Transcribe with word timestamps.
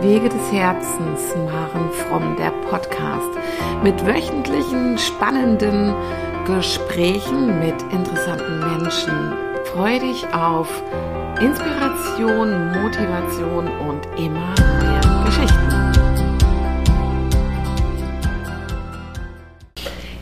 Wege 0.00 0.28
des 0.28 0.52
Herzens, 0.52 1.34
Maren 1.36 1.90
Fromm, 1.92 2.36
der 2.36 2.50
Podcast 2.68 3.30
mit 3.82 4.04
wöchentlichen 4.04 4.98
spannenden 4.98 5.94
Gesprächen 6.46 7.58
mit 7.60 7.80
interessanten 7.92 8.58
Menschen. 8.58 9.32
Freue 9.72 10.00
dich 10.00 10.26
auf 10.34 10.82
Inspiration, 11.40 12.72
Motivation 12.82 13.68
und 13.88 14.06
immer 14.18 14.54
mehr 14.82 15.24
Geschichten. 15.24 15.74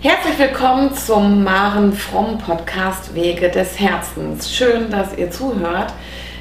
Herzlich 0.00 0.38
willkommen 0.38 0.94
zum 0.94 1.44
Maren 1.44 1.92
Fromm 1.92 2.38
Podcast 2.38 3.14
Wege 3.14 3.48
des 3.48 3.78
Herzens. 3.78 4.52
Schön, 4.52 4.90
dass 4.90 5.16
ihr 5.16 5.30
zuhört. 5.30 5.92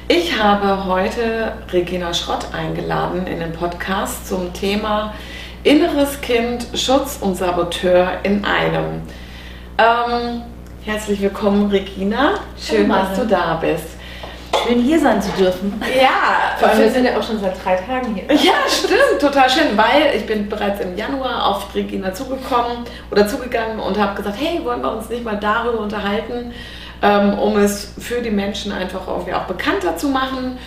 Ich 0.08 0.36
habe 0.36 0.84
heute 0.86 1.52
Regina 1.72 2.12
Schrott 2.12 2.46
eingeladen 2.52 3.26
in 3.26 3.38
den 3.38 3.52
Podcast 3.52 4.26
zum 4.26 4.52
Thema 4.52 5.14
Inneres 5.62 6.20
Kind, 6.20 6.66
Schutz 6.74 7.18
und 7.20 7.36
Saboteur 7.36 8.18
in 8.24 8.44
einem. 8.44 9.02
Ähm, 9.78 10.42
herzlich 10.84 11.20
willkommen, 11.20 11.70
Regina. 11.70 12.40
Schön, 12.58 12.88
dass 12.88 13.18
du 13.18 13.26
da 13.26 13.54
bist. 13.54 13.84
Schön 14.66 14.80
hier 14.80 14.98
sein 14.98 15.22
zu 15.22 15.30
dürfen. 15.32 15.80
Ja, 15.96 16.56
vor 16.58 16.68
allem 16.68 16.80
wir 16.80 16.90
sind 16.90 17.04
ja 17.04 17.16
auch 17.16 17.22
schon 17.22 17.40
seit 17.40 17.64
drei 17.64 17.76
Tagen 17.76 18.14
hier. 18.14 18.24
Ja, 18.34 18.54
stimmt, 18.68 19.20
total 19.20 19.48
schön, 19.48 19.76
weil 19.76 20.16
ich 20.16 20.26
bin 20.26 20.48
bereits 20.48 20.80
im 20.80 20.96
Januar 20.96 21.46
auf 21.46 21.74
Regina 21.74 22.12
zugekommen 22.12 22.78
oder 23.10 23.26
zugegangen 23.26 23.78
und 23.78 23.98
habe 23.98 24.16
gesagt, 24.16 24.36
hey, 24.38 24.60
wollen 24.64 24.82
wir 24.82 24.96
uns 24.96 25.08
nicht 25.08 25.24
mal 25.24 25.36
darüber 25.36 25.80
unterhalten, 25.80 26.52
ähm, 27.02 27.38
um 27.38 27.56
es 27.56 27.92
für 27.98 28.22
die 28.22 28.30
Menschen 28.30 28.72
einfach 28.72 29.06
irgendwie 29.08 29.34
auch 29.34 29.44
bekannter 29.44 29.96
zu 29.96 30.08
machen. 30.08 30.58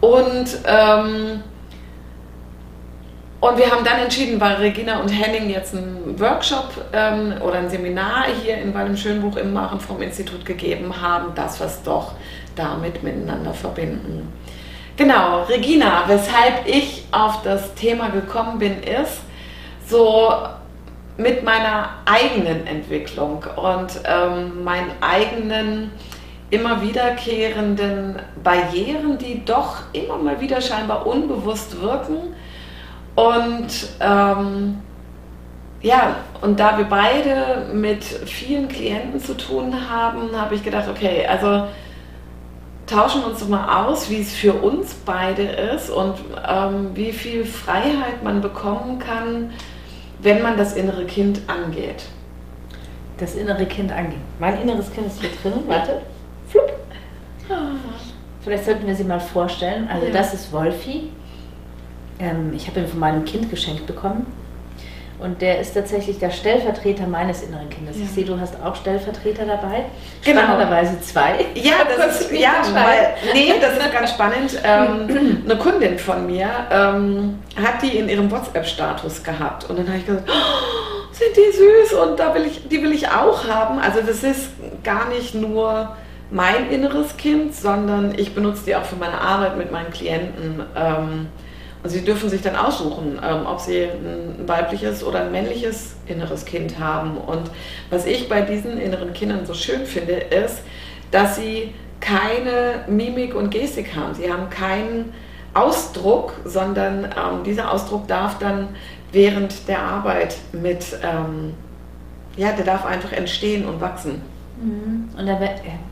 Und, 0.00 0.46
ähm, 0.66 1.42
und 3.40 3.56
wir 3.56 3.70
haben 3.70 3.84
dann 3.84 4.00
entschieden, 4.00 4.40
weil 4.40 4.56
Regina 4.56 5.00
und 5.00 5.08
Henning 5.08 5.48
jetzt 5.48 5.74
einen 5.74 6.18
Workshop 6.20 6.70
ähm, 6.92 7.34
oder 7.40 7.54
ein 7.58 7.70
Seminar 7.70 8.26
hier 8.42 8.58
in 8.58 8.74
Wallem 8.74 8.96
Schönbuch 8.96 9.36
im 9.36 9.52
Machen 9.52 9.80
vom 9.80 10.02
Institut 10.02 10.44
gegeben 10.44 11.00
haben, 11.00 11.34
dass 11.34 11.58
wir 11.58 11.66
es 11.66 11.82
doch 11.82 12.12
damit 12.54 13.02
miteinander 13.02 13.54
verbinden. 13.54 14.32
Genau, 14.96 15.44
Regina, 15.44 16.04
weshalb 16.08 16.66
ich 16.66 17.04
auf 17.12 17.42
das 17.42 17.74
Thema 17.74 18.08
gekommen 18.08 18.58
bin, 18.58 18.82
ist 18.82 19.20
so 19.86 20.32
mit 21.18 21.42
meiner 21.42 21.90
eigenen 22.06 22.66
Entwicklung 22.66 23.44
und 23.56 24.00
ähm, 24.04 24.64
meinen 24.64 24.92
eigenen 25.00 25.90
immer 26.48 26.80
wiederkehrenden 26.80 28.16
Barrieren, 28.42 29.18
die 29.18 29.44
doch 29.44 29.82
immer 29.92 30.16
mal 30.16 30.40
wieder 30.40 30.60
scheinbar 30.60 31.06
unbewusst 31.06 31.82
wirken. 31.82 32.34
Und 33.16 33.88
ähm, 34.00 34.78
ja, 35.82 36.16
und 36.40 36.58
da 36.58 36.78
wir 36.78 36.84
beide 36.84 37.66
mit 37.74 38.04
vielen 38.04 38.68
Klienten 38.68 39.20
zu 39.20 39.36
tun 39.36 39.74
haben, 39.90 40.30
habe 40.40 40.54
ich 40.54 40.62
gedacht, 40.62 40.88
okay, 40.88 41.26
also 41.26 41.64
tauschen 42.86 43.22
wir 43.22 43.28
uns 43.28 43.40
doch 43.40 43.48
mal 43.48 43.84
aus, 43.84 44.08
wie 44.08 44.20
es 44.20 44.32
für 44.32 44.54
uns 44.54 44.94
beide 45.04 45.42
ist 45.42 45.90
und 45.90 46.14
ähm, 46.48 46.90
wie 46.94 47.12
viel 47.12 47.44
Freiheit 47.44 48.22
man 48.22 48.40
bekommen 48.40 49.00
kann, 49.00 49.50
wenn 50.20 50.42
man 50.42 50.56
das 50.56 50.74
innere 50.74 51.04
Kind 51.04 51.40
angeht. 51.46 52.04
Das 53.18 53.34
innere 53.34 53.66
Kind 53.66 53.90
angehen. 53.90 54.22
Mein 54.38 54.60
inneres 54.60 54.92
Kind 54.92 55.08
ist 55.08 55.20
hier 55.20 55.30
drin. 55.42 55.62
Warte. 55.66 56.02
Flupp. 56.48 56.72
Vielleicht 58.42 58.64
sollten 58.64 58.86
wir 58.86 58.94
sie 58.94 59.04
mal 59.04 59.20
vorstellen. 59.20 59.88
Also 59.88 60.06
ja. 60.06 60.12
das 60.12 60.34
ist 60.34 60.52
Wolfi. 60.52 61.10
Ähm, 62.18 62.52
ich 62.54 62.66
habe 62.68 62.80
ihn 62.80 62.86
von 62.86 63.00
meinem 63.00 63.24
Kind 63.24 63.50
geschenkt 63.50 63.86
bekommen. 63.86 64.26
Und 65.18 65.42
der 65.42 65.60
ist 65.60 65.74
tatsächlich 65.74 66.18
der 66.18 66.30
Stellvertreter 66.30 67.06
meines 67.06 67.42
inneren 67.42 67.68
Kindes. 67.68 67.96
Ja. 67.96 68.04
Ich 68.04 68.10
sehe, 68.10 68.24
du 68.24 68.38
hast 68.38 68.54
auch 68.62 68.76
Stellvertreter 68.76 69.46
dabei. 69.46 69.86
Genau. 70.24 70.42
Spannenderweise 70.42 71.00
zwei. 71.00 71.44
Ja, 71.54 71.74
das 71.96 72.20
ist, 72.20 72.32
ja 72.32 72.62
weil, 72.72 73.14
nee, 73.32 73.52
das 73.60 73.78
ist 73.78 73.92
ganz 73.92 74.10
spannend. 74.10 74.60
Ähm, 74.62 75.42
eine 75.44 75.56
Kundin 75.56 75.98
von 75.98 76.26
mir 76.26 76.48
ähm, 76.70 77.40
hat 77.56 77.82
die 77.82 77.98
in 77.98 78.08
ihrem 78.08 78.30
WhatsApp-Status 78.30 79.24
gehabt. 79.24 79.68
Und 79.68 79.78
dann 79.78 79.88
habe 79.88 79.98
ich 79.98 80.06
gesagt, 80.06 80.30
oh, 80.30 81.12
sind 81.12 81.36
die 81.36 81.56
süß 81.56 81.98
und 82.00 82.20
da 82.20 82.32
will 82.34 82.46
ich, 82.46 82.68
die 82.68 82.80
will 82.80 82.92
ich 82.92 83.08
auch 83.08 83.48
haben. 83.48 83.80
Also 83.80 84.00
das 84.00 84.22
ist 84.22 84.50
gar 84.84 85.08
nicht 85.08 85.34
nur 85.34 85.96
mein 86.30 86.70
inneres 86.70 87.16
Kind, 87.16 87.54
sondern 87.54 88.16
ich 88.16 88.34
benutze 88.34 88.64
die 88.66 88.76
auch 88.76 88.84
für 88.84 88.96
meine 88.96 89.20
Arbeit 89.20 89.56
mit 89.56 89.72
meinen 89.72 89.90
Klienten. 89.90 90.62
Ähm, 90.76 91.26
und 91.88 91.94
sie 91.94 92.04
dürfen 92.04 92.28
sich 92.28 92.42
dann 92.42 92.54
aussuchen, 92.54 93.18
ähm, 93.24 93.46
ob 93.46 93.60
sie 93.60 93.84
ein 93.84 94.46
weibliches 94.46 95.02
oder 95.02 95.22
ein 95.22 95.32
männliches 95.32 95.96
inneres 96.06 96.44
Kind 96.44 96.78
haben. 96.78 97.16
Und 97.16 97.50
was 97.88 98.04
ich 98.04 98.28
bei 98.28 98.42
diesen 98.42 98.76
inneren 98.76 99.14
Kindern 99.14 99.46
so 99.46 99.54
schön 99.54 99.86
finde, 99.86 100.12
ist, 100.12 100.58
dass 101.10 101.36
sie 101.36 101.72
keine 101.98 102.84
Mimik 102.88 103.34
und 103.34 103.48
Gestik 103.48 103.96
haben. 103.96 104.12
Sie 104.12 104.30
haben 104.30 104.50
keinen 104.50 105.14
Ausdruck, 105.54 106.34
sondern 106.44 107.04
ähm, 107.04 107.42
dieser 107.42 107.72
Ausdruck 107.72 108.06
darf 108.06 108.38
dann 108.38 108.68
während 109.10 109.66
der 109.66 109.80
Arbeit 109.80 110.36
mit, 110.52 110.84
ähm, 111.02 111.54
ja, 112.36 112.52
der 112.52 112.66
darf 112.66 112.84
einfach 112.84 113.12
entstehen 113.12 113.64
und 113.64 113.80
wachsen. 113.80 114.20
Mhm. 114.60 115.08
Und 115.16 115.28
er, 115.28 115.40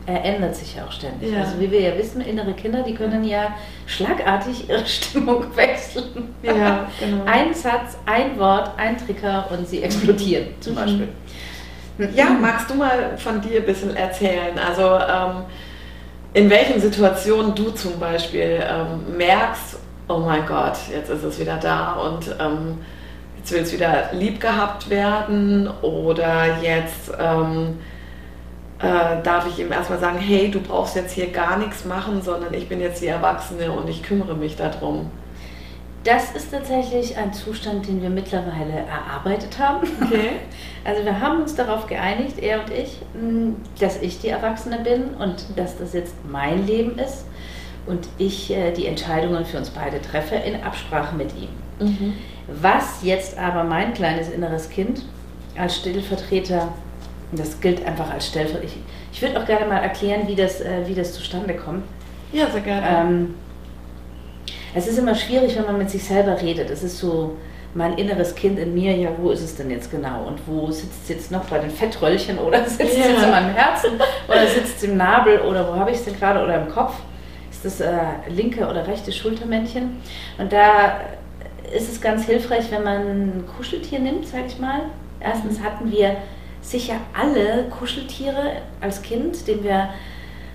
er, 0.05 0.25
ändert 0.25 0.55
sich 0.55 0.75
ja 0.75 0.85
auch 0.85 0.91
ständig. 0.91 1.31
Ja. 1.31 1.39
Also 1.39 1.59
wie 1.59 1.71
wir 1.71 1.79
ja 1.79 1.97
wissen, 1.97 2.21
innere 2.21 2.53
Kinder, 2.53 2.83
die 2.83 2.93
können 2.93 3.23
ja 3.23 3.55
schlagartig 3.85 4.69
ihre 4.69 4.85
Stimmung 4.85 5.55
wechseln. 5.55 6.35
Ja, 6.43 6.87
genau. 6.99 7.23
Ein 7.25 7.53
Satz, 7.53 7.97
ein 8.05 8.37
Wort, 8.37 8.71
ein 8.77 8.97
Trigger 8.97 9.47
und 9.51 9.67
sie 9.67 9.83
explodieren 9.83 10.47
zum 10.59 10.73
mhm. 10.73 10.77
Beispiel. 10.77 11.07
Ja, 12.13 12.29
magst 12.29 12.69
du 12.69 12.75
mal 12.75 13.17
von 13.17 13.41
dir 13.41 13.61
ein 13.61 13.65
bisschen 13.65 13.95
erzählen? 13.95 14.59
Also 14.59 14.83
ähm, 14.83 15.45
in 16.33 16.49
welchen 16.49 16.79
Situationen 16.79 17.55
du 17.55 17.71
zum 17.71 17.99
Beispiel 17.99 18.61
ähm, 18.61 19.17
merkst, 19.17 19.79
oh 20.07 20.19
mein 20.19 20.45
Gott, 20.45 20.77
jetzt 20.91 21.09
ist 21.09 21.23
es 21.23 21.39
wieder 21.39 21.57
da 21.57 21.93
und 21.93 22.35
ähm, 22.39 22.77
jetzt 23.37 23.51
will 23.51 23.61
es 23.61 23.73
wieder 23.73 24.09
lieb 24.13 24.39
gehabt 24.39 24.89
werden 24.89 25.69
oder 25.81 26.61
jetzt 26.61 27.11
ähm, 27.19 27.79
äh, 28.79 29.21
darf 29.23 29.47
ich 29.47 29.59
ihm 29.59 29.71
erstmal 29.71 29.99
sagen, 29.99 30.19
hey, 30.19 30.51
du 30.51 30.61
brauchst 30.61 30.95
jetzt 30.95 31.13
hier 31.13 31.31
gar 31.31 31.57
nichts 31.57 31.85
machen, 31.85 32.21
sondern 32.21 32.53
ich 32.53 32.69
bin 32.69 32.79
jetzt 32.79 33.01
die 33.01 33.07
Erwachsene 33.07 33.71
und 33.71 33.89
ich 33.89 34.03
kümmere 34.03 34.35
mich 34.35 34.55
darum. 34.55 35.09
Das 36.03 36.31
ist 36.31 36.51
tatsächlich 36.51 37.17
ein 37.17 37.33
Zustand, 37.33 37.87
den 37.87 38.01
wir 38.01 38.09
mittlerweile 38.09 38.85
erarbeitet 38.87 39.57
haben. 39.59 39.87
Okay. 40.01 40.29
Also 40.85 41.03
wir 41.03 41.19
haben 41.19 41.41
uns 41.41 41.53
darauf 41.53 41.85
geeinigt, 41.87 42.39
er 42.39 42.61
und 42.61 42.71
ich, 42.71 42.99
dass 43.77 44.01
ich 44.01 44.21
die 44.21 44.29
Erwachsene 44.29 44.79
bin 44.79 45.15
und 45.15 45.45
dass 45.57 45.77
das 45.77 45.91
jetzt 45.91 46.15
mein 46.31 46.65
Leben 46.65 46.97
ist 46.97 47.25
und 47.87 48.07
ich 48.17 48.51
äh, 48.51 48.71
die 48.71 48.85
Entscheidungen 48.85 49.43
für 49.43 49.57
uns 49.57 49.69
beide 49.69 50.01
treffe 50.01 50.35
in 50.35 50.63
Absprache 50.63 51.13
mit 51.13 51.31
ihm. 51.35 51.49
Mhm. 51.85 52.13
Was 52.47 53.03
jetzt 53.03 53.37
aber 53.37 53.65
mein 53.65 53.93
kleines 53.93 54.29
inneres 54.29 54.69
Kind 54.69 55.03
als 55.57 55.75
Stellvertreter 55.75 56.69
und 57.31 57.39
das 57.39 57.59
gilt 57.59 57.85
einfach 57.85 58.09
als 58.09 58.27
Stellvertreter. 58.27 58.65
Ich, 58.65 58.77
ich 59.11 59.21
würde 59.21 59.39
auch 59.39 59.45
gerne 59.45 59.65
mal 59.65 59.79
erklären, 59.79 60.27
wie 60.27 60.35
das, 60.35 60.61
äh, 60.61 60.87
wie 60.87 60.95
das 60.95 61.13
zustande 61.13 61.55
kommt. 61.55 61.83
Ja, 62.31 62.49
sehr 62.49 62.61
gerne. 62.61 62.87
Ähm, 62.87 63.35
es 64.73 64.87
ist 64.87 64.97
immer 64.97 65.15
schwierig, 65.15 65.55
wenn 65.57 65.65
man 65.65 65.77
mit 65.77 65.89
sich 65.89 66.03
selber 66.03 66.39
redet. 66.41 66.69
Es 66.69 66.83
ist 66.83 66.99
so 66.99 67.35
mein 67.73 67.97
inneres 67.97 68.33
Kind 68.35 68.57
in 68.59 68.73
mir, 68.73 68.95
ja, 68.95 69.09
wo 69.17 69.31
ist 69.31 69.41
es 69.41 69.55
denn 69.55 69.69
jetzt 69.69 69.91
genau? 69.91 70.25
Und 70.25 70.39
wo 70.47 70.71
sitzt 70.71 71.03
es 71.03 71.09
jetzt 71.09 71.31
noch 71.31 71.45
bei 71.45 71.59
den 71.59 71.69
Fettröllchen 71.69 72.39
oder 72.39 72.63
sitzt 72.65 72.81
es 72.81 72.97
ja. 72.97 73.05
jetzt 73.05 73.23
in 73.23 73.31
meinem 73.31 73.53
Herzen 73.53 73.91
oder 74.27 74.47
sitzt 74.47 74.77
es 74.77 74.83
im 74.83 74.97
Nabel 74.97 75.39
oder 75.41 75.67
wo 75.67 75.75
habe 75.75 75.91
ich 75.91 75.97
es 75.97 76.05
denn 76.05 76.17
gerade 76.17 76.43
oder 76.43 76.61
im 76.61 76.69
Kopf? 76.69 76.95
Ist 77.51 77.65
das 77.65 77.81
äh, 77.81 77.97
linke 78.29 78.67
oder 78.67 78.87
rechte 78.87 79.11
Schultermännchen? 79.11 79.97
Und 80.37 80.51
da 80.53 81.01
ist 81.75 81.91
es 81.91 81.99
ganz 81.99 82.25
hilfreich, 82.25 82.71
wenn 82.71 82.83
man 82.83 83.01
ein 83.01 83.43
Kuscheltier 83.57 83.99
nimmt, 83.99 84.27
sage 84.27 84.45
ich 84.47 84.59
mal. 84.59 84.81
Erstens 85.19 85.61
hatten 85.61 85.91
wir 85.91 86.17
sicher 86.67 86.95
alle 87.17 87.65
Kuscheltiere 87.69 88.61
als 88.81 89.01
Kind, 89.01 89.47
denen 89.47 89.63
wir, 89.63 89.89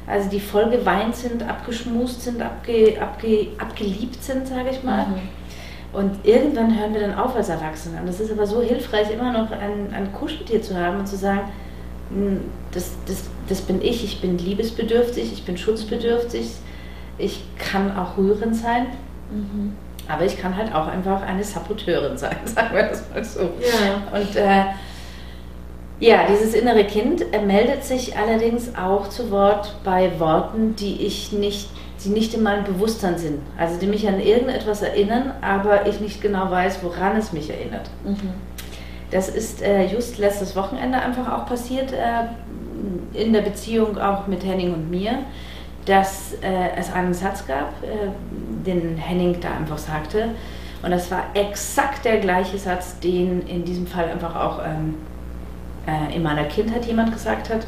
also 0.07 0.29
die 0.29 0.41
voll 0.41 0.69
geweint 0.71 1.17
sind, 1.17 1.43
abgeschmust 1.43 2.23
sind, 2.23 2.43
abge, 2.43 3.01
abge, 3.01 3.49
abgeliebt 3.59 4.23
sind, 4.23 4.47
sage 4.47 4.71
ich 4.71 4.83
mal. 4.83 5.07
Mhm. 5.07 5.29
Und 5.93 6.25
irgendwann 6.25 6.79
hören 6.79 6.95
wir 6.95 7.01
dann 7.01 7.15
auf 7.15 7.35
als 7.37 7.49
Erwachsene. 7.49 8.01
Und 8.01 8.09
das 8.09 8.21
ist 8.21 8.31
aber 8.31 8.47
so 8.47 8.63
hilfreich, 8.63 9.11
immer 9.11 9.33
noch 9.33 9.51
ein, 9.51 9.93
ein 9.95 10.13
Kuscheltier 10.13 10.63
zu 10.63 10.77
haben 10.77 11.01
und 11.01 11.07
zu 11.07 11.17
sagen, 11.17 11.41
hm, 12.11 12.41
das, 12.73 12.93
das, 13.07 13.25
das 13.49 13.61
bin 13.63 13.83
ich, 13.83 14.05
ich 14.05 14.21
bin 14.21 14.39
liebesbedürftig, 14.39 15.33
ich 15.33 15.45
bin 15.45 15.57
schutzbedürftig, 15.57 16.51
ich 17.19 17.43
kann 17.59 17.97
auch 17.97 18.17
rührend 18.17 18.57
sein. 18.57 18.87
Mhm. 19.31 19.75
Aber 20.09 20.25
ich 20.25 20.39
kann 20.39 20.57
halt 20.57 20.75
auch 20.75 20.89
einfach 20.89 21.23
eine 21.23 21.45
Saboteurin 21.45 22.19
sein, 22.19 22.37
sagen 22.45 22.75
wir 22.75 22.85
das 22.85 23.09
mal 23.11 23.25
so. 23.25 23.41
Ja. 23.41 24.19
Und 24.19 24.37
äh, 24.37 24.65
ja, 26.03 26.27
dieses 26.29 26.55
innere 26.55 26.85
Kind 26.85 27.25
meldet 27.47 27.85
sich 27.85 28.17
allerdings 28.17 28.75
auch 28.75 29.09
zu 29.09 29.31
Wort 29.31 29.77
bei 29.85 30.19
Worten, 30.19 30.75
die 30.77 31.07
ich 31.07 31.33
nicht 31.33 31.69
die 32.05 32.09
nicht 32.09 32.35
in 32.35 32.43
meinem 32.43 32.65
Bewusstsein 32.65 33.19
sind. 33.19 33.41
Also 33.57 33.79
die 33.79 33.87
mich 33.87 34.09
an 34.09 34.21
irgendetwas 34.21 34.83
erinnern, 34.83 35.35
aber 35.41 35.87
ich 35.87 36.01
nicht 36.01 36.21
genau 36.21 36.51
weiß, 36.51 36.83
woran 36.83 37.17
es 37.17 37.33
mich 37.33 37.51
erinnert. 37.51 37.89
Mhm. 38.05 38.33
Das 39.11 39.29
ist 39.29 39.63
äh, 39.63 39.85
just 39.87 40.19
letztes 40.19 40.57
Wochenende 40.57 40.99
einfach 40.99 41.31
auch 41.33 41.47
passiert, 41.47 41.93
äh, 41.93 42.25
in 43.15 43.33
der 43.33 43.43
Beziehung 43.43 43.99
auch 43.99 44.27
mit 44.27 44.45
Henning 44.45 44.73
und 44.73 44.91
mir, 44.91 45.19
dass 45.85 46.33
äh, 46.43 46.77
es 46.77 46.93
einen 46.93 47.15
Satz 47.15 47.47
gab, 47.47 47.69
äh, 47.83 48.09
den 48.67 48.97
Henning 48.97 49.39
da 49.41 49.51
einfach 49.53 49.79
sagte. 49.79 50.31
Und 50.83 50.91
das 50.91 51.11
war 51.11 51.25
exakt 51.35 52.05
der 52.05 52.19
gleiche 52.19 52.59
Satz, 52.59 52.99
den 52.99 53.43
in 53.47 53.65
diesem 53.65 53.87
Fall 53.87 54.09
einfach 54.09 54.35
auch 54.35 54.61
ähm, 54.65 54.95
äh, 55.87 56.15
in 56.15 56.23
meiner 56.23 56.45
Kindheit 56.45 56.85
jemand 56.85 57.13
gesagt 57.13 57.51
hat. 57.51 57.67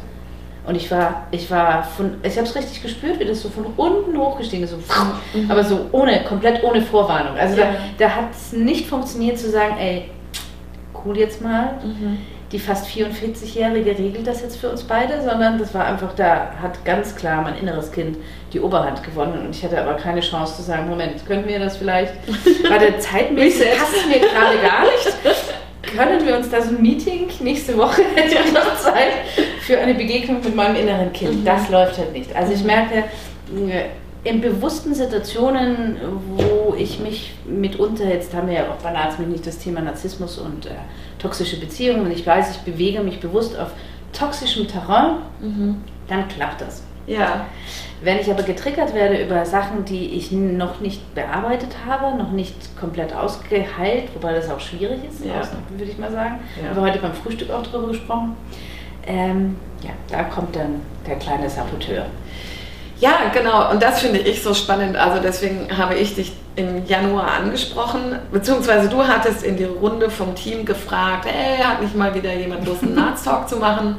Und 0.67 0.75
ich 0.75 0.89
war, 0.89 1.27
ich 1.29 1.49
war 1.51 1.83
von, 1.83 2.15
ich 2.23 2.37
habe 2.37 2.47
es 2.47 2.55
richtig 2.55 2.81
gespürt, 2.81 3.19
wie 3.19 3.25
das 3.25 3.41
so 3.41 3.49
von 3.49 3.65
unten 3.77 4.17
hochgestiegen 4.17 4.63
ist, 4.63 4.71
so, 4.71 4.77
mhm. 4.77 5.51
aber 5.51 5.63
so 5.63 5.87
ohne, 5.91 6.23
komplett 6.23 6.63
ohne 6.63 6.81
Vorwarnung. 6.81 7.37
Also 7.37 7.59
ja. 7.59 7.65
da, 7.65 8.05
da 8.05 8.15
hat 8.15 8.31
es 8.31 8.51
nicht 8.51 8.87
funktioniert 8.87 9.37
zu 9.37 9.49
sagen, 9.49 9.75
ey, 9.77 10.09
cool 11.05 11.17
jetzt 11.17 11.41
mal. 11.41 11.73
Mhm. 11.83 12.17
Die 12.51 12.59
fast 12.59 12.87
44-Jährige 12.87 13.97
regelt 13.97 14.25
das 14.25 14.41
jetzt 14.41 14.57
für 14.57 14.69
uns 14.69 14.83
beide, 14.83 15.21
sondern 15.21 15.57
das 15.57 15.73
war 15.73 15.85
einfach, 15.85 16.13
da 16.13 16.51
hat 16.61 16.83
ganz 16.85 17.15
klar 17.15 17.41
mein 17.41 17.57
inneres 17.57 17.91
Kind 17.91 18.17
die 18.53 18.59
Oberhand 18.59 19.03
gewonnen 19.03 19.45
und 19.45 19.55
ich 19.55 19.63
hatte 19.63 19.81
aber 19.81 19.95
keine 19.95 20.21
Chance 20.21 20.57
zu 20.57 20.61
sagen, 20.61 20.87
Moment, 20.87 21.25
können 21.25 21.47
wir 21.47 21.59
das 21.59 21.77
vielleicht, 21.77 22.13
gerade 22.63 22.97
zeitmäßig 22.99 23.67
passt 23.77 24.07
mir 24.07 24.19
gerade 24.19 24.57
gar 24.61 24.83
nicht 24.83 25.35
können 25.95 26.25
wir 26.25 26.37
uns 26.37 26.49
da 26.49 26.61
so 26.61 26.69
ein 26.69 26.81
Meeting 26.81 27.27
nächste 27.39 27.77
Woche 27.77 28.01
hätte 28.15 28.35
ich 28.45 28.53
noch 28.53 28.75
Zeit 28.77 29.13
für 29.61 29.77
eine 29.79 29.93
Begegnung 29.95 30.41
mit 30.43 30.55
meinem 30.55 30.75
inneren 30.75 31.11
Kind. 31.13 31.41
Mhm. 31.41 31.45
Das 31.45 31.69
läuft 31.69 31.97
halt 31.97 32.13
nicht. 32.13 32.35
Also 32.35 32.53
ich 32.53 32.61
mhm. 32.61 32.67
merke, 32.67 32.95
äh, 33.69 33.85
in 34.23 34.41
bewussten 34.41 34.95
Situationen, 34.95 35.97
wo 36.35 36.75
ich 36.75 36.99
mich 36.99 37.35
mitunter, 37.45 38.05
jetzt 38.05 38.33
haben 38.33 38.47
wir 38.47 38.55
ja 38.55 38.63
auch 38.63 39.19
nicht 39.19 39.45
das 39.45 39.59
Thema 39.59 39.81
Narzissmus 39.81 40.39
und 40.39 40.65
äh, 40.65 40.71
toxische 41.19 41.59
Beziehungen, 41.59 42.07
und 42.07 42.11
ich 42.11 42.25
weiß, 42.25 42.55
ich 42.55 42.57
bewege 42.61 43.01
mich 43.01 43.19
bewusst 43.19 43.57
auf 43.57 43.69
toxischem 44.13 44.67
Terrain, 44.67 45.17
mhm. 45.39 45.83
dann 46.07 46.27
klappt 46.27 46.61
das. 46.61 46.81
Ja. 47.07 47.45
Wenn 48.01 48.19
ich 48.19 48.29
aber 48.29 48.43
getriggert 48.43 48.93
werde 48.93 49.21
über 49.23 49.45
Sachen, 49.45 49.85
die 49.85 50.15
ich 50.15 50.31
noch 50.31 50.79
nicht 50.79 51.15
bearbeitet 51.15 51.75
habe, 51.87 52.17
noch 52.17 52.31
nicht 52.31 52.55
komplett 52.79 53.13
ausgeheilt, 53.13 54.09
wobei 54.13 54.33
das 54.33 54.49
auch 54.49 54.59
schwierig 54.59 54.99
ist, 55.09 55.25
ja. 55.25 55.41
würde 55.69 55.91
ich 55.91 55.97
mal 55.97 56.11
sagen. 56.11 56.39
Ja. 56.61 56.69
Haben 56.69 56.75
wir 56.75 56.83
heute 56.83 56.99
beim 56.99 57.13
Frühstück 57.13 57.49
auch 57.51 57.63
darüber 57.63 57.89
gesprochen. 57.89 58.35
Ähm, 59.07 59.55
ja, 59.81 59.91
da 60.09 60.23
kommt 60.23 60.55
dann 60.55 60.81
der 61.07 61.15
kleine 61.15 61.49
Saboteur. 61.49 62.05
Ja, 62.99 63.29
genau. 63.33 63.71
Und 63.71 63.83
das 63.83 64.01
finde 64.01 64.19
ich 64.19 64.41
so 64.41 64.53
spannend. 64.53 64.95
Also 64.95 65.21
deswegen 65.21 65.67
habe 65.77 65.95
ich 65.95 66.15
dich 66.15 66.33
im 66.55 66.85
Januar 66.85 67.27
angesprochen, 67.33 68.17
beziehungsweise 68.31 68.87
du 68.87 69.05
hattest 69.05 69.43
in 69.43 69.57
die 69.57 69.65
Runde 69.65 70.09
vom 70.09 70.35
Team 70.35 70.65
gefragt, 70.65 71.25
hey, 71.29 71.61
hat 71.61 71.81
nicht 71.81 71.95
mal 71.95 72.13
wieder 72.15 72.33
jemand 72.33 72.65
Lust, 72.65 72.83
einen 72.83 72.95
Nahttalk 72.95 73.49
zu 73.49 73.57
machen? 73.57 73.97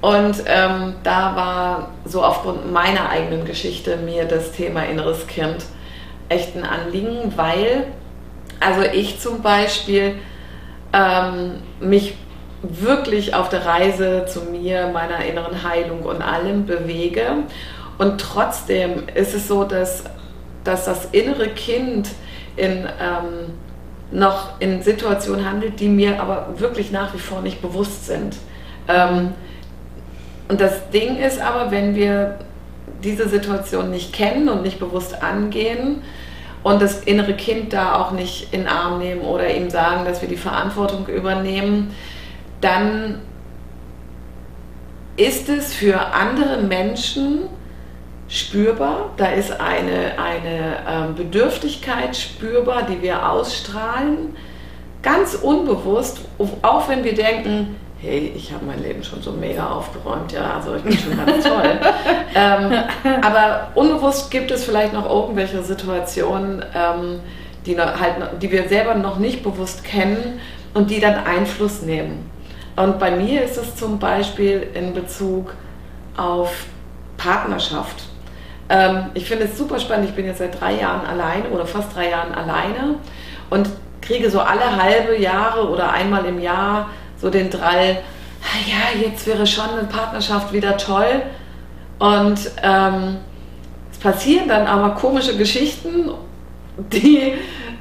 Und 0.00 0.44
ähm, 0.46 0.94
da 1.02 1.36
war 1.36 1.90
so 2.06 2.22
aufgrund 2.24 2.72
meiner 2.72 3.10
eigenen 3.10 3.44
Geschichte 3.44 3.98
mir 3.98 4.24
das 4.24 4.52
Thema 4.52 4.84
inneres 4.84 5.26
Kind 5.26 5.64
echt 6.28 6.56
ein 6.56 6.64
Anliegen, 6.64 7.34
weil, 7.36 7.86
also 8.60 8.82
ich 8.82 9.20
zum 9.20 9.42
Beispiel 9.42 10.14
ähm, 10.92 11.56
mich 11.80 12.14
wirklich 12.62 13.34
auf 13.34 13.48
der 13.48 13.66
Reise 13.66 14.24
zu 14.26 14.42
mir, 14.42 14.88
meiner 14.88 15.24
inneren 15.24 15.62
Heilung 15.62 16.02
und 16.02 16.22
allem 16.22 16.66
bewege. 16.66 17.26
Und 17.98 18.20
trotzdem 18.20 19.04
ist 19.14 19.34
es 19.34 19.48
so, 19.48 19.64
dass, 19.64 20.04
dass 20.64 20.86
das 20.86 21.06
innere 21.12 21.48
Kind 21.48 22.08
in, 22.56 22.86
ähm, 23.00 23.54
noch 24.10 24.60
in 24.60 24.82
Situationen 24.82 25.48
handelt, 25.48 25.80
die 25.80 25.88
mir 25.88 26.20
aber 26.20 26.54
wirklich 26.56 26.90
nach 26.90 27.14
wie 27.14 27.18
vor 27.18 27.42
nicht 27.42 27.60
bewusst 27.62 28.06
sind. 28.06 28.36
Ähm, 28.88 29.34
und 30.50 30.60
das 30.60 30.90
Ding 30.90 31.16
ist 31.16 31.40
aber, 31.40 31.70
wenn 31.70 31.94
wir 31.94 32.38
diese 33.04 33.28
Situation 33.28 33.90
nicht 33.90 34.12
kennen 34.12 34.48
und 34.48 34.62
nicht 34.62 34.80
bewusst 34.80 35.22
angehen 35.22 36.02
und 36.64 36.82
das 36.82 37.04
innere 37.04 37.34
Kind 37.34 37.72
da 37.72 38.00
auch 38.00 38.10
nicht 38.10 38.52
in 38.52 38.62
den 38.62 38.68
Arm 38.68 38.98
nehmen 38.98 39.20
oder 39.20 39.48
ihm 39.54 39.70
sagen, 39.70 40.04
dass 40.04 40.20
wir 40.20 40.28
die 40.28 40.36
Verantwortung 40.36 41.06
übernehmen, 41.06 41.94
dann 42.60 43.20
ist 45.16 45.48
es 45.48 45.72
für 45.72 46.00
andere 46.14 46.58
Menschen 46.62 47.42
spürbar. 48.28 49.10
Da 49.18 49.26
ist 49.26 49.52
eine, 49.52 50.18
eine 50.18 50.78
ähm, 50.88 51.14
Bedürftigkeit 51.14 52.16
spürbar, 52.16 52.82
die 52.82 53.00
wir 53.02 53.30
ausstrahlen, 53.30 54.34
ganz 55.02 55.34
unbewusst, 55.34 56.22
auch 56.62 56.88
wenn 56.88 57.04
wir 57.04 57.14
denken, 57.14 57.76
hey, 58.02 58.32
ich 58.34 58.52
habe 58.52 58.64
mein 58.64 58.82
Leben 58.82 59.04
schon 59.04 59.20
so 59.20 59.32
mega 59.32 59.70
aufgeräumt, 59.70 60.32
ja, 60.32 60.54
also 60.54 60.74
ich 60.74 60.82
bin 60.82 60.96
schon 60.96 61.16
ganz 61.16 61.44
toll. 61.44 61.78
ähm, 62.34 62.72
aber 63.22 63.68
unbewusst 63.74 64.30
gibt 64.30 64.50
es 64.50 64.64
vielleicht 64.64 64.92
noch 64.92 65.08
irgendwelche 65.08 65.62
Situationen, 65.62 66.64
ähm, 66.74 67.20
die, 67.66 67.78
halt, 67.78 68.16
die 68.40 68.50
wir 68.50 68.68
selber 68.68 68.94
noch 68.94 69.18
nicht 69.18 69.42
bewusst 69.42 69.84
kennen 69.84 70.40
und 70.72 70.90
die 70.90 71.00
dann 71.00 71.26
Einfluss 71.26 71.82
nehmen. 71.82 72.30
Und 72.76 72.98
bei 72.98 73.10
mir 73.10 73.42
ist 73.42 73.58
es 73.58 73.76
zum 73.76 73.98
Beispiel 73.98 74.66
in 74.72 74.94
Bezug 74.94 75.54
auf 76.16 76.64
Partnerschaft. 77.18 78.04
Ähm, 78.70 79.10
ich 79.12 79.26
finde 79.26 79.44
es 79.44 79.58
super 79.58 79.78
spannend, 79.78 80.08
ich 80.08 80.14
bin 80.14 80.24
jetzt 80.24 80.38
seit 80.38 80.58
drei 80.58 80.74
Jahren 80.80 81.06
alleine 81.06 81.50
oder 81.50 81.66
fast 81.66 81.94
drei 81.94 82.08
Jahren 82.08 82.32
alleine 82.32 82.94
und 83.50 83.68
kriege 84.00 84.30
so 84.30 84.40
alle 84.40 84.82
halbe 84.82 85.18
Jahre 85.18 85.68
oder 85.68 85.92
einmal 85.92 86.24
im 86.24 86.40
Jahr 86.40 86.88
so 87.20 87.30
den 87.30 87.50
Drall, 87.50 87.98
ah 88.42 88.58
ja, 88.66 89.00
jetzt 89.00 89.26
wäre 89.26 89.46
schon 89.46 89.70
eine 89.70 89.88
Partnerschaft 89.88 90.52
wieder 90.52 90.76
toll. 90.76 91.22
Und 91.98 92.38
ähm, 92.62 93.18
es 93.92 93.98
passieren 93.98 94.48
dann 94.48 94.66
aber 94.66 94.94
komische 94.94 95.36
Geschichten, 95.36 96.10
die, 96.92 97.34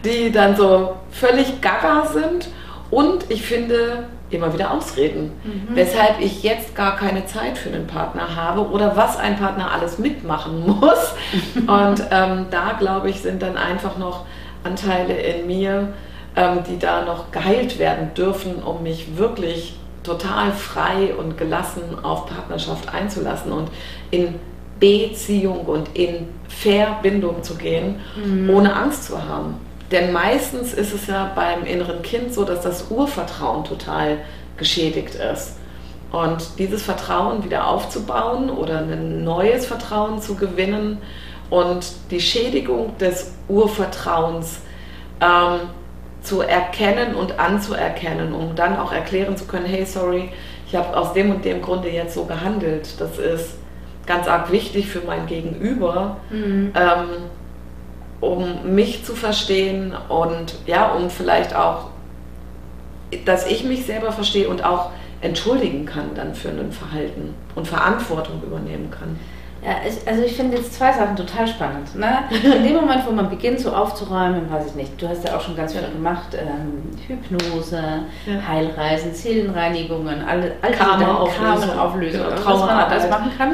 die 0.03 0.31
dann 0.31 0.55
so 0.55 0.95
völlig 1.11 1.61
gaga 1.61 2.05
sind. 2.05 2.49
Und 2.91 3.29
ich 3.29 3.43
finde 3.43 4.07
immer 4.31 4.53
wieder 4.53 4.71
Ausreden, 4.71 5.31
mhm. 5.43 5.75
weshalb 5.75 6.19
ich 6.19 6.43
jetzt 6.43 6.75
gar 6.75 6.95
keine 6.95 7.25
Zeit 7.25 7.57
für 7.57 7.69
einen 7.69 7.87
Partner 7.87 8.35
habe 8.35 8.69
oder 8.69 8.95
was 8.95 9.17
ein 9.17 9.37
Partner 9.37 9.71
alles 9.71 9.97
mitmachen 9.97 10.65
muss. 10.81 11.13
Und 11.55 12.03
ähm, 12.11 12.47
da 12.51 12.73
glaube 12.77 13.09
ich, 13.09 13.21
sind 13.21 13.41
dann 13.41 13.57
einfach 13.57 13.97
noch 13.97 14.25
Anteile 14.63 15.13
in 15.13 15.47
mir, 15.47 15.93
ähm, 16.35 16.59
die 16.69 16.79
da 16.79 17.03
noch 17.05 17.31
geheilt 17.31 17.79
werden 17.79 18.13
dürfen, 18.13 18.61
um 18.63 18.83
mich 18.83 19.17
wirklich 19.17 19.75
total 20.03 20.51
frei 20.51 21.13
und 21.15 21.37
gelassen 21.37 22.03
auf 22.03 22.25
Partnerschaft 22.27 22.93
einzulassen 22.93 23.51
und 23.51 23.69
in 24.11 24.35
Beziehung 24.79 25.65
und 25.65 25.95
in 25.95 26.27
Verbindung 26.47 27.43
zu 27.43 27.55
gehen, 27.55 27.99
mhm. 28.15 28.49
ohne 28.49 28.75
Angst 28.75 29.05
zu 29.05 29.21
haben. 29.21 29.55
Denn 29.91 30.13
meistens 30.13 30.73
ist 30.73 30.93
es 30.93 31.07
ja 31.07 31.31
beim 31.35 31.65
inneren 31.65 32.01
Kind 32.01 32.33
so, 32.33 32.43
dass 32.43 32.61
das 32.61 32.89
Urvertrauen 32.89 33.63
total 33.63 34.19
geschädigt 34.57 35.15
ist. 35.15 35.57
Und 36.11 36.57
dieses 36.57 36.83
Vertrauen 36.83 37.43
wieder 37.43 37.67
aufzubauen 37.67 38.49
oder 38.49 38.79
ein 38.79 39.23
neues 39.23 39.65
Vertrauen 39.65 40.21
zu 40.21 40.35
gewinnen 40.35 40.99
und 41.49 41.85
die 42.09 42.21
Schädigung 42.21 42.97
des 42.97 43.33
Urvertrauens 43.47 44.59
ähm, 45.21 45.69
zu 46.21 46.41
erkennen 46.41 47.15
und 47.15 47.39
anzuerkennen, 47.39 48.33
um 48.33 48.55
dann 48.55 48.77
auch 48.77 48.91
erklären 48.91 49.37
zu 49.37 49.45
können, 49.45 49.65
hey, 49.65 49.85
sorry, 49.85 50.29
ich 50.67 50.75
habe 50.75 50.95
aus 50.95 51.13
dem 51.13 51.31
und 51.31 51.45
dem 51.45 51.61
Grunde 51.61 51.89
jetzt 51.89 52.13
so 52.13 52.25
gehandelt. 52.25 52.99
Das 52.99 53.17
ist 53.17 53.55
ganz 54.05 54.27
arg 54.27 54.51
wichtig 54.51 54.87
für 54.87 55.01
mein 55.01 55.27
Gegenüber, 55.27 56.17
mhm. 56.29 56.73
ähm, 56.75 57.07
um 58.19 58.75
mich 58.75 59.05
zu 59.05 59.15
verstehen 59.15 59.95
und 60.09 60.55
ja, 60.65 60.91
um 60.91 61.09
vielleicht 61.09 61.55
auch, 61.55 61.91
dass 63.25 63.47
ich 63.47 63.63
mich 63.63 63.85
selber 63.85 64.11
verstehe 64.11 64.49
und 64.49 64.63
auch 64.63 64.91
entschuldigen 65.21 65.85
kann 65.85 66.15
dann 66.15 66.35
für 66.35 66.49
ein 66.49 66.71
Verhalten 66.71 67.33
und 67.55 67.67
Verantwortung 67.67 68.41
übernehmen 68.43 68.91
kann. 68.91 69.19
Ja, 69.61 69.75
also 70.05 70.23
ich 70.23 70.35
finde 70.35 70.57
jetzt 70.57 70.73
zwei 70.73 70.93
Sachen 70.93 71.15
total 71.15 71.45
spannend. 71.47 71.93
Ne? 71.95 72.19
In 72.31 72.63
dem 72.63 72.75
Moment, 72.75 73.05
wo 73.05 73.11
man 73.11 73.29
beginnt 73.29 73.59
so 73.59 73.73
aufzuräumen, 73.73 74.49
weiß 74.49 74.67
ich 74.67 74.75
nicht, 74.75 75.01
du 75.01 75.07
hast 75.07 75.27
ja 75.27 75.35
auch 75.35 75.41
schon 75.41 75.55
ganz 75.55 75.73
viel 75.73 75.81
gemacht, 75.81 76.29
ähm, 76.33 76.97
Hypnose, 77.07 77.81
ja. 78.25 78.47
Heilreisen, 78.47 79.13
Seelenreinigungen, 79.13 80.21
alle, 80.21 80.53
alle 80.61 80.73
Karma-Auflösung, 80.73 82.21
Karma 82.21 82.45
was 82.45 82.59
man 82.59 82.69
alles 82.69 83.09
machen 83.09 83.31
kann. 83.37 83.53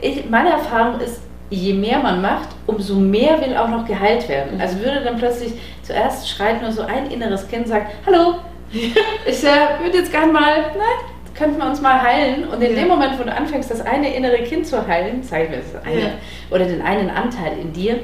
Ich, 0.00 0.28
meine 0.28 0.50
Erfahrung 0.50 1.00
ist, 1.00 1.22
je 1.50 1.74
mehr 1.74 2.00
man 2.00 2.20
macht, 2.20 2.48
umso 2.66 2.96
mehr 2.96 3.40
will 3.40 3.56
auch 3.56 3.68
noch 3.68 3.86
geheilt 3.86 4.28
werden. 4.28 4.60
Also 4.60 4.78
würde 4.80 5.02
dann 5.04 5.16
plötzlich 5.16 5.52
zuerst 5.82 6.28
schreit 6.28 6.62
nur 6.62 6.72
so 6.72 6.82
ein 6.82 7.10
inneres 7.10 7.46
Kind 7.46 7.68
sagt, 7.68 7.92
hallo, 8.06 8.36
ich 8.72 9.44
äh, 9.44 9.80
würde 9.80 9.98
jetzt 9.98 10.10
gerne 10.10 10.32
mal, 10.32 10.56
ne, 10.56 11.11
könnten 11.34 11.58
wir 11.58 11.66
uns 11.66 11.80
mal 11.80 12.00
heilen. 12.02 12.48
Und 12.48 12.62
in 12.62 12.74
ja. 12.74 12.80
dem 12.80 12.88
Moment, 12.88 13.18
wo 13.18 13.24
du 13.24 13.34
anfängst, 13.34 13.70
das 13.70 13.80
eine 13.80 14.14
innere 14.14 14.38
Kind 14.42 14.66
zu 14.66 14.86
heilen, 14.86 15.22
zeigen 15.22 15.52
wir 15.52 15.58
das 15.58 15.84
eine, 15.84 16.00
ja. 16.00 16.10
oder 16.50 16.64
den 16.64 16.82
einen 16.82 17.10
Anteil 17.10 17.58
in 17.60 17.72
dir, 17.72 18.00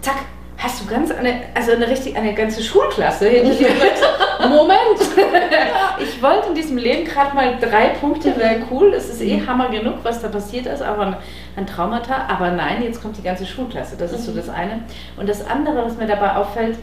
zack, 0.00 0.16
hast 0.62 0.80
du 0.80 0.86
ganz 0.86 1.10
eine, 1.10 1.40
also 1.54 1.72
eine 1.72 1.88
richtig, 1.88 2.16
eine 2.16 2.34
ganze 2.34 2.62
Schulklasse 2.62 3.28
hinter 3.28 3.54
dir. 3.54 3.68
Moment, 4.48 5.00
ich 6.00 6.22
wollte 6.22 6.48
in 6.48 6.54
diesem 6.54 6.76
Leben 6.76 7.04
gerade 7.04 7.34
mal 7.34 7.58
drei 7.60 7.88
Punkte, 7.88 8.36
wäre 8.36 8.56
cool, 8.70 8.92
es 8.94 9.08
ist 9.08 9.20
eh 9.20 9.36
mhm. 9.36 9.46
Hammer 9.46 9.68
genug, 9.70 9.96
was 10.02 10.20
da 10.20 10.28
passiert 10.28 10.66
ist, 10.66 10.82
aber 10.82 11.06
ein, 11.06 11.16
ein 11.56 11.66
Traumata, 11.66 12.26
aber 12.28 12.50
nein, 12.50 12.82
jetzt 12.82 13.02
kommt 13.02 13.16
die 13.16 13.22
ganze 13.22 13.46
Schulklasse, 13.46 13.96
das 13.96 14.12
ist 14.12 14.24
so 14.24 14.32
mhm. 14.32 14.36
das 14.36 14.48
eine. 14.48 14.82
Und 15.16 15.28
das 15.28 15.46
andere, 15.46 15.84
was 15.84 15.96
mir 15.96 16.06
dabei 16.06 16.36
auffällt, 16.36 16.76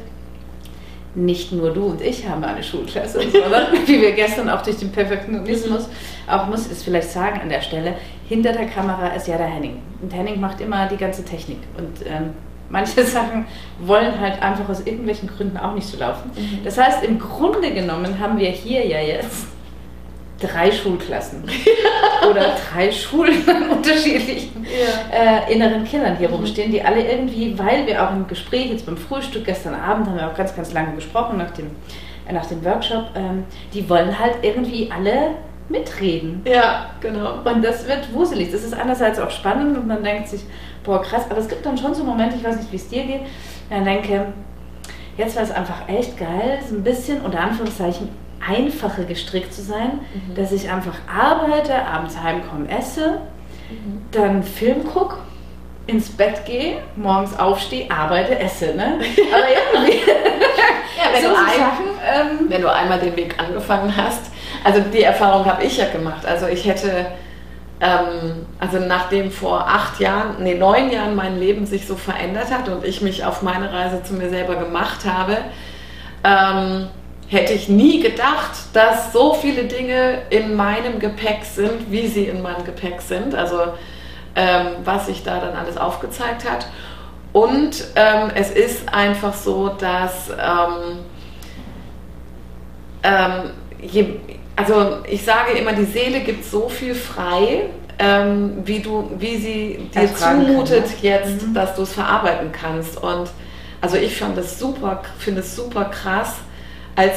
nicht 1.26 1.52
nur 1.52 1.72
du 1.72 1.86
und 1.86 2.02
ich 2.02 2.28
haben 2.28 2.44
eine 2.44 2.64
Schulklasse, 2.64 3.22
sondern 3.32 3.74
wie 3.86 4.02
wir 4.02 4.12
gestern 4.14 4.50
auch 4.50 4.62
durch 4.62 4.78
den 4.78 4.92
Perfektionismus 4.92 5.88
mhm. 5.88 6.34
auch 6.34 6.48
muss 6.48 6.70
es 6.72 6.84
vielleicht 6.84 7.10
sagen 7.10 7.42
an 7.42 7.50
der 7.50 7.62
Stelle, 7.62 7.96
hinter 8.28 8.54
der 8.54 8.68
Kamera 8.68 9.08
ist 9.10 9.28
ja 9.28 9.38
der 9.38 9.48
Henning. 9.48 9.82
Und 10.02 10.14
Henning 10.14 10.40
macht 10.40 10.62
immer 10.62 10.88
die 10.88 10.98
ganze 10.98 11.26
Technik. 11.26 11.60
Und 11.78 12.06
ähm, 12.06 12.34
manche 12.70 13.04
Sachen 13.06 13.46
wollen 13.80 14.20
halt 14.20 14.42
einfach 14.42 14.70
aus 14.70 14.82
irgendwelchen 14.86 15.30
Gründen 15.30 15.58
auch 15.58 15.74
nicht 15.74 15.88
so 15.88 15.98
laufen. 15.98 16.32
Mhm. 16.36 16.64
Das 16.64 16.78
heißt, 16.78 17.04
im 17.04 17.20
Grunde 17.20 17.74
genommen 17.74 18.20
haben 18.20 18.38
wir 18.40 18.50
hier 18.50 18.86
ja 18.86 19.00
jetzt 19.00 19.48
drei 20.39 20.72
Schulklassen 20.72 21.43
oder 22.29 22.55
drei 22.72 22.91
Schulen 22.91 23.48
an 23.50 23.69
unterschiedlichen 23.69 24.65
ja. 24.65 25.46
äh, 25.48 25.53
inneren 25.53 25.84
Kindern 25.84 26.17
hier 26.17 26.29
rumstehen, 26.29 26.72
die 26.72 26.81
alle 26.81 27.10
irgendwie, 27.10 27.58
weil 27.58 27.86
wir 27.86 28.03
auch 28.03 28.12
im 28.12 28.27
Gespräch, 28.27 28.72
jetzt 28.72 28.86
beim 28.86 28.98
Frühstück 28.98 29.46
gestern 29.46 29.75
Abend 29.75 30.08
haben 30.08 30.15
wir 30.15 30.27
auch 30.27 30.36
ganz, 30.36 30.55
ganz 30.55 30.74
lange 30.74 30.96
gesprochen 30.96 31.38
nach 31.38 31.51
dem, 31.51 31.67
äh, 32.27 32.34
nach 32.34 32.46
dem 32.46 32.63
Workshop, 32.63 33.05
ähm, 33.15 33.43
die 33.74 33.88
wollen 33.89 34.17
halt 34.17 34.36
irgendwie 34.41 34.91
alle 34.91 35.36
mitreden. 35.69 36.41
Ja, 36.46 36.91
genau. 37.00 37.41
Und 37.43 37.63
das 37.63 37.88
wird 37.88 38.12
wuselig. 38.13 38.51
Das 38.51 38.63
ist 38.63 38.74
einerseits 38.74 39.19
auch 39.19 39.29
spannend 39.29 39.77
und 39.77 39.88
man 39.88 40.03
denkt 40.03 40.27
sich, 40.27 40.41
boah, 40.84 41.01
krass, 41.01 41.25
aber 41.29 41.39
es 41.39 41.48
gibt 41.48 41.65
dann 41.65 41.77
schon 41.77 41.93
so 41.93 42.03
Momente, 42.03 42.38
ich 42.38 42.43
weiß 42.43 42.58
nicht, 42.58 42.72
wie 42.72 42.77
es 42.77 42.89
dir 42.89 43.03
geht, 43.03 43.22
dann 43.69 43.86
denke, 43.86 44.34
jetzt 45.17 45.36
war 45.36 45.43
es 45.43 45.51
einfach 45.51 45.88
echt 45.88 46.17
geil, 46.17 46.60
so 46.67 46.75
ein 46.75 46.84
bisschen 46.84 47.22
unter 47.22 47.39
Anführungszeichen 47.39 48.10
einfacher 48.48 49.03
gestrickt 49.03 49.53
zu 49.53 49.62
sein, 49.62 50.00
mhm. 50.13 50.36
dass 50.36 50.51
ich 50.51 50.69
einfach 50.69 50.96
arbeite, 51.08 51.86
abends 51.86 52.22
heimkomme, 52.22 52.69
esse, 52.69 53.22
mhm. 53.69 54.01
dann 54.12 54.43
Film 54.43 54.86
gucke, 54.86 55.17
ins 55.89 56.10
Bett 56.10 56.46
gehe, 56.46 56.77
morgens 56.96 57.38
aufstehe, 57.38 57.89
arbeite, 57.89 58.38
esse. 58.39 58.75
Ne? 58.75 59.00
Aber 59.31 59.84
irgendwie. 59.84 59.98
ja, 60.08 61.13
wenn, 61.13 61.22
so 61.24 61.29
du 61.29 61.36
ein, 61.36 61.60
Sachen, 61.60 61.86
ähm, 62.05 62.50
wenn 62.50 62.62
du 62.62 62.72
einmal 62.72 63.00
den 63.00 63.15
Weg 63.15 63.36
angefangen 63.39 63.96
hast, 63.96 64.31
also 64.63 64.81
die 64.81 65.03
Erfahrung 65.03 65.46
habe 65.46 65.63
ich 65.63 65.77
ja 65.77 65.88
gemacht. 65.89 66.25
Also 66.25 66.48
ich 66.48 66.65
hätte, 66.65 67.08
ähm, 67.81 68.46
also 68.60 68.79
nachdem 68.79 69.31
vor 69.31 69.67
acht 69.67 70.00
Jahren, 70.00 70.43
nee, 70.43 70.55
neun 70.55 70.91
Jahren 70.91 71.15
mein 71.15 71.39
Leben 71.39 71.65
sich 71.65 71.88
so 71.88 71.96
verändert 71.96 72.51
hat 72.51 72.69
und 72.69 72.86
ich 72.86 73.01
mich 73.01 73.25
auf 73.25 73.41
meine 73.41 73.72
Reise 73.72 74.03
zu 74.03 74.13
mir 74.13 74.29
selber 74.29 74.55
gemacht 74.55 75.05
habe, 75.05 75.38
ähm, 76.24 76.88
hätte 77.30 77.54
ich 77.54 77.70
nie 77.70 78.02
gedacht, 78.02 78.52
dass 78.74 79.14
so 79.14 79.34
viele 79.36 79.66
Dinge 79.66 80.24
in 80.30 80.56
meinem 80.56 81.00
Gepäck 81.00 81.46
sind, 81.46 81.92
wie 81.92 82.08
sie 82.08 82.26
in 82.26 82.42
meinem 82.42 82.66
Gepäck 82.66 83.02
sind. 83.02 83.36
Also 83.36 83.60
ähm, 84.36 84.68
was 84.84 85.08
sich 85.08 85.24
da 85.24 85.40
dann 85.40 85.56
alles 85.56 85.78
aufgezeigt 85.78 86.50
hat. 86.50 86.68
Und 87.34 87.84
ähm, 87.96 88.32
es 88.36 88.52
ist 88.52 88.92
einfach 88.92 89.34
so, 89.34 89.70
dass 89.70 90.30
ähm, 90.30 91.00
ähm 93.04 93.52
je, 93.82 94.16
also 94.56 94.98
ich 95.08 95.24
sage 95.24 95.52
immer, 95.54 95.74
die 95.74 95.86
Seele 95.86 96.22
gibt 96.22 96.44
so 96.44 96.68
viel 96.68 96.96
frei, 96.96 97.70
ähm, 97.98 98.58
wie 98.66 98.80
du, 98.80 99.12
wie 99.18 99.38
sie 99.38 99.90
dir 99.94 100.14
zumutet 100.16 100.86
kann, 100.86 100.92
ne? 100.92 100.98
jetzt, 101.02 101.48
mhm. 101.48 101.54
dass 101.54 101.76
du 101.76 101.84
es 101.84 101.94
verarbeiten 101.94 102.52
kannst. 102.52 103.02
Und 103.02 103.30
also 103.82 103.98
ich 103.98 104.18
fand 104.18 104.38
das 104.38 104.60
super, 104.60 105.02
finde 105.18 105.42
es 105.42 105.56
super 105.56 105.86
krass 105.86 106.36
als, 106.96 107.13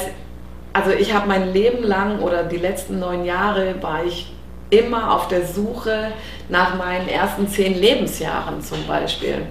also 0.73 0.91
ich 0.91 1.13
habe 1.13 1.27
mein 1.27 1.53
Leben 1.53 1.83
lang 1.83 2.19
oder 2.19 2.43
die 2.43 2.57
letzten 2.57 2.99
neun 2.99 3.25
Jahre 3.25 3.81
war 3.81 4.03
ich 4.05 4.33
immer 4.69 5.15
auf 5.15 5.27
der 5.27 5.45
Suche 5.45 6.11
nach 6.49 6.75
meinen 6.75 7.07
ersten 7.07 7.47
zehn 7.47 7.79
Lebensjahren 7.79 8.61
zum 8.61 8.85
Beispiel, 8.87 9.45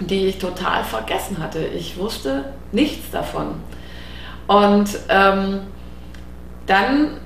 die 0.00 0.26
ich 0.26 0.38
total 0.38 0.82
vergessen 0.82 1.38
hatte. 1.38 1.64
Ich 1.64 1.96
wusste 1.96 2.52
nichts 2.72 3.10
davon. 3.10 3.54
Und 4.48 4.88
ähm, 5.08 5.60
dann, 6.66 7.20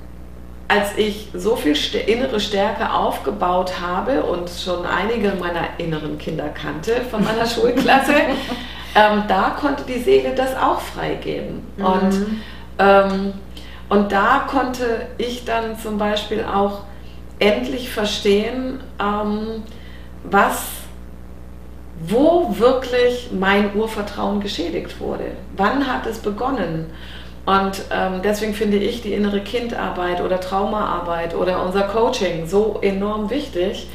als 0.67 0.97
ich 0.97 1.29
so 1.33 1.55
viel 1.55 1.75
innere 2.07 2.39
Stärke 2.39 2.93
aufgebaut 2.93 3.73
habe 3.81 4.23
und 4.23 4.49
schon 4.49 4.85
einige 4.85 5.33
meiner 5.39 5.67
inneren 5.77 6.17
Kinder 6.17 6.49
kannte 6.49 7.01
von 7.09 7.23
meiner 7.23 7.45
Schulklasse, 7.47 8.13
ähm, 8.95 9.23
da 9.27 9.55
konnte 9.59 9.83
die 9.83 9.99
Seele 9.99 10.33
das 10.35 10.55
auch 10.55 10.79
freigeben. 10.79 11.61
Mhm. 11.77 11.85
Und, 11.85 12.25
ähm, 12.79 13.33
und 13.89 14.11
da 14.11 14.45
konnte 14.47 15.07
ich 15.17 15.45
dann 15.45 15.77
zum 15.77 15.97
Beispiel 15.97 16.43
auch 16.43 16.83
endlich 17.39 17.89
verstehen, 17.89 18.79
ähm, 18.99 19.63
was, 20.23 20.63
wo 22.03 22.55
wirklich 22.57 23.29
mein 23.31 23.75
Urvertrauen 23.75 24.39
geschädigt 24.39 24.99
wurde. 24.99 25.31
Wann 25.57 25.87
hat 25.87 26.05
es 26.05 26.19
begonnen? 26.19 26.91
Und 27.45 27.83
ähm, 27.91 28.21
deswegen 28.23 28.53
finde 28.53 28.77
ich 28.77 29.01
die 29.01 29.13
innere 29.13 29.41
Kindarbeit 29.41 30.21
oder 30.21 30.39
Traumaarbeit 30.39 31.35
oder 31.35 31.63
unser 31.65 31.83
Coaching 31.83 32.45
so 32.45 32.77
enorm 32.81 33.29
wichtig, 33.31 33.87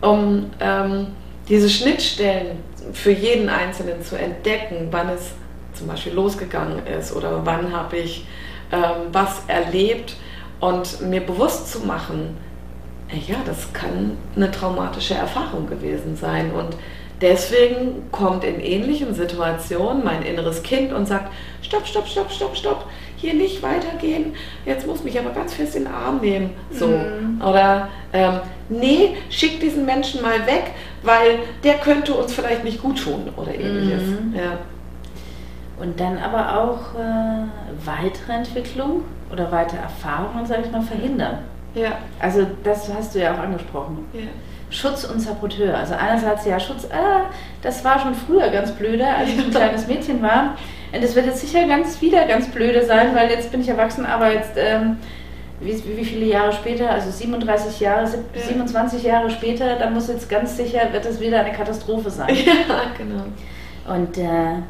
um 0.00 0.50
ähm, 0.60 1.08
diese 1.48 1.68
Schnittstellen 1.68 2.58
für 2.92 3.10
jeden 3.10 3.48
Einzelnen 3.48 4.02
zu 4.02 4.16
entdecken, 4.16 4.88
wann 4.90 5.08
es 5.08 5.32
zum 5.74 5.88
Beispiel 5.88 6.12
losgegangen 6.12 6.86
ist 6.86 7.14
oder 7.14 7.44
wann 7.44 7.74
habe 7.74 7.98
ich 7.98 8.26
ähm, 8.72 9.08
was 9.12 9.42
erlebt 9.46 10.16
und 10.60 11.00
mir 11.02 11.20
bewusst 11.20 11.70
zu 11.70 11.80
machen, 11.80 12.36
ja, 13.28 13.36
das 13.44 13.72
kann 13.72 14.16
eine 14.34 14.50
traumatische 14.50 15.14
Erfahrung 15.14 15.68
gewesen 15.68 16.16
sein. 16.16 16.50
Und 16.52 16.76
deswegen 17.20 18.10
kommt 18.10 18.42
in 18.42 18.58
ähnlichen 18.60 19.14
Situationen 19.14 20.02
mein 20.02 20.22
inneres 20.22 20.62
Kind 20.62 20.92
und 20.92 21.06
sagt, 21.06 21.32
stopp, 21.62 21.86
stopp, 21.86 22.08
stopp, 22.08 22.30
stopp, 22.30 22.56
stopp, 22.56 22.86
hier 23.16 23.34
nicht 23.34 23.62
weitergehen, 23.62 24.34
jetzt 24.66 24.86
muss 24.86 25.02
mich 25.02 25.18
aber 25.18 25.30
ganz 25.30 25.54
fest 25.54 25.76
in 25.76 25.84
den 25.84 25.92
Arm 25.92 26.20
nehmen. 26.20 26.50
So. 26.70 26.88
Mhm. 26.88 27.40
Oder 27.42 27.88
ähm, 28.12 28.40
nee, 28.68 29.16
schick 29.30 29.60
diesen 29.60 29.86
Menschen 29.86 30.20
mal 30.20 30.46
weg, 30.46 30.72
weil 31.06 31.38
der 31.64 31.74
könnte 31.74 32.14
uns 32.14 32.34
vielleicht 32.34 32.64
nicht 32.64 32.82
gut 32.82 33.02
tun 33.02 33.30
oder 33.36 33.54
ähnliches. 33.54 34.02
Mhm. 34.02 34.34
Ja. 34.34 34.58
Und 35.78 36.00
dann 36.00 36.18
aber 36.18 36.58
auch 36.58 36.98
äh, 36.98 37.44
weitere 37.84 38.32
Entwicklung 38.32 39.02
oder 39.32 39.50
weitere 39.52 39.80
Erfahrungen, 39.80 40.46
sage 40.46 40.62
ich 40.66 40.72
mal, 40.72 40.82
verhindern. 40.82 41.38
Ja. 41.74 41.98
Also 42.18 42.46
das 42.64 42.92
hast 42.92 43.14
du 43.14 43.20
ja 43.20 43.34
auch 43.34 43.38
angesprochen. 43.38 44.06
Ja. 44.12 44.20
Schutz 44.70 45.04
und 45.04 45.20
Saboteur. 45.20 45.76
Also 45.76 45.94
einerseits 45.94 46.44
ja 46.44 46.58
Schutz, 46.58 46.88
ah, 46.90 47.26
das 47.62 47.84
war 47.84 48.00
schon 48.00 48.14
früher 48.14 48.48
ganz 48.48 48.72
blöde, 48.72 49.06
als 49.06 49.28
ich 49.28 49.38
ein 49.38 49.50
kleines 49.50 49.86
Mädchen 49.86 50.22
war. 50.22 50.56
Und 50.92 51.04
das 51.04 51.14
wird 51.14 51.26
jetzt 51.26 51.40
sicher 51.40 51.66
ganz 51.66 52.00
wieder 52.00 52.26
ganz 52.26 52.48
blöde 52.48 52.84
sein, 52.84 53.14
weil 53.14 53.30
jetzt 53.30 53.50
bin 53.52 53.60
ich 53.60 53.68
erwachsen, 53.68 54.06
aber 54.06 54.32
jetzt 54.32 54.52
ähm, 54.56 54.96
wie, 55.60 55.96
wie, 55.96 56.04
viele 56.04 56.26
Jahre 56.26 56.52
später, 56.52 56.90
also 56.90 57.10
37 57.10 57.80
Jahre, 57.80 58.06
27 58.34 59.02
Jahre 59.02 59.30
später, 59.30 59.76
dann 59.76 59.94
muss 59.94 60.08
jetzt 60.08 60.28
ganz 60.28 60.56
sicher, 60.56 60.92
wird 60.92 61.06
es 61.06 61.20
wieder 61.20 61.40
eine 61.40 61.52
Katastrophe 61.52 62.10
sein. 62.10 62.28
Ja, 62.36 62.82
genau. 62.96 63.24
Und 63.88 64.18
äh, 64.18 64.62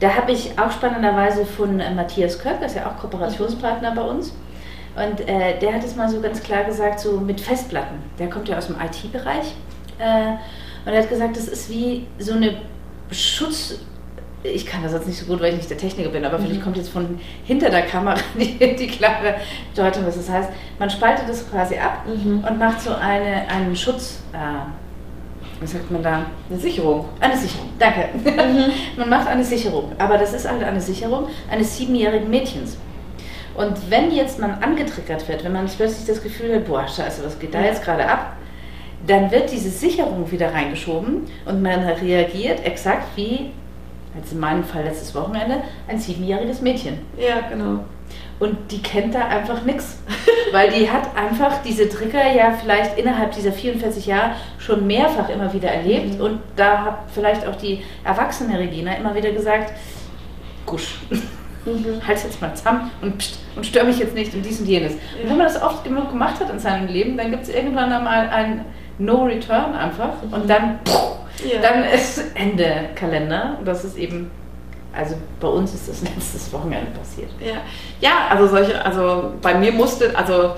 da 0.00 0.14
habe 0.14 0.32
ich 0.32 0.58
auch 0.58 0.70
spannenderweise 0.70 1.44
von 1.44 1.80
äh, 1.80 1.92
Matthias 1.92 2.38
Köpp, 2.38 2.60
das 2.60 2.72
ist 2.72 2.78
ja 2.78 2.86
auch 2.86 2.96
Kooperationspartner 2.98 3.94
bei 3.94 4.02
uns, 4.02 4.32
und 4.96 5.28
äh, 5.28 5.58
der 5.58 5.74
hat 5.74 5.84
es 5.84 5.96
mal 5.96 6.08
so 6.08 6.20
ganz 6.20 6.42
klar 6.42 6.64
gesagt, 6.64 7.00
so 7.00 7.20
mit 7.20 7.40
Festplatten. 7.40 7.96
Der 8.18 8.30
kommt 8.30 8.48
ja 8.48 8.56
aus 8.56 8.68
dem 8.68 8.76
IT-Bereich. 8.76 9.54
Äh, 9.98 10.34
und 10.86 10.92
er 10.92 11.02
hat 11.02 11.08
gesagt, 11.08 11.36
das 11.36 11.48
ist 11.48 11.68
wie 11.68 12.06
so 12.18 12.34
eine 12.34 12.58
Schutz. 13.10 13.80
Ich 14.44 14.66
kann 14.66 14.82
das 14.82 14.92
jetzt 14.92 15.06
nicht 15.06 15.18
so 15.18 15.24
gut, 15.24 15.40
weil 15.40 15.52
ich 15.52 15.56
nicht 15.56 15.70
der 15.70 15.78
Techniker 15.78 16.10
bin, 16.10 16.24
aber 16.24 16.38
mhm. 16.38 16.44
vielleicht 16.44 16.62
kommt 16.62 16.76
jetzt 16.76 16.90
von 16.90 17.18
hinter 17.44 17.70
der 17.70 17.82
Kamera 17.82 18.16
die, 18.38 18.76
die 18.76 18.86
klare 18.86 19.36
Deutung. 19.74 20.04
Das 20.04 20.28
heißt, 20.28 20.50
man 20.78 20.90
spaltet 20.90 21.28
das 21.28 21.50
quasi 21.50 21.76
ab 21.76 22.04
mhm. 22.06 22.44
und 22.46 22.58
macht 22.58 22.80
so 22.80 22.94
eine, 22.94 23.48
einen 23.48 23.74
Schutz. 23.74 24.20
Äh, 24.32 24.36
was 25.60 25.72
sagt 25.72 25.90
man 25.90 26.02
da? 26.02 26.26
Eine 26.50 26.58
Sicherung. 26.58 27.08
Eine 27.20 27.36
Sicherung, 27.36 27.70
danke. 27.78 28.08
Mhm. 28.22 28.72
man 28.98 29.08
macht 29.08 29.28
eine 29.28 29.44
Sicherung, 29.44 29.92
aber 29.98 30.18
das 30.18 30.34
ist 30.34 30.48
halt 30.48 30.62
eine 30.62 30.80
Sicherung 30.80 31.28
eines 31.50 31.76
siebenjährigen 31.76 32.28
Mädchens. 32.28 32.76
Und 33.54 33.90
wenn 33.90 34.10
jetzt 34.10 34.38
man 34.38 34.62
angetriggert 34.62 35.26
wird, 35.28 35.44
wenn 35.44 35.52
man 35.52 35.66
plötzlich 35.66 36.06
das 36.06 36.22
Gefühl 36.22 36.56
hat, 36.56 36.66
boah, 36.66 36.86
scheiße, 36.86 37.24
was 37.24 37.38
geht 37.38 37.54
da 37.54 37.62
jetzt 37.62 37.82
gerade 37.82 38.06
ab? 38.06 38.36
Dann 39.06 39.30
wird 39.30 39.52
diese 39.52 39.70
Sicherung 39.70 40.30
wieder 40.30 40.52
reingeschoben 40.52 41.26
und 41.44 41.62
man 41.62 41.80
reagiert 41.84 42.64
exakt 42.64 43.16
wie, 43.16 43.52
als 44.16 44.32
in 44.32 44.40
meinem 44.40 44.64
Fall 44.64 44.84
letztes 44.84 45.14
Wochenende, 45.14 45.62
ein 45.88 45.98
siebenjähriges 45.98 46.60
Mädchen. 46.60 46.98
Ja, 47.16 47.40
genau. 47.48 47.84
und 48.38 48.56
die 48.70 48.82
kennt 48.82 49.14
da 49.14 49.26
einfach 49.26 49.64
nichts. 49.64 49.98
Weil 50.52 50.70
die 50.70 50.88
hat 50.88 51.16
einfach 51.16 51.62
diese 51.62 51.88
Trigger 51.88 52.32
ja 52.32 52.52
vielleicht 52.52 52.96
innerhalb 52.96 53.32
dieser 53.32 53.52
44 53.52 54.06
Jahre 54.06 54.32
schon 54.58 54.86
mehrfach 54.86 55.28
immer 55.28 55.52
wieder 55.52 55.68
erlebt. 55.68 56.14
Mhm. 56.14 56.20
Und 56.20 56.40
da 56.54 56.84
hat 56.84 56.98
vielleicht 57.12 57.46
auch 57.46 57.56
die 57.56 57.82
erwachsene 58.04 58.58
Regina 58.58 58.94
immer 58.94 59.14
wieder 59.14 59.32
gesagt, 59.32 59.72
gusch. 60.66 61.00
Mhm. 61.10 61.22
Halt 62.06 62.22
jetzt 62.22 62.40
mal 62.40 62.54
zusammen 62.54 62.90
und, 63.00 63.18
pst, 63.18 63.38
und 63.56 63.64
stör 63.64 63.84
mich 63.84 63.98
jetzt 63.98 64.14
nicht 64.14 64.34
in 64.34 64.42
dies 64.42 64.60
und 64.60 64.66
jenes. 64.66 64.92
Ja. 64.92 65.22
Und 65.22 65.30
wenn 65.30 65.38
man 65.38 65.46
das 65.46 65.62
oft 65.62 65.82
genug 65.82 66.10
gemacht 66.10 66.38
hat 66.38 66.50
in 66.50 66.58
seinem 66.58 66.88
Leben, 66.88 67.16
dann 67.16 67.30
gibt 67.30 67.44
es 67.44 67.48
irgendwann 67.48 67.90
einmal 67.90 68.28
ein 68.28 68.66
No 68.98 69.24
Return 69.24 69.74
einfach 69.74 70.22
mhm. 70.22 70.32
und 70.32 70.50
dann, 70.50 70.78
pff, 70.86 71.44
ja. 71.44 71.60
dann 71.60 71.84
ist 71.84 72.22
Ende 72.34 72.90
Kalender. 72.94 73.56
Und 73.58 73.66
das 73.66 73.84
ist 73.84 73.96
eben 73.96 74.30
also 74.96 75.16
bei 75.40 75.48
uns 75.48 75.74
ist 75.74 75.88
das 75.88 76.02
letztes 76.14 76.52
Wochenende 76.52 76.90
passiert. 76.92 77.30
Ja, 77.40 77.62
ja 78.00 78.28
also 78.30 78.46
solche, 78.46 78.84
also 78.84 79.32
bei 79.42 79.54
mir 79.54 79.72
musste, 79.72 80.16
also 80.16 80.54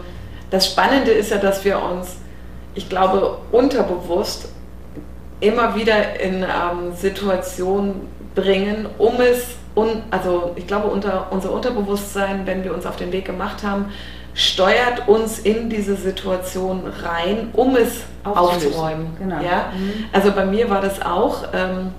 das 0.50 0.66
Spannende 0.66 1.10
ist 1.10 1.30
ja, 1.30 1.38
dass 1.38 1.64
wir 1.64 1.82
uns, 1.82 2.16
ich 2.74 2.88
glaube, 2.88 3.38
unterbewusst 3.50 4.48
immer 5.40 5.74
wieder 5.74 6.20
in 6.20 6.42
ähm, 6.42 6.94
Situationen 6.94 8.08
bringen, 8.34 8.86
um 8.98 9.20
es, 9.20 9.56
un, 9.74 10.02
also 10.10 10.52
ich 10.56 10.66
glaube, 10.66 10.88
unter, 10.88 11.26
unser 11.30 11.52
Unterbewusstsein, 11.52 12.46
wenn 12.46 12.64
wir 12.64 12.74
uns 12.74 12.86
auf 12.86 12.96
den 12.96 13.12
Weg 13.12 13.24
gemacht 13.24 13.62
haben, 13.62 13.86
steuert 14.36 15.08
uns 15.08 15.38
in 15.38 15.70
diese 15.70 15.96
Situation 15.96 16.82
rein, 17.02 17.48
um 17.54 17.74
es 17.74 18.02
aufzuräumen. 18.22 19.16
Genau. 19.18 19.36
Ja? 19.36 19.72
Mhm. 19.74 20.04
Also 20.12 20.30
bei 20.30 20.44
mir 20.44 20.68
war 20.70 20.82
das 20.82 21.00
auch. 21.02 21.44
Ähm, 21.54 21.92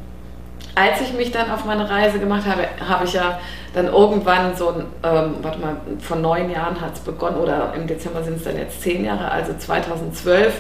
als 0.75 1.01
ich 1.01 1.13
mich 1.13 1.31
dann 1.31 1.49
auf 1.49 1.65
meine 1.65 1.89
Reise 1.89 2.19
gemacht 2.19 2.45
habe, 2.45 2.67
habe 2.87 3.05
ich 3.05 3.13
ja 3.13 3.39
dann 3.73 3.87
irgendwann 3.87 4.55
so 4.55 4.69
ein, 4.69 4.85
ähm, 5.03 5.35
warte 5.41 5.57
mal, 5.59 5.77
vor 5.99 6.17
neun 6.17 6.51
Jahren 6.51 6.79
hat 6.79 6.93
es 6.93 6.99
begonnen 6.99 7.37
oder 7.37 7.73
im 7.75 7.87
Dezember 7.87 8.23
sind 8.23 8.37
es 8.37 8.43
dann 8.43 8.57
jetzt 8.57 8.83
zehn 8.83 9.03
Jahre, 9.03 9.31
also 9.31 9.53
2012 9.57 10.53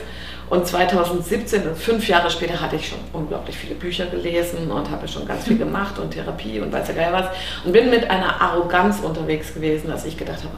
und 0.49 0.65
2017, 0.65 1.75
fünf 1.75 2.07
Jahre 2.07 2.31
später, 2.31 2.59
hatte 2.59 2.77
ich 2.77 2.87
schon 2.87 2.99
unglaublich 3.13 3.55
viele 3.55 3.75
Bücher 3.75 4.07
gelesen 4.07 4.71
und 4.71 4.89
habe 4.89 5.07
schon 5.07 5.27
ganz 5.27 5.45
viel 5.45 5.57
gemacht 5.59 5.99
und 5.99 6.09
Therapie 6.09 6.59
und 6.61 6.73
weiß 6.73 6.87
ja 6.87 6.93
gar 6.95 7.13
was 7.13 7.25
und 7.63 7.73
bin 7.73 7.91
mit 7.91 8.09
einer 8.09 8.41
Arroganz 8.41 8.99
unterwegs 9.01 9.53
gewesen, 9.53 9.89
dass 9.89 10.03
ich 10.05 10.17
gedacht 10.17 10.39
habe, 10.39 10.57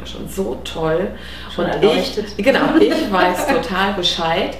ja 0.00 0.06
schon 0.06 0.28
so 0.28 0.58
toll 0.64 1.08
schon 1.54 1.66
und 1.66 1.70
erleuchtet. 1.70 2.26
ich, 2.36 2.44
genau, 2.44 2.76
ich 2.78 3.12
weiß 3.12 3.46
total 3.46 3.94
Bescheid 3.94 4.56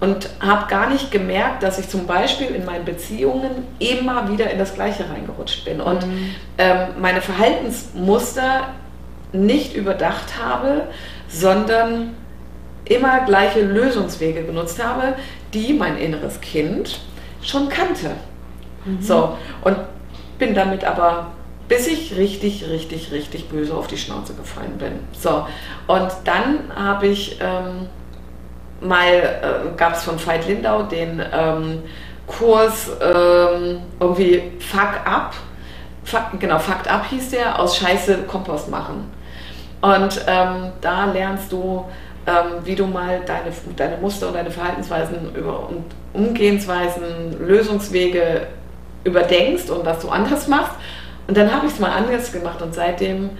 und 0.00 0.28
habe 0.40 0.68
gar 0.68 0.90
nicht 0.90 1.10
gemerkt, 1.10 1.62
dass 1.62 1.78
ich 1.78 1.88
zum 1.88 2.06
Beispiel 2.06 2.48
in 2.48 2.64
meinen 2.64 2.84
Beziehungen 2.84 3.66
immer 3.78 4.28
wieder 4.28 4.50
in 4.50 4.58
das 4.58 4.74
Gleiche 4.74 5.08
reingerutscht 5.08 5.64
bin 5.64 5.80
und 5.80 6.06
mhm. 6.06 6.34
ähm, 6.58 6.78
meine 7.00 7.20
Verhaltensmuster 7.20 8.68
nicht 9.32 9.74
überdacht 9.74 10.42
habe, 10.42 10.88
sondern 11.28 12.14
immer 12.84 13.20
gleiche 13.24 13.62
Lösungswege 13.62 14.42
genutzt 14.42 14.82
habe, 14.82 15.14
die 15.54 15.72
mein 15.72 15.96
inneres 15.96 16.40
Kind 16.40 17.00
schon 17.42 17.68
kannte. 17.68 18.10
Mhm. 18.84 19.00
So, 19.00 19.36
und 19.62 19.76
bin 20.38 20.54
damit 20.54 20.84
aber, 20.84 21.28
bis 21.68 21.86
ich 21.86 22.16
richtig, 22.16 22.68
richtig, 22.68 23.12
richtig 23.12 23.48
böse 23.48 23.74
auf 23.74 23.86
die 23.86 23.96
Schnauze 23.96 24.34
gefallen 24.34 24.78
bin. 24.78 24.92
So, 25.18 25.46
und 25.86 26.10
dann 26.24 26.74
habe 26.74 27.06
ich 27.06 27.38
ähm, 27.40 27.88
mal 28.80 29.06
äh, 29.06 29.76
gab 29.76 29.94
es 29.94 30.02
von 30.02 30.18
Veit 30.24 30.46
Lindau 30.46 30.82
den 30.82 31.22
ähm, 31.32 31.82
Kurs 32.26 32.90
ähm, 33.00 33.82
irgendwie 34.00 34.52
Fuck 34.58 35.06
Up. 35.06 35.34
Fuck, 36.04 36.40
genau, 36.40 36.58
Fuck 36.58 36.90
Up 36.90 37.06
hieß 37.10 37.30
der, 37.30 37.58
aus 37.58 37.76
Scheiße 37.76 38.18
Kompost 38.24 38.68
machen. 38.68 39.10
Und 39.80 40.24
ähm, 40.26 40.72
da 40.80 41.06
lernst 41.06 41.50
du, 41.50 41.84
ähm, 42.26 42.64
wie 42.64 42.74
du 42.74 42.86
mal 42.86 43.20
deine, 43.26 43.52
deine 43.76 43.96
Muster 43.96 44.28
und 44.28 44.34
deine 44.34 44.50
Verhaltensweisen 44.50 45.34
über, 45.34 45.68
und 45.68 45.84
Umgehensweisen, 46.12 47.46
Lösungswege 47.46 48.46
überdenkst 49.04 49.70
und 49.70 49.84
was 49.84 50.00
du 50.00 50.08
anders 50.08 50.46
machst. 50.46 50.74
Und 51.26 51.36
dann 51.36 51.52
habe 51.52 51.66
ich 51.66 51.72
es 51.72 51.78
mal 51.78 51.90
anders 51.90 52.32
gemacht 52.32 52.60
und 52.62 52.74
seitdem 52.74 53.30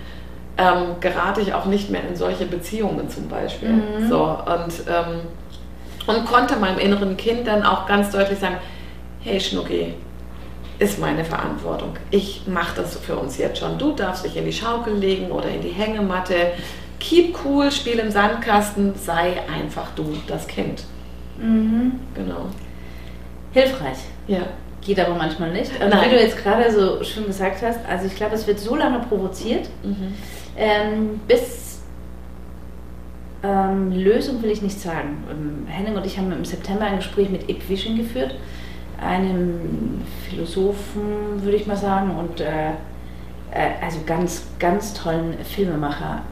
ähm, 0.59 0.97
gerate 1.01 1.41
ich 1.41 1.55
auch 1.55 1.67
nicht 1.67 1.91
mehr 1.91 2.03
in 2.09 2.17
solche 2.17 2.47
Beziehungen 2.47 3.09
zum 3.09 3.29
Beispiel. 3.29 3.71
Mhm. 3.71 4.09
So, 4.09 4.25
und, 4.25 4.73
ähm, 4.89 5.21
und 6.07 6.27
konnte 6.27 6.57
meinem 6.57 6.79
inneren 6.79 7.17
Kind 7.17 7.47
dann 7.47 7.63
auch 7.63 7.87
ganz 7.87 8.11
deutlich 8.11 8.39
sagen, 8.39 8.57
hey 9.21 9.41
Schnucki, 9.41 9.95
ist 10.79 10.99
meine 10.99 11.25
Verantwortung. 11.25 11.97
Ich 12.11 12.43
mache 12.47 12.81
das 12.81 12.97
für 12.97 13.17
uns 13.17 13.39
jetzt 13.39 13.61
schon. 13.61 13.79
Du 13.79 13.93
darfst 13.93 14.25
dich 14.25 14.37
in 14.37 14.45
die 14.45 14.53
Schaukel 14.53 14.95
legen 14.95 15.31
oder 15.31 15.49
in 15.49 15.63
die 15.63 15.69
Hängematte. 15.69 16.35
Keep 16.99 17.37
cool, 17.45 17.71
spiel 17.71 17.99
im 17.99 18.11
Sandkasten, 18.11 18.95
sei 18.97 19.37
einfach 19.53 19.91
du, 19.95 20.17
das 20.27 20.47
Kind. 20.47 20.85
Mhm. 21.39 22.01
Genau. 22.15 22.47
Hilfreich. 23.53 23.99
Ja. 24.27 24.43
Geht 24.85 24.99
aber 24.99 25.15
manchmal 25.15 25.53
nicht. 25.53 25.71
Und 25.81 25.93
wie 25.93 26.11
du 26.11 26.21
jetzt 26.21 26.37
gerade 26.37 26.71
so 26.71 27.03
schön 27.05 27.27
gesagt 27.27 27.63
hast, 27.63 27.79
also 27.89 28.07
ich 28.07 28.17
glaube, 28.17 28.35
es 28.35 28.47
wird 28.47 28.59
so 28.59 28.75
lange 28.75 28.99
provoziert, 29.01 29.69
mhm 29.83 30.15
ähm, 30.57 31.21
bis 31.27 31.81
ähm, 33.43 33.93
Lösung 33.93 34.43
will 34.43 34.51
ich 34.51 34.63
nicht 34.63 34.79
sagen. 34.79 35.25
Ähm, 35.31 35.67
Henning 35.67 35.97
und 35.97 36.07
ich 36.07 36.19
haben 36.19 36.31
im 36.33 36.45
September 36.45 36.85
ein 36.85 36.97
Gespräch 36.97 37.31
mit 37.31 37.49
Ip 37.49 37.69
Vision 37.69 37.97
geführt, 37.97 38.35
einem 39.01 40.03
Philosophen, 40.29 41.43
würde 41.43 41.57
ich 41.57 41.67
mal 41.67 41.77
sagen, 41.77 42.13
und 42.17 42.41
äh, 42.41 42.71
äh, 43.51 43.73
also 43.83 43.99
ganz, 44.07 44.47
ganz 44.59 44.95
tollen 44.95 45.35
Filmemacher 45.43 46.23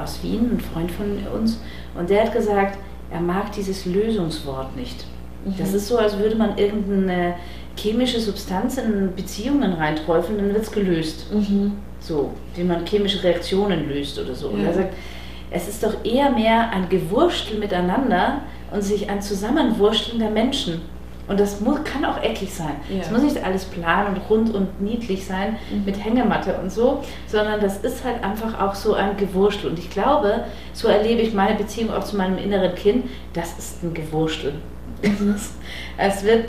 aus 0.00 0.22
Wien, 0.22 0.56
ein 0.56 0.60
Freund 0.60 0.90
von 0.90 1.18
uns. 1.40 1.60
Und 1.94 2.10
der 2.10 2.24
hat 2.24 2.32
gesagt, 2.32 2.78
er 3.10 3.20
mag 3.20 3.52
dieses 3.52 3.86
Lösungswort 3.86 4.76
nicht. 4.76 5.06
Mhm. 5.44 5.54
Das 5.56 5.72
ist 5.72 5.88
so, 5.88 5.96
als 5.96 6.18
würde 6.18 6.36
man 6.36 6.58
irgendeine 6.58 7.34
chemische 7.78 8.20
Substanz 8.20 8.76
in 8.76 9.14
Beziehungen 9.14 9.72
reinträufeln, 9.72 10.38
dann 10.38 10.48
wird 10.48 10.62
es 10.62 10.72
gelöst. 10.72 11.32
Mhm 11.32 11.72
so, 12.00 12.32
wie 12.54 12.64
man 12.64 12.86
chemische 12.86 13.22
Reaktionen 13.22 13.88
löst 13.88 14.18
oder 14.18 14.34
so. 14.34 14.48
Und 14.48 14.64
er 14.64 14.74
sagt, 14.74 14.94
es 15.50 15.68
ist 15.68 15.82
doch 15.82 16.04
eher 16.04 16.30
mehr 16.30 16.70
ein 16.70 16.88
Gewurstel 16.88 17.58
miteinander 17.58 18.42
und 18.70 18.82
sich 18.82 19.08
ein 19.08 19.22
Zusammenwursteln 19.22 20.18
der 20.18 20.30
Menschen. 20.30 20.82
Und 21.26 21.38
das 21.38 21.60
muss, 21.60 21.84
kann 21.84 22.06
auch 22.06 22.22
eckig 22.22 22.54
sein. 22.54 22.76
Es 22.98 23.08
ja. 23.08 23.12
muss 23.12 23.22
nicht 23.22 23.44
alles 23.44 23.66
plan 23.66 24.14
und 24.14 24.30
rund 24.30 24.54
und 24.54 24.80
niedlich 24.80 25.26
sein 25.26 25.58
mhm. 25.70 25.84
mit 25.84 26.02
Hängematte 26.02 26.58
und 26.58 26.72
so, 26.72 27.02
sondern 27.26 27.60
das 27.60 27.78
ist 27.78 28.02
halt 28.02 28.24
einfach 28.24 28.58
auch 28.58 28.74
so 28.74 28.94
ein 28.94 29.14
Gewurstel. 29.18 29.70
Und 29.70 29.78
ich 29.78 29.90
glaube, 29.90 30.44
so 30.72 30.88
erlebe 30.88 31.20
ich 31.20 31.34
meine 31.34 31.54
Beziehung 31.56 31.92
auch 31.92 32.04
zu 32.04 32.16
meinem 32.16 32.38
inneren 32.38 32.74
Kind, 32.74 33.10
das 33.34 33.58
ist 33.58 33.82
ein 33.82 33.92
Gewurstel. 33.92 34.54
Mhm. 35.02 35.34
es 35.98 36.24
wird, 36.24 36.48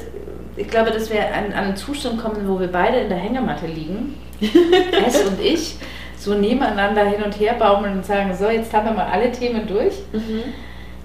ich 0.60 0.68
glaube, 0.68 0.92
dass 0.92 1.10
wir 1.10 1.26
an, 1.34 1.54
an 1.54 1.54
einen 1.54 1.76
Zustand 1.78 2.22
kommen, 2.22 2.48
wo 2.48 2.60
wir 2.60 2.68
beide 2.68 2.98
in 3.00 3.10
der 3.10 3.18
Hängematte 3.18 3.66
liegen 3.66 4.16
S 5.08 5.24
und 5.24 5.40
ich 5.42 5.76
so 6.18 6.34
nebeneinander 6.34 7.06
hin 7.06 7.24
und 7.24 7.40
her 7.40 7.56
baumeln 7.58 7.94
und 7.94 8.06
sagen, 8.06 8.36
so, 8.36 8.50
jetzt 8.50 8.74
haben 8.74 8.86
wir 8.86 8.94
mal 8.94 9.08
alle 9.08 9.32
Themen 9.32 9.66
durch. 9.68 9.94
Mhm. 10.12 10.44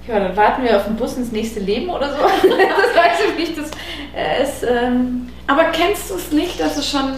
Ja, 0.09 0.19
dann 0.19 0.37
warten 0.37 0.65
wir 0.65 0.77
auf 0.77 0.87
den 0.87 0.97
Bus 0.97 1.17
ins 1.17 1.31
nächste 1.31 1.61
Leben 1.61 1.89
oder 1.89 2.11
so. 2.11 2.23
das 2.23 2.43
weiß 2.43 3.19
ich 3.29 3.37
nicht. 3.39 3.59
Das, 3.59 3.71
äh, 4.15 4.43
ist, 4.43 4.65
ähm 4.65 5.29
Aber 5.47 5.65
kennst 5.67 6.11
du 6.11 6.17
es 6.17 6.33
nicht, 6.33 6.59
dass 6.59 6.77
es 6.77 6.91
schon 6.91 7.15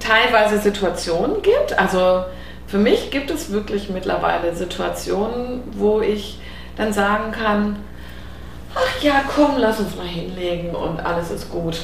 teilweise 0.00 0.58
Situationen 0.58 1.40
gibt? 1.42 1.78
Also 1.78 2.24
für 2.66 2.78
mich 2.78 3.10
gibt 3.10 3.30
es 3.30 3.52
wirklich 3.52 3.88
mittlerweile 3.90 4.54
Situationen, 4.54 5.62
wo 5.72 6.00
ich 6.00 6.40
dann 6.76 6.92
sagen 6.92 7.30
kann, 7.30 7.76
ach 8.76 9.02
ja, 9.02 9.22
komm, 9.34 9.56
lass 9.56 9.80
uns 9.80 9.96
mal 9.96 10.06
hinlegen 10.06 10.74
und 10.74 11.00
alles 11.00 11.30
ist 11.30 11.50
gut. 11.50 11.78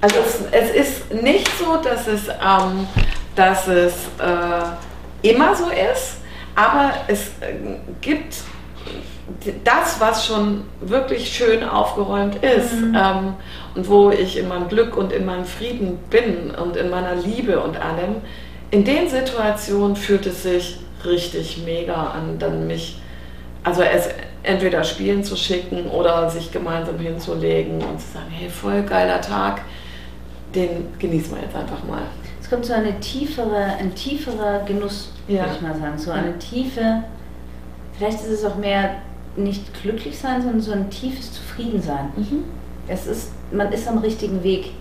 Also 0.00 0.16
es, 0.18 0.40
es 0.50 0.70
ist 0.70 1.14
nicht 1.22 1.48
so, 1.58 1.76
dass 1.76 2.08
es, 2.08 2.28
ähm, 2.28 2.88
dass 3.36 3.68
es 3.68 3.94
äh, 4.18 5.28
immer 5.28 5.54
so 5.54 5.66
ist, 5.66 6.18
aber 6.56 6.92
es 7.06 7.28
äh, 7.40 7.54
gibt 8.00 8.34
das, 9.64 10.00
was 10.00 10.26
schon 10.26 10.64
wirklich 10.80 11.32
schön 11.32 11.62
aufgeräumt 11.62 12.44
ist 12.44 12.72
mhm. 12.72 12.96
ähm, 12.96 13.34
und 13.76 13.88
wo 13.88 14.10
ich 14.10 14.36
in 14.36 14.48
meinem 14.48 14.68
Glück 14.68 14.96
und 14.96 15.12
in 15.12 15.24
meinem 15.24 15.44
Frieden 15.44 15.98
bin 16.10 16.50
und 16.50 16.76
in 16.76 16.90
meiner 16.90 17.14
Liebe 17.14 17.60
und 17.60 17.80
allem, 17.80 18.16
in 18.72 18.84
den 18.84 19.08
Situationen 19.08 19.94
fühlt 19.94 20.26
es 20.26 20.42
sich 20.42 20.78
richtig 21.04 21.62
mega 21.64 21.94
an, 21.94 22.38
dann 22.38 22.66
mich, 22.66 23.00
also 23.62 23.82
es 23.82 24.08
entweder 24.42 24.82
spielen 24.84 25.22
zu 25.22 25.36
schicken 25.36 25.86
oder 25.86 26.28
sich 26.28 26.50
gemeinsam 26.50 26.98
hinzulegen 26.98 27.74
und 27.82 28.00
zu 28.00 28.12
sagen, 28.12 28.30
hey, 28.30 28.48
voll 28.48 28.82
geiler 28.82 29.20
Tag, 29.20 29.62
den 30.54 30.88
genießen 30.98 31.34
wir 31.34 31.42
jetzt 31.42 31.54
einfach 31.56 31.82
mal. 31.84 32.02
Es 32.40 32.50
kommt 32.50 32.66
so 32.66 32.72
eine 32.72 32.98
tiefere, 33.00 33.76
ein 33.78 33.94
tieferer 33.94 34.64
Genuss, 34.66 35.12
ja. 35.28 35.40
würde 35.40 35.54
ich 35.54 35.60
mal 35.62 35.76
sagen. 35.76 35.98
So 35.98 36.10
eine 36.10 36.38
tiefe, 36.38 37.04
vielleicht 37.96 38.20
ist 38.20 38.28
es 38.28 38.44
auch 38.44 38.56
mehr 38.56 38.96
nicht 39.36 39.80
glücklich 39.82 40.18
sein, 40.18 40.42
sondern 40.42 40.60
so 40.60 40.72
ein 40.72 40.90
tiefes 40.90 41.32
Zufriedensein. 41.32 42.12
Mhm. 42.16 42.44
Es 42.88 43.06
ist, 43.06 43.30
man 43.52 43.72
ist 43.72 43.88
am 43.88 43.98
richtigen 43.98 44.42
Weg. 44.42 44.72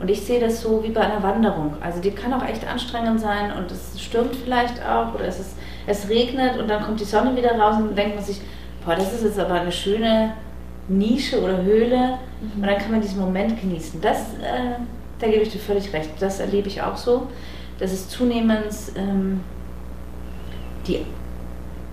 Und 0.00 0.08
ich 0.08 0.20
sehe 0.20 0.38
das 0.38 0.62
so 0.62 0.82
wie 0.84 0.90
bei 0.90 1.00
einer 1.00 1.22
Wanderung. 1.22 1.74
Also 1.80 2.00
die 2.00 2.12
kann 2.12 2.32
auch 2.32 2.44
echt 2.46 2.66
anstrengend 2.66 3.20
sein 3.20 3.52
und 3.52 3.70
es 3.72 4.00
stürmt 4.00 4.34
vielleicht 4.36 4.80
auch 4.84 5.14
oder 5.14 5.24
es, 5.24 5.40
ist, 5.40 5.56
es 5.88 6.08
regnet 6.08 6.56
und 6.56 6.68
dann 6.68 6.84
kommt 6.84 7.00
die 7.00 7.04
Sonne 7.04 7.34
wieder 7.36 7.58
raus 7.58 7.76
und 7.78 7.88
dann 7.88 7.96
denkt 7.96 8.14
man 8.14 8.24
sich, 8.24 8.40
boah, 8.84 8.94
das 8.94 9.12
ist 9.12 9.24
jetzt 9.24 9.38
aber 9.38 9.54
eine 9.54 9.72
schöne 9.72 10.34
Nische 10.88 11.42
oder 11.42 11.62
Höhle 11.62 12.18
mhm. 12.40 12.62
und 12.62 12.66
dann 12.66 12.78
kann 12.78 12.90
man 12.90 13.00
diesen 13.00 13.20
Moment 13.20 13.60
genießen. 13.60 14.00
Das, 14.00 14.18
äh, 14.42 14.78
da 15.18 15.26
gebe 15.26 15.42
ich 15.42 15.50
dir 15.50 15.58
völlig 15.58 15.92
recht. 15.92 16.10
Das 16.20 16.40
erlebe 16.40 16.68
ich 16.68 16.82
auch 16.82 16.96
so, 16.96 17.26
dass 17.78 17.92
es 17.92 18.08
zunehmend 18.08 18.72
ähm, 18.96 19.40
die 20.86 21.04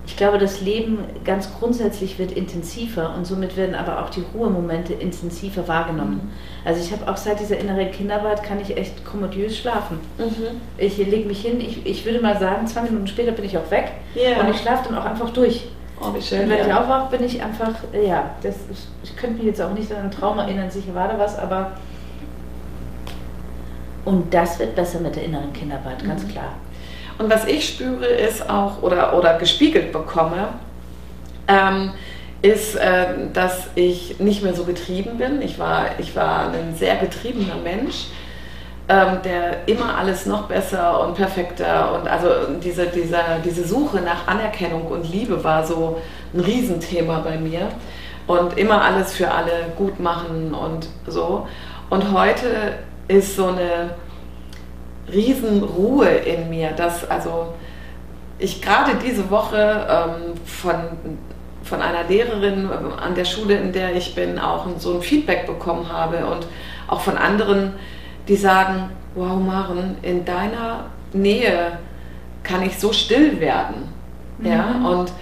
ich 0.06 0.16
glaube, 0.16 0.38
das 0.38 0.60
Leben 0.60 0.98
ganz 1.24 1.52
grundsätzlich 1.58 2.18
wird 2.18 2.30
intensiver 2.30 3.12
und 3.16 3.26
somit 3.26 3.56
werden 3.56 3.74
aber 3.74 4.04
auch 4.04 4.08
die 4.08 4.22
Ruhemomente 4.34 4.94
intensiver 4.94 5.66
wahrgenommen. 5.66 6.20
Mhm. 6.22 6.30
Also 6.64 6.80
ich 6.80 6.92
habe 6.92 7.10
auch 7.10 7.16
seit 7.16 7.40
dieser 7.40 7.58
inneren 7.58 7.90
Kinderarbeit 7.90 8.42
kann 8.44 8.60
ich 8.60 8.76
echt 8.76 9.04
kommodiös 9.04 9.58
schlafen. 9.58 9.98
Mhm. 10.16 10.60
Ich 10.78 10.96
lege 10.98 11.26
mich 11.26 11.42
hin, 11.42 11.60
ich, 11.60 11.84
ich 11.84 12.04
würde 12.04 12.20
mal 12.20 12.38
sagen, 12.38 12.68
zwei 12.68 12.82
Minuten 12.82 13.08
später 13.08 13.32
bin 13.32 13.44
ich 13.44 13.58
auch 13.58 13.68
weg 13.72 13.92
yeah. 14.14 14.40
und 14.40 14.50
ich 14.50 14.60
schlafe 14.60 14.88
dann 14.88 14.96
auch 14.96 15.04
einfach 15.04 15.30
durch. 15.30 15.64
Oh, 16.00 16.14
wie 16.14 16.20
schön. 16.20 16.42
Und 16.42 16.50
wenn 16.50 16.58
ja. 16.58 16.66
ich 16.66 16.74
aufwache, 16.74 17.16
bin 17.16 17.24
ich 17.24 17.42
einfach, 17.42 17.72
ja, 17.92 18.30
das, 18.42 18.56
ich 19.02 19.16
könnte 19.16 19.36
mich 19.36 19.46
jetzt 19.46 19.62
auch 19.62 19.72
nicht 19.72 19.90
an 19.92 19.98
einen 19.98 20.10
Traum 20.10 20.38
erinnern, 20.38 20.70
sicher 20.70 20.94
war 20.94 21.08
da 21.08 21.18
was, 21.18 21.38
aber 21.38 21.72
und 24.04 24.32
das 24.32 24.58
wird 24.58 24.76
besser 24.76 25.00
mit 25.00 25.16
der 25.16 25.24
inneren 25.24 25.52
Kinderarbeit, 25.52 26.04
ganz 26.04 26.22
mhm. 26.22 26.28
klar. 26.28 26.52
Und 27.18 27.28
was 27.30 27.46
ich 27.46 27.68
spüre 27.68 28.06
ist 28.06 28.48
auch 28.48 28.82
oder, 28.82 29.18
oder 29.18 29.38
gespiegelt 29.38 29.90
bekomme, 29.90 30.48
ähm, 31.48 31.92
ist, 32.42 32.76
äh, 32.76 33.06
dass 33.32 33.68
ich 33.74 34.20
nicht 34.20 34.42
mehr 34.42 34.54
so 34.54 34.64
getrieben 34.64 35.18
bin. 35.18 35.42
Ich 35.42 35.58
war, 35.58 35.98
ich 35.98 36.14
war 36.14 36.52
ein 36.52 36.76
sehr 36.76 36.96
getriebener 36.96 37.56
Mensch, 37.56 38.06
ähm, 38.88 39.18
der 39.24 39.66
immer 39.66 39.98
alles 39.98 40.26
noch 40.26 40.44
besser 40.44 41.00
und 41.00 41.14
perfekter 41.14 41.92
und 41.94 42.08
also 42.08 42.28
diese, 42.62 42.86
diese, 42.86 43.18
diese 43.44 43.66
Suche 43.66 44.00
nach 44.00 44.28
Anerkennung 44.28 44.86
und 44.86 45.10
Liebe 45.10 45.42
war 45.42 45.66
so 45.66 46.00
ein 46.32 46.40
Riesenthema 46.40 47.18
bei 47.18 47.36
mir 47.36 47.68
und 48.26 48.56
immer 48.56 48.82
alles 48.82 49.12
für 49.12 49.30
alle 49.30 49.72
gut 49.76 49.98
machen 49.98 50.54
und 50.54 50.88
so. 51.06 51.46
Und 51.90 52.12
heute 52.12 52.74
ist 53.08 53.36
so 53.36 53.48
eine 53.48 53.94
Riesenruhe 55.12 56.08
in 56.08 56.48
mir, 56.50 56.70
dass 56.70 57.08
also 57.08 57.54
ich 58.38 58.60
gerade 58.60 58.92
diese 59.04 59.30
Woche 59.30 59.86
ähm, 59.88 60.34
von, 60.44 60.74
von 61.62 61.80
einer 61.80 62.04
Lehrerin 62.04 62.68
an 62.70 63.14
der 63.14 63.24
Schule, 63.24 63.54
in 63.54 63.72
der 63.72 63.94
ich 63.94 64.14
bin, 64.14 64.38
auch 64.38 64.66
so 64.78 64.94
ein 64.94 65.02
Feedback 65.02 65.46
bekommen 65.46 65.90
habe 65.92 66.26
und 66.26 66.46
auch 66.88 67.00
von 67.00 67.16
anderen, 67.16 67.74
die 68.28 68.36
sagen, 68.36 68.90
wow 69.14 69.38
Maren, 69.40 69.96
in 70.02 70.24
deiner 70.24 70.86
Nähe 71.12 71.78
kann 72.42 72.62
ich 72.62 72.78
so 72.78 72.92
still 72.92 73.40
werden. 73.40 73.88
Mhm. 74.38 74.46
Ja, 74.46 74.70
und, 74.88 75.12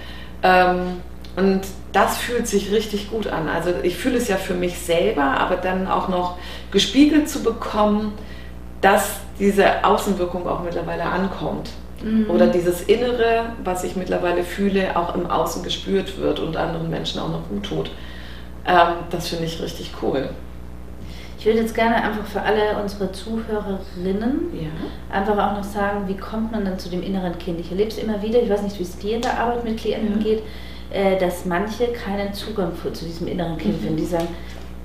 ähm, 0.42 1.00
und 1.36 1.62
das 1.92 2.18
fühlt 2.18 2.46
sich 2.46 2.72
richtig 2.72 3.10
gut 3.10 3.28
an. 3.28 3.48
Also 3.48 3.70
ich 3.82 3.96
fühle 3.96 4.16
es 4.16 4.28
ja 4.28 4.36
für 4.36 4.54
mich 4.54 4.78
selber, 4.78 5.22
aber 5.22 5.56
dann 5.56 5.86
auch 5.86 6.08
noch 6.08 6.38
gespiegelt 6.70 7.28
zu 7.28 7.42
bekommen, 7.42 8.12
dass 8.80 9.20
diese 9.38 9.84
Außenwirkung 9.84 10.46
auch 10.46 10.62
mittlerweile 10.62 11.04
ankommt. 11.04 11.70
Mhm. 12.02 12.28
Oder 12.28 12.48
dieses 12.48 12.82
Innere, 12.82 13.46
was 13.62 13.84
ich 13.84 13.96
mittlerweile 13.96 14.42
fühle, 14.42 14.96
auch 14.96 15.14
im 15.14 15.30
Außen 15.30 15.62
gespürt 15.62 16.18
wird 16.18 16.40
und 16.40 16.56
anderen 16.56 16.90
Menschen 16.90 17.20
auch 17.20 17.30
noch 17.30 17.48
gut 17.48 17.64
tut. 17.64 17.90
Ähm, 18.66 18.94
das 19.10 19.28
finde 19.28 19.44
ich 19.44 19.62
richtig 19.62 19.92
cool. 20.02 20.30
Ich 21.44 21.46
würde 21.46 21.60
jetzt 21.60 21.74
gerne 21.74 21.96
einfach 21.96 22.24
für 22.24 22.40
alle 22.40 22.82
unsere 22.82 23.12
Zuhörerinnen 23.12 24.48
ja. 24.54 25.14
einfach 25.14 25.36
auch 25.36 25.54
noch 25.54 25.62
sagen, 25.62 26.08
wie 26.08 26.16
kommt 26.16 26.52
man 26.52 26.64
dann 26.64 26.78
zu 26.78 26.88
dem 26.88 27.02
inneren 27.02 27.36
Kind? 27.38 27.60
Ich 27.60 27.70
erlebe 27.70 27.90
es 27.90 27.98
immer 27.98 28.22
wieder, 28.22 28.42
ich 28.42 28.48
weiß 28.48 28.62
nicht, 28.62 28.78
wie 28.78 28.82
es 28.82 28.96
dir 28.96 29.16
in 29.16 29.20
der 29.20 29.38
Arbeit 29.38 29.62
mit 29.62 29.76
Klienten 29.76 30.16
ja. 30.16 30.24
geht, 30.24 30.42
äh, 30.90 31.18
dass 31.18 31.44
manche 31.44 31.88
keinen 31.88 32.32
Zugang 32.32 32.72
zu 32.74 33.04
diesem 33.04 33.28
inneren 33.28 33.58
Kind 33.58 33.78
mhm. 33.78 33.84
finden. 33.84 33.96
Die 33.98 34.06
sagen, 34.06 34.28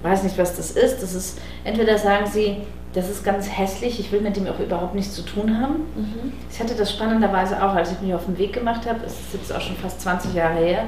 weiß 0.03 0.23
nicht, 0.23 0.37
was 0.37 0.57
das 0.57 0.71
ist. 0.71 1.01
Das 1.01 1.15
ist, 1.15 1.39
entweder 1.63 1.97
sagen 1.97 2.25
sie, 2.25 2.57
das 2.91 3.09
ist 3.09 3.23
ganz 3.23 3.49
hässlich, 3.49 3.97
ich 3.97 4.11
will 4.11 4.19
mit 4.19 4.35
dem 4.35 4.45
auch 4.47 4.59
überhaupt 4.59 4.95
nichts 4.95 5.15
zu 5.15 5.21
tun 5.21 5.61
haben. 5.61 5.75
Mhm. 5.95 6.33
Ich 6.51 6.59
hatte 6.59 6.75
das 6.75 6.91
spannenderweise 6.91 7.55
auch, 7.63 7.73
als 7.73 7.93
ich 7.93 8.01
mich 8.01 8.13
auf 8.13 8.25
den 8.25 8.37
Weg 8.37 8.51
gemacht 8.51 8.85
habe, 8.85 8.99
es 9.05 9.13
ist 9.13 9.33
jetzt 9.33 9.55
auch 9.55 9.61
schon 9.61 9.77
fast 9.77 10.01
20 10.01 10.33
Jahre 10.33 10.59
her, 10.59 10.83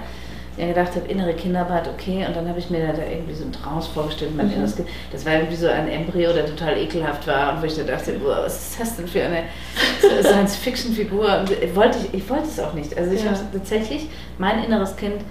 ja, 0.57 0.67
gedacht 0.67 0.95
habe, 0.95 1.07
innere 1.07 1.33
Kinderarbeit, 1.33 1.87
okay, 1.87 2.25
und 2.27 2.35
dann 2.35 2.47
habe 2.47 2.59
ich 2.59 2.69
mir 2.69 2.79
da 2.93 3.03
irgendwie 3.03 3.33
so 3.33 3.45
ein 3.45 3.53
Trance 3.53 3.89
vorgestellt, 3.89 4.35
mein 4.35 4.47
mhm. 4.47 4.53
inneres 4.53 4.75
Kind. 4.75 4.89
Das 5.11 5.25
war 5.25 5.33
irgendwie 5.33 5.55
so 5.55 5.67
ein 5.67 5.87
Embryo, 5.87 6.33
der 6.33 6.45
total 6.45 6.77
ekelhaft 6.77 7.25
war 7.25 7.53
und 7.53 7.61
wo 7.61 7.65
ich 7.65 7.75
da 7.75 7.83
dachte, 7.83 8.13
boah, 8.13 8.41
was 8.43 8.71
ist 8.71 8.79
das 8.79 8.97
denn 8.97 9.07
für 9.07 9.23
eine 9.23 9.43
Science-Fiction-Figur? 10.23 11.39
Und 11.39 11.75
wollte 11.75 11.99
ich, 11.99 12.13
ich 12.13 12.29
wollte 12.29 12.45
es 12.45 12.59
auch 12.59 12.73
nicht. 12.73 12.97
Also 12.97 13.11
ich 13.11 13.23
ja. 13.23 13.31
habe 13.31 13.39
tatsächlich 13.53 14.09
mein 14.37 14.63
inneres 14.63 14.95
Kind 14.97 15.21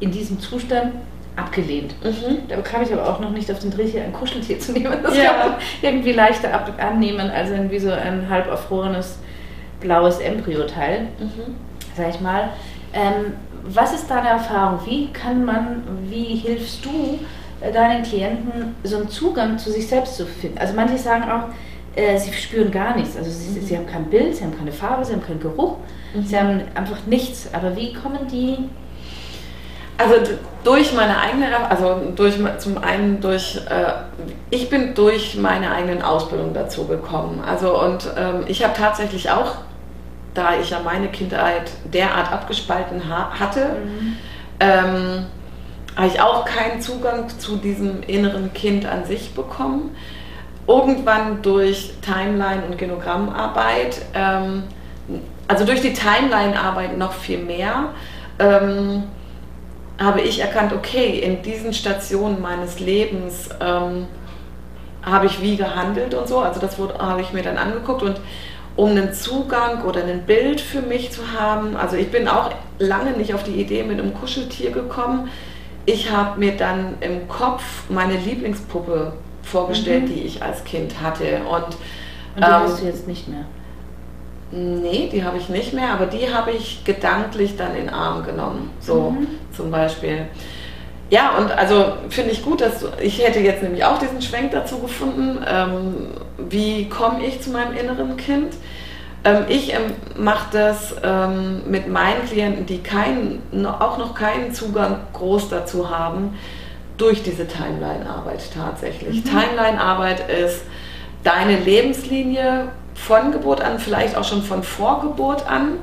in 0.00 0.10
diesem 0.10 0.40
Zustand 0.40 0.92
abgelehnt. 1.36 1.94
Mhm. 2.02 2.48
Da 2.48 2.56
bekam 2.56 2.82
ich 2.82 2.92
aber 2.92 3.08
auch 3.08 3.20
noch 3.20 3.30
nicht 3.30 3.50
auf 3.50 3.60
den 3.60 3.70
Dreh, 3.70 3.86
hier 3.86 4.04
ein 4.04 4.12
Kuscheltier 4.12 4.58
zu 4.58 4.72
nehmen. 4.72 5.02
Das 5.02 5.16
ja. 5.16 5.32
kann 5.32 5.50
man 5.50 5.58
irgendwie 5.82 6.12
leichter 6.12 6.52
ab 6.52 6.72
annehmen 6.78 7.30
als 7.30 7.50
irgendwie 7.50 7.78
so 7.78 7.90
ein 7.90 8.28
halb 8.28 8.48
erfrorenes 8.48 9.18
blaues 9.80 10.18
Embryoteil, 10.18 11.02
mhm. 11.18 11.54
sag 11.96 12.10
ich 12.10 12.20
mal. 12.20 12.50
Ähm, 12.92 13.34
was 13.66 13.94
ist 13.94 14.10
deine 14.10 14.28
Erfahrung? 14.28 14.80
Wie 14.84 15.12
kann 15.12 15.44
man, 15.44 15.82
wie 16.08 16.36
hilfst 16.36 16.84
du 16.84 17.18
äh, 17.60 17.72
deinen 17.72 18.02
Klienten, 18.02 18.74
so 18.84 18.96
einen 18.96 19.08
Zugang 19.08 19.58
zu 19.58 19.70
sich 19.70 19.86
selbst 19.86 20.16
zu 20.16 20.26
finden? 20.26 20.58
Also 20.58 20.74
manche 20.74 20.98
sagen 20.98 21.24
auch, 21.30 21.48
äh, 21.96 22.18
sie 22.18 22.32
spüren 22.32 22.70
gar 22.70 22.96
nichts. 22.96 23.16
Also 23.16 23.30
sie, 23.30 23.60
mhm. 23.60 23.64
sie, 23.64 23.76
haben 23.76 23.86
kein 23.86 24.04
Bild, 24.06 24.36
sie 24.36 24.44
haben 24.44 24.56
keine 24.56 24.72
Farbe, 24.72 25.04
sie 25.04 25.12
haben 25.12 25.24
keinen 25.24 25.40
Geruch, 25.40 25.76
mhm. 26.14 26.24
sie 26.24 26.38
haben 26.38 26.62
einfach 26.74 26.98
nichts. 27.06 27.48
Aber 27.52 27.76
wie 27.76 27.92
kommen 27.92 28.26
die 28.30 28.58
also 29.96 30.14
durch 30.64 30.92
meine 30.92 31.20
eigene, 31.20 31.70
also 31.70 32.00
durch 32.16 32.34
zum 32.58 32.78
einen 32.78 33.20
durch, 33.20 33.60
äh, 33.68 33.92
ich 34.50 34.68
bin 34.68 34.94
durch 34.94 35.36
meine 35.36 35.70
eigenen 35.70 36.02
Ausbildung 36.02 36.52
dazu 36.52 36.86
gekommen. 36.86 37.42
Also 37.46 37.80
und 37.80 38.10
ähm, 38.16 38.44
ich 38.48 38.64
habe 38.64 38.74
tatsächlich 38.74 39.30
auch, 39.30 39.56
da 40.34 40.58
ich 40.60 40.70
ja 40.70 40.80
meine 40.80 41.08
Kindheit 41.08 41.70
derart 41.92 42.32
abgespalten 42.32 43.08
ha 43.08 43.30
hatte, 43.38 43.76
mhm. 43.84 44.16
ähm, 44.60 45.26
habe 45.96 46.06
ich 46.08 46.20
auch 46.20 46.44
keinen 46.44 46.80
Zugang 46.80 47.28
zu 47.28 47.56
diesem 47.56 48.02
inneren 48.02 48.52
Kind 48.52 48.84
an 48.84 49.04
sich 49.04 49.34
bekommen. 49.34 49.96
Irgendwann 50.66 51.42
durch 51.42 51.92
Timeline 52.02 52.64
und 52.68 52.78
Genogrammarbeit, 52.78 54.02
ähm, 54.14 54.64
also 55.46 55.64
durch 55.64 55.82
die 55.82 55.92
Timeline-Arbeit 55.92 56.96
noch 56.98 57.12
viel 57.12 57.38
mehr. 57.38 57.90
Ähm, 58.38 59.04
habe 59.98 60.22
ich 60.22 60.40
erkannt, 60.40 60.72
okay, 60.72 61.20
in 61.20 61.42
diesen 61.42 61.72
Stationen 61.72 62.40
meines 62.40 62.80
Lebens 62.80 63.50
ähm, 63.60 64.06
habe 65.04 65.26
ich 65.26 65.40
wie 65.40 65.56
gehandelt 65.56 66.14
und 66.14 66.26
so. 66.26 66.40
Also 66.40 66.60
das 66.60 66.78
wurde, 66.78 66.98
habe 66.98 67.20
ich 67.20 67.32
mir 67.32 67.42
dann 67.42 67.58
angeguckt 67.58 68.02
und 68.02 68.20
um 68.76 68.90
einen 68.90 69.12
Zugang 69.12 69.84
oder 69.84 70.02
ein 70.04 70.22
Bild 70.22 70.60
für 70.60 70.82
mich 70.82 71.12
zu 71.12 71.20
haben, 71.38 71.76
also 71.76 71.96
ich 71.96 72.10
bin 72.10 72.26
auch 72.26 72.50
lange 72.78 73.12
nicht 73.12 73.34
auf 73.34 73.44
die 73.44 73.60
Idee 73.60 73.84
mit 73.84 74.00
einem 74.00 74.14
Kuscheltier 74.14 74.70
gekommen. 74.72 75.28
Ich 75.86 76.10
habe 76.10 76.40
mir 76.40 76.56
dann 76.56 76.94
im 77.00 77.28
Kopf 77.28 77.62
meine 77.88 78.16
Lieblingspuppe 78.16 79.12
vorgestellt, 79.42 80.04
mhm. 80.04 80.14
die 80.14 80.22
ich 80.22 80.42
als 80.42 80.64
Kind 80.64 81.00
hatte. 81.02 81.40
Und, 81.48 81.64
und 81.64 81.76
die 82.38 82.42
ähm, 82.42 82.50
hast 82.50 82.82
du 82.82 82.86
jetzt 82.86 83.06
nicht 83.06 83.28
mehr? 83.28 83.44
Nee, 84.50 85.08
die 85.12 85.24
habe 85.24 85.36
ich 85.36 85.48
nicht 85.48 85.72
mehr, 85.72 85.90
aber 85.90 86.06
die 86.06 86.32
habe 86.32 86.52
ich 86.52 86.84
gedanklich 86.84 87.56
dann 87.56 87.74
in 87.76 87.86
den 87.86 87.90
Arm 87.90 88.24
genommen. 88.24 88.70
So 88.80 89.10
mhm. 89.10 89.26
zum 89.54 89.70
Beispiel. 89.70 90.26
Ja, 91.10 91.36
und 91.36 91.50
also 91.52 91.94
finde 92.08 92.30
ich 92.30 92.42
gut, 92.42 92.60
dass 92.60 92.80
du, 92.80 92.86
ich 93.00 93.22
hätte 93.22 93.40
jetzt 93.40 93.62
nämlich 93.62 93.84
auch 93.84 93.98
diesen 93.98 94.22
Schwenk 94.22 94.52
dazu 94.52 94.78
gefunden, 94.78 95.38
ähm, 95.46 96.08
wie 96.38 96.88
komme 96.88 97.24
ich 97.24 97.40
zu 97.40 97.50
meinem 97.50 97.76
inneren 97.76 98.16
Kind. 98.16 98.54
Ähm, 99.24 99.44
ich 99.48 99.72
ähm, 99.72 99.92
mache 100.16 100.48
das 100.52 100.94
ähm, 101.02 101.62
mit 101.70 101.88
meinen 101.88 102.24
Klienten, 102.26 102.66
die 102.66 102.82
keinen, 102.82 103.66
auch 103.66 103.98
noch 103.98 104.14
keinen 104.14 104.52
Zugang 104.52 104.98
groß 105.12 105.48
dazu 105.48 105.90
haben, 105.90 106.38
durch 106.96 107.22
diese 107.22 107.46
Timeline-Arbeit 107.46 108.52
tatsächlich. 108.54 109.24
Mhm. 109.24 109.30
Timeline-Arbeit 109.30 110.28
ist 110.30 110.62
deine 111.24 111.58
Lebenslinie 111.58 112.68
von 112.94 113.32
Geburt 113.32 113.60
an, 113.60 113.78
vielleicht 113.78 114.16
auch 114.16 114.24
schon 114.24 114.42
von 114.42 114.62
Vorgeburt 114.62 115.48
an, 115.48 115.78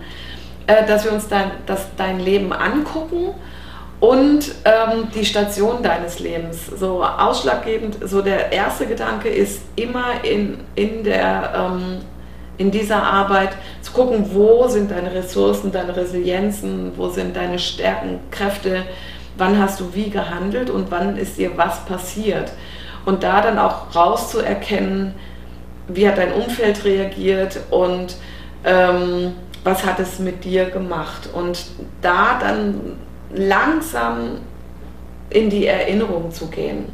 äh, 0.67 0.85
dass 0.85 1.03
wir 1.03 1.11
uns 1.11 1.27
dein, 1.27 1.51
das, 1.65 1.87
dein 1.97 2.19
Leben 2.19 2.53
angucken 2.53 3.33
und 4.01 4.55
ähm, 4.65 5.09
die 5.13 5.23
Station 5.23 5.83
deines 5.83 6.19
Lebens. 6.19 6.65
So 6.65 7.03
ausschlaggebend, 7.03 7.97
so 8.03 8.21
der 8.21 8.51
erste 8.51 8.87
Gedanke 8.87 9.29
ist 9.29 9.61
immer 9.75 10.23
in, 10.23 10.57
in, 10.75 11.03
der, 11.03 11.53
ähm, 11.55 11.99
in 12.57 12.71
dieser 12.71 13.03
Arbeit 13.03 13.51
zu 13.81 13.93
gucken, 13.93 14.25
wo 14.33 14.67
sind 14.67 14.89
deine 14.89 15.13
Ressourcen, 15.13 15.71
deine 15.71 15.95
Resilienzen, 15.95 16.93
wo 16.97 17.09
sind 17.09 17.35
deine 17.35 17.59
Stärken, 17.59 18.19
Kräfte, 18.31 18.83
wann 19.37 19.59
hast 19.59 19.79
du 19.79 19.93
wie 19.93 20.09
gehandelt 20.09 20.71
und 20.71 20.89
wann 20.89 21.15
ist 21.15 21.37
dir 21.37 21.55
was 21.55 21.85
passiert. 21.85 22.51
Und 23.05 23.21
da 23.21 23.41
dann 23.41 23.59
auch 23.59 23.95
rauszuerkennen, 23.95 25.13
wie 25.87 26.07
hat 26.07 26.17
dein 26.17 26.33
Umfeld 26.33 26.83
reagiert 26.85 27.59
und 27.69 28.15
ähm, 28.63 29.33
was 29.63 29.85
hat 29.85 29.99
es 29.99 30.17
mit 30.17 30.43
dir 30.43 30.71
gemacht? 30.71 31.29
Und 31.33 31.65
da 32.01 32.39
dann 32.39 32.97
langsam 33.34 34.38
in 35.30 35.50
die 35.50 35.65
Erinnerung 35.65 36.32
zu 36.32 36.48
gehen 36.48 36.86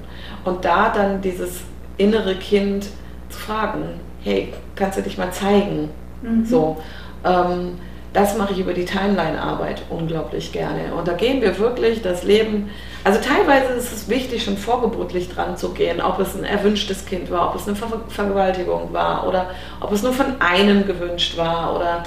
und 0.44 0.64
da 0.64 0.90
dann 0.90 1.22
dieses 1.22 1.62
innere 1.98 2.36
Kind 2.36 2.88
zu 3.30 3.40
fragen, 3.40 4.00
hey, 4.24 4.54
kannst 4.76 4.98
du 4.98 5.02
dich 5.02 5.18
mal 5.18 5.32
zeigen? 5.32 5.90
Mhm. 6.22 6.46
So, 6.46 6.78
ähm, 7.24 7.80
das 8.14 8.38
mache 8.38 8.54
ich 8.54 8.60
über 8.60 8.74
die 8.74 8.86
Timeline-Arbeit 8.86 9.84
unglaublich 9.90 10.52
gerne. 10.52 10.94
Und 10.98 11.08
da 11.08 11.14
gehen 11.14 11.42
wir 11.42 11.60
wirklich 11.60 12.02
das 12.02 12.24
Leben, 12.24 12.70
also 13.04 13.20
teilweise 13.20 13.74
ist 13.74 13.94
es 13.94 14.10
wichtig, 14.10 14.44
schon 14.44 14.58
vorgeburtlich 14.58 15.30
dran 15.30 15.56
zu 15.56 15.74
gehen, 15.74 16.02
ob 16.02 16.20
es 16.20 16.36
ein 16.36 16.44
erwünschtes 16.44 17.06
Kind 17.06 17.30
war, 17.30 17.50
ob 17.50 17.56
es 17.56 17.68
eine 17.68 17.76
Ver 17.76 18.02
Vergewaltigung 18.08 18.92
war 18.92 19.28
oder 19.28 19.52
ob 19.80 19.92
es 19.92 20.04
nur 20.04 20.14
von 20.14 20.42
einem 20.42 20.88
gewünscht 20.88 21.38
war 21.38 21.76
oder 21.76 22.04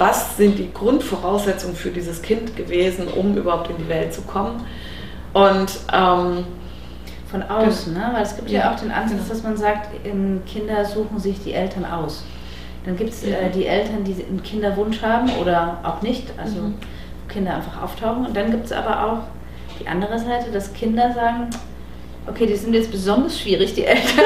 was 0.00 0.38
sind 0.38 0.58
die 0.58 0.72
Grundvoraussetzungen 0.72 1.76
für 1.76 1.90
dieses 1.90 2.22
Kind 2.22 2.56
gewesen, 2.56 3.06
um 3.08 3.36
überhaupt 3.36 3.68
in 3.68 3.76
die 3.76 3.88
Welt 3.88 4.14
zu 4.14 4.22
kommen. 4.22 4.64
Und 5.34 5.70
ähm, 5.92 6.44
von 7.30 7.42
außen, 7.42 7.92
ne? 7.92 8.10
weil 8.12 8.22
es 8.22 8.34
gibt 8.34 8.50
ja, 8.50 8.60
ja 8.60 8.72
auch 8.72 8.80
den 8.80 8.90
Ansatz, 8.90 9.28
dass 9.28 9.42
man 9.42 9.56
sagt, 9.56 9.90
Kinder 10.46 10.84
suchen 10.84 11.18
sich 11.18 11.40
die 11.44 11.52
Eltern 11.52 11.84
aus. 11.84 12.24
Dann 12.84 12.96
gibt 12.96 13.10
es 13.10 13.22
äh, 13.22 13.50
die 13.54 13.66
Eltern, 13.66 14.02
die 14.02 14.24
einen 14.24 14.42
Kinderwunsch 14.42 15.02
haben 15.02 15.30
oder 15.40 15.78
auch 15.82 16.00
nicht, 16.00 16.24
also 16.38 16.62
mhm. 16.62 16.74
Kinder 17.28 17.54
einfach 17.54 17.82
auftauchen. 17.82 18.26
Und 18.26 18.36
dann 18.36 18.50
gibt 18.50 18.66
es 18.66 18.72
aber 18.72 19.04
auch 19.04 19.18
die 19.78 19.86
andere 19.86 20.18
Seite, 20.18 20.50
dass 20.50 20.72
Kinder 20.72 21.12
sagen, 21.12 21.50
okay, 22.26 22.46
die 22.46 22.56
sind 22.56 22.72
jetzt 22.72 22.90
besonders 22.90 23.38
schwierig, 23.38 23.74
die 23.74 23.84
Eltern. 23.84 24.24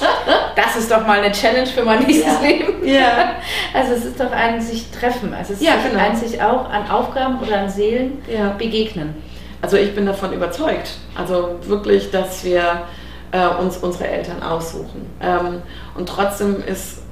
das 0.54 0.76
ist 0.76 0.90
doch 0.90 1.06
mal 1.06 1.20
eine 1.20 1.32
Challenge 1.32 1.66
für 1.66 1.84
mein 1.84 2.00
nächstes 2.00 2.34
ja. 2.34 2.40
Leben. 2.40 2.86
Ja. 2.86 3.32
Also 3.74 3.94
es 3.94 4.04
ist 4.04 4.20
doch 4.20 4.30
ein 4.30 4.60
sich 4.60 4.90
treffen. 4.90 5.32
Also 5.32 5.54
es 5.54 5.60
ist 5.60 5.66
ja, 5.66 5.74
genau. 5.82 6.02
ein 6.02 6.14
sich 6.14 6.42
auch 6.42 6.68
an 6.70 6.90
Aufgaben 6.90 7.38
oder 7.40 7.60
an 7.60 7.70
Seelen 7.70 8.22
ja. 8.30 8.50
begegnen. 8.50 9.14
Also 9.62 9.76
ich 9.76 9.94
bin 9.94 10.04
davon 10.06 10.32
überzeugt. 10.32 10.98
Also 11.14 11.56
wirklich, 11.62 12.10
dass 12.10 12.44
wir 12.44 12.82
äh, 13.30 13.46
uns 13.60 13.78
unsere 13.78 14.08
Eltern 14.08 14.42
aussuchen. 14.42 15.06
Ähm, 15.22 15.62
und 15.94 16.08
trotzdem 16.08 16.62
ist 16.64 17.02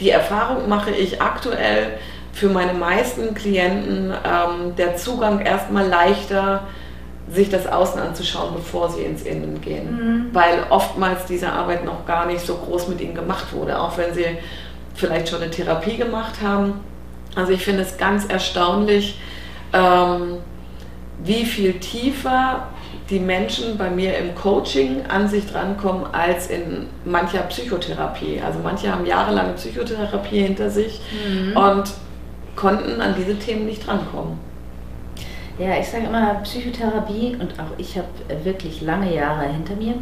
die 0.00 0.10
Erfahrung 0.10 0.68
mache 0.68 0.90
ich 0.90 1.20
aktuell 1.20 1.98
für 2.32 2.48
meine 2.48 2.74
meisten 2.74 3.34
Klienten 3.34 4.12
ähm, 4.12 4.76
der 4.76 4.96
Zugang 4.96 5.40
erstmal 5.40 5.86
leichter, 5.86 6.64
sich 7.30 7.48
das 7.48 7.66
Außen 7.66 8.00
anzuschauen, 8.00 8.54
bevor 8.54 8.90
sie 8.90 9.02
ins 9.02 9.22
Innen 9.22 9.60
gehen. 9.60 9.96
Mhm. 9.96 10.34
Weil 10.34 10.64
oftmals 10.70 11.26
diese 11.26 11.50
Arbeit 11.52 11.84
noch 11.84 12.06
gar 12.06 12.26
nicht 12.26 12.44
so 12.44 12.56
groß 12.56 12.88
mit 12.88 13.00
ihnen 13.00 13.14
gemacht 13.14 13.52
wurde, 13.52 13.80
auch 13.80 13.96
wenn 13.96 14.12
sie 14.12 14.26
vielleicht 14.94 15.28
schon 15.28 15.40
eine 15.40 15.50
Therapie 15.50 15.96
gemacht 15.96 16.34
haben. 16.42 16.80
Also 17.34 17.52
ich 17.52 17.64
finde 17.64 17.82
es 17.82 17.96
ganz 17.96 18.26
erstaunlich, 18.26 19.18
ähm, 19.72 20.38
wie 21.22 21.44
viel 21.44 21.74
tiefer 21.80 22.68
die 23.10 23.18
Menschen 23.18 23.76
bei 23.76 23.90
mir 23.90 24.16
im 24.18 24.34
Coaching 24.34 25.02
an 25.08 25.28
sich 25.28 25.46
drankommen 25.46 26.06
als 26.12 26.48
in 26.48 26.86
mancher 27.04 27.42
Psychotherapie. 27.42 28.40
Also 28.44 28.60
manche 28.62 28.90
haben 28.90 29.04
jahrelange 29.04 29.54
Psychotherapie 29.54 30.40
hinter 30.42 30.70
sich 30.70 31.00
mhm. 31.28 31.56
und 31.56 31.84
konnten 32.56 33.00
an 33.00 33.14
diese 33.18 33.38
Themen 33.38 33.66
nicht 33.66 33.86
drankommen. 33.86 34.38
Ja, 35.58 35.78
ich 35.78 35.88
sage 35.88 36.06
immer 36.06 36.34
Psychotherapie 36.42 37.36
und 37.38 37.52
auch 37.60 37.78
ich 37.78 37.96
habe 37.96 38.08
wirklich 38.44 38.80
lange 38.80 39.14
Jahre 39.14 39.46
hinter 39.46 39.76
mir. 39.76 39.94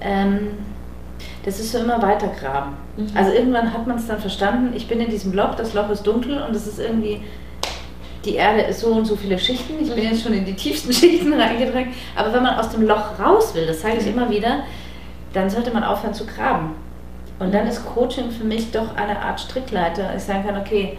Ähm, 0.00 0.50
das 1.44 1.60
ist 1.60 1.72
so 1.72 1.78
immer 1.78 2.00
weitergraben. 2.00 2.72
Mhm. 2.96 3.08
Also 3.14 3.32
irgendwann 3.32 3.72
hat 3.72 3.86
man 3.86 3.96
es 3.96 4.06
dann 4.06 4.18
verstanden, 4.18 4.72
ich 4.74 4.88
bin 4.88 5.00
in 5.00 5.10
diesem 5.10 5.32
Loch, 5.32 5.54
das 5.54 5.74
Loch 5.74 5.90
ist 5.90 6.06
dunkel 6.06 6.42
und 6.42 6.54
es 6.56 6.66
ist 6.66 6.78
irgendwie 6.78 7.22
die 8.24 8.34
Erde 8.34 8.62
ist 8.62 8.80
so 8.80 8.88
und 8.88 9.04
so 9.04 9.16
viele 9.16 9.38
Schichten. 9.38 9.74
Ich 9.80 9.88
bin 9.88 10.04
mhm. 10.04 10.10
jetzt 10.10 10.22
schon 10.22 10.32
in 10.32 10.44
die 10.44 10.54
tiefsten 10.54 10.92
Schichten 10.94 11.32
reingedrängt. 11.32 11.94
Aber 12.16 12.32
wenn 12.32 12.42
man 12.42 12.58
aus 12.58 12.70
dem 12.70 12.82
Loch 12.82 13.18
raus 13.18 13.54
will, 13.54 13.66
das 13.66 13.80
sage 13.80 13.98
ich 13.98 14.06
immer 14.06 14.28
wieder, 14.30 14.64
dann 15.32 15.48
sollte 15.48 15.72
man 15.72 15.84
aufhören 15.84 16.14
zu 16.14 16.26
graben. 16.26 16.74
Und 17.38 17.52
dann 17.52 17.66
ist 17.66 17.84
Coaching 17.86 18.30
für 18.30 18.44
mich 18.44 18.70
doch 18.72 18.96
eine 18.96 19.20
Art 19.20 19.40
Strickleiter. 19.40 20.14
Ich 20.16 20.22
sagen 20.22 20.44
kann, 20.44 20.58
okay, 20.58 20.98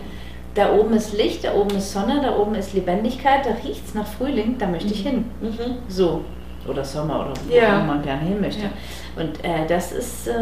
da 0.57 0.73
oben 0.73 0.93
ist 0.93 1.13
Licht, 1.13 1.43
da 1.43 1.53
oben 1.53 1.77
ist 1.77 1.93
Sonne, 1.93 2.19
da 2.21 2.35
oben 2.35 2.55
ist 2.55 2.73
Lebendigkeit, 2.73 3.45
da 3.45 3.51
riecht 3.63 3.85
es 3.87 3.93
nach 3.93 4.07
Frühling, 4.07 4.55
da 4.57 4.67
möchte 4.67 4.93
ich 4.93 5.05
mhm. 5.05 5.09
hin. 5.09 5.25
Mhm. 5.41 5.77
So. 5.87 6.23
Oder 6.67 6.83
Sommer 6.83 7.21
oder 7.21 7.33
wo 7.47 7.55
ja. 7.55 7.79
man 7.79 8.01
gerne 8.01 8.23
hin 8.23 8.41
möchte. 8.41 8.63
Ja. 8.63 9.21
Und 9.21 9.43
äh, 9.43 9.65
das 9.67 9.91
ist. 9.91 10.27
Äh, 10.27 10.33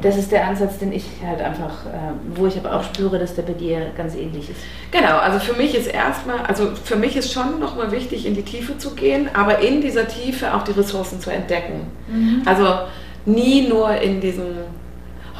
das 0.00 0.16
ist 0.16 0.30
der 0.30 0.46
Ansatz, 0.46 0.78
den 0.78 0.92
ich 0.92 1.04
halt 1.26 1.40
einfach, 1.40 1.86
äh, 1.86 2.12
wo 2.36 2.46
ich 2.46 2.56
aber 2.56 2.76
auch 2.76 2.84
spüre, 2.84 3.18
dass 3.18 3.34
der 3.34 3.42
bei 3.42 3.54
dir 3.54 3.90
ganz 3.96 4.14
ähnlich 4.14 4.48
ist. 4.48 4.60
Genau, 4.92 5.18
also 5.18 5.40
für 5.40 5.54
mich 5.54 5.74
ist 5.74 5.88
erstmal, 5.88 6.38
also 6.46 6.70
für 6.84 6.94
mich 6.94 7.16
ist 7.16 7.32
schon 7.32 7.58
nochmal 7.58 7.90
wichtig, 7.90 8.24
in 8.24 8.34
die 8.34 8.44
Tiefe 8.44 8.78
zu 8.78 8.94
gehen, 8.94 9.28
aber 9.34 9.58
in 9.58 9.80
dieser 9.80 10.06
Tiefe 10.06 10.54
auch 10.54 10.62
die 10.62 10.70
Ressourcen 10.70 11.18
zu 11.18 11.30
entdecken. 11.30 11.88
Mhm. 12.06 12.42
Also 12.44 12.78
nie 13.26 13.66
nur 13.66 13.90
in 13.96 14.20
diesem, 14.20 14.46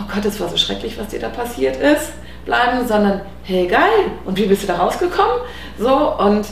oh 0.00 0.04
Gott, 0.12 0.24
das 0.24 0.40
war 0.40 0.48
so 0.48 0.56
schrecklich, 0.56 0.98
was 0.98 1.08
dir 1.08 1.20
da 1.20 1.28
passiert 1.28 1.76
ist, 1.76 2.12
bleiben, 2.44 2.86
sondern 2.86 3.20
hey 3.44 3.66
geil, 3.66 4.10
und 4.24 4.38
wie 4.38 4.46
bist 4.46 4.62
du 4.62 4.66
da 4.66 4.76
rausgekommen? 4.76 5.38
So 5.78 6.14
und 6.18 6.46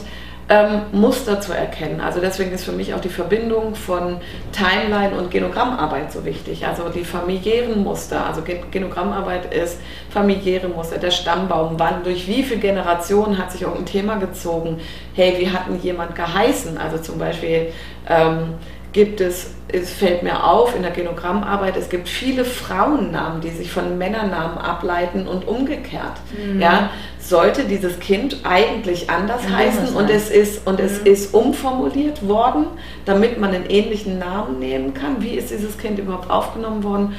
ähm, 0.49 0.83
Muster 0.93 1.41
zu 1.41 1.51
erkennen. 1.51 1.99
Also 1.99 2.21
deswegen 2.21 2.51
ist 2.51 2.63
für 2.63 2.71
mich 2.71 2.93
auch 2.93 3.01
die 3.01 3.09
Verbindung 3.09 3.75
von 3.75 4.17
Timeline 4.53 5.17
und 5.17 5.29
Genogrammarbeit 5.29 6.11
so 6.11 6.23
wichtig. 6.23 6.65
Also 6.65 6.87
die 6.89 7.03
familiären 7.03 7.83
Muster. 7.83 8.25
Also 8.25 8.41
Genogrammarbeit 8.71 9.53
ist 9.53 9.79
familiäre 10.09 10.69
Muster, 10.69 10.99
der 10.99 11.11
Stammbaum, 11.11 11.75
wann, 11.77 12.03
durch 12.03 12.27
wie 12.27 12.43
viele 12.43 12.61
Generationen 12.61 13.37
hat 13.37 13.51
sich 13.51 13.63
irgendein 13.63 13.85
Thema 13.87 14.15
gezogen. 14.15 14.79
Hey, 15.13 15.35
wie 15.37 15.49
hat 15.49 15.67
denn 15.67 15.81
jemand 15.81 16.15
geheißen? 16.15 16.77
Also 16.77 16.99
zum 16.99 17.19
Beispiel 17.19 17.73
ähm, 18.07 18.53
gibt 18.93 19.21
es, 19.21 19.51
es 19.67 19.91
fällt 19.91 20.23
mir 20.23 20.43
auf 20.43 20.75
in 20.75 20.81
der 20.81 20.91
Genogrammarbeit, 20.91 21.75
es 21.77 21.89
gibt 21.89 22.07
viele 22.07 22.45
Frauennamen, 22.45 23.41
die 23.41 23.49
sich 23.49 23.71
von 23.71 23.97
Männernamen 23.97 24.57
ableiten 24.57 25.27
und 25.27 25.47
umgekehrt. 25.47 26.13
Mhm. 26.35 26.61
Ja, 26.61 26.89
sollte 27.19 27.65
dieses 27.65 27.99
Kind 27.99 28.37
eigentlich 28.43 29.09
anders 29.09 29.43
ja, 29.43 29.57
heißen 29.57 29.95
und 29.95 30.09
es 30.09 30.29
ist 30.29 30.65
und 30.65 30.79
mhm. 30.79 30.85
es 30.85 30.97
ist 30.99 31.33
umformuliert 31.33 32.27
worden, 32.27 32.67
damit 33.05 33.39
man 33.39 33.53
einen 33.53 33.69
ähnlichen 33.69 34.17
Namen 34.17 34.59
nehmen 34.59 34.93
kann. 34.93 35.21
Wie 35.21 35.31
ist 35.31 35.51
dieses 35.51 35.77
Kind 35.77 35.99
überhaupt 35.99 36.29
aufgenommen 36.29 36.83
worden? 36.83 37.15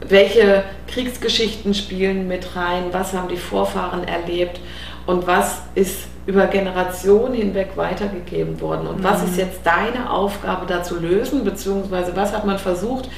Welche 0.00 0.64
Kriegsgeschichten 0.88 1.74
spielen 1.74 2.26
mit 2.26 2.56
rein? 2.56 2.84
Was 2.92 3.12
haben 3.12 3.28
die 3.28 3.36
Vorfahren 3.36 4.04
erlebt? 4.08 4.60
Und 5.06 5.26
was 5.26 5.62
ist 5.74 6.06
über 6.26 6.46
Generationen 6.46 7.34
hinweg 7.34 7.70
weitergegeben 7.76 8.60
worden? 8.60 8.86
Und 8.86 9.00
mhm. 9.00 9.04
was 9.04 9.22
ist 9.24 9.36
jetzt 9.36 9.60
deine 9.64 10.10
Aufgabe 10.10 10.66
da 10.66 10.82
zu 10.82 10.98
lösen? 10.98 11.44
Beziehungsweise 11.44 12.14
was 12.16 12.32
hat 12.32 12.44
man 12.44 12.58
versucht, 12.58 13.08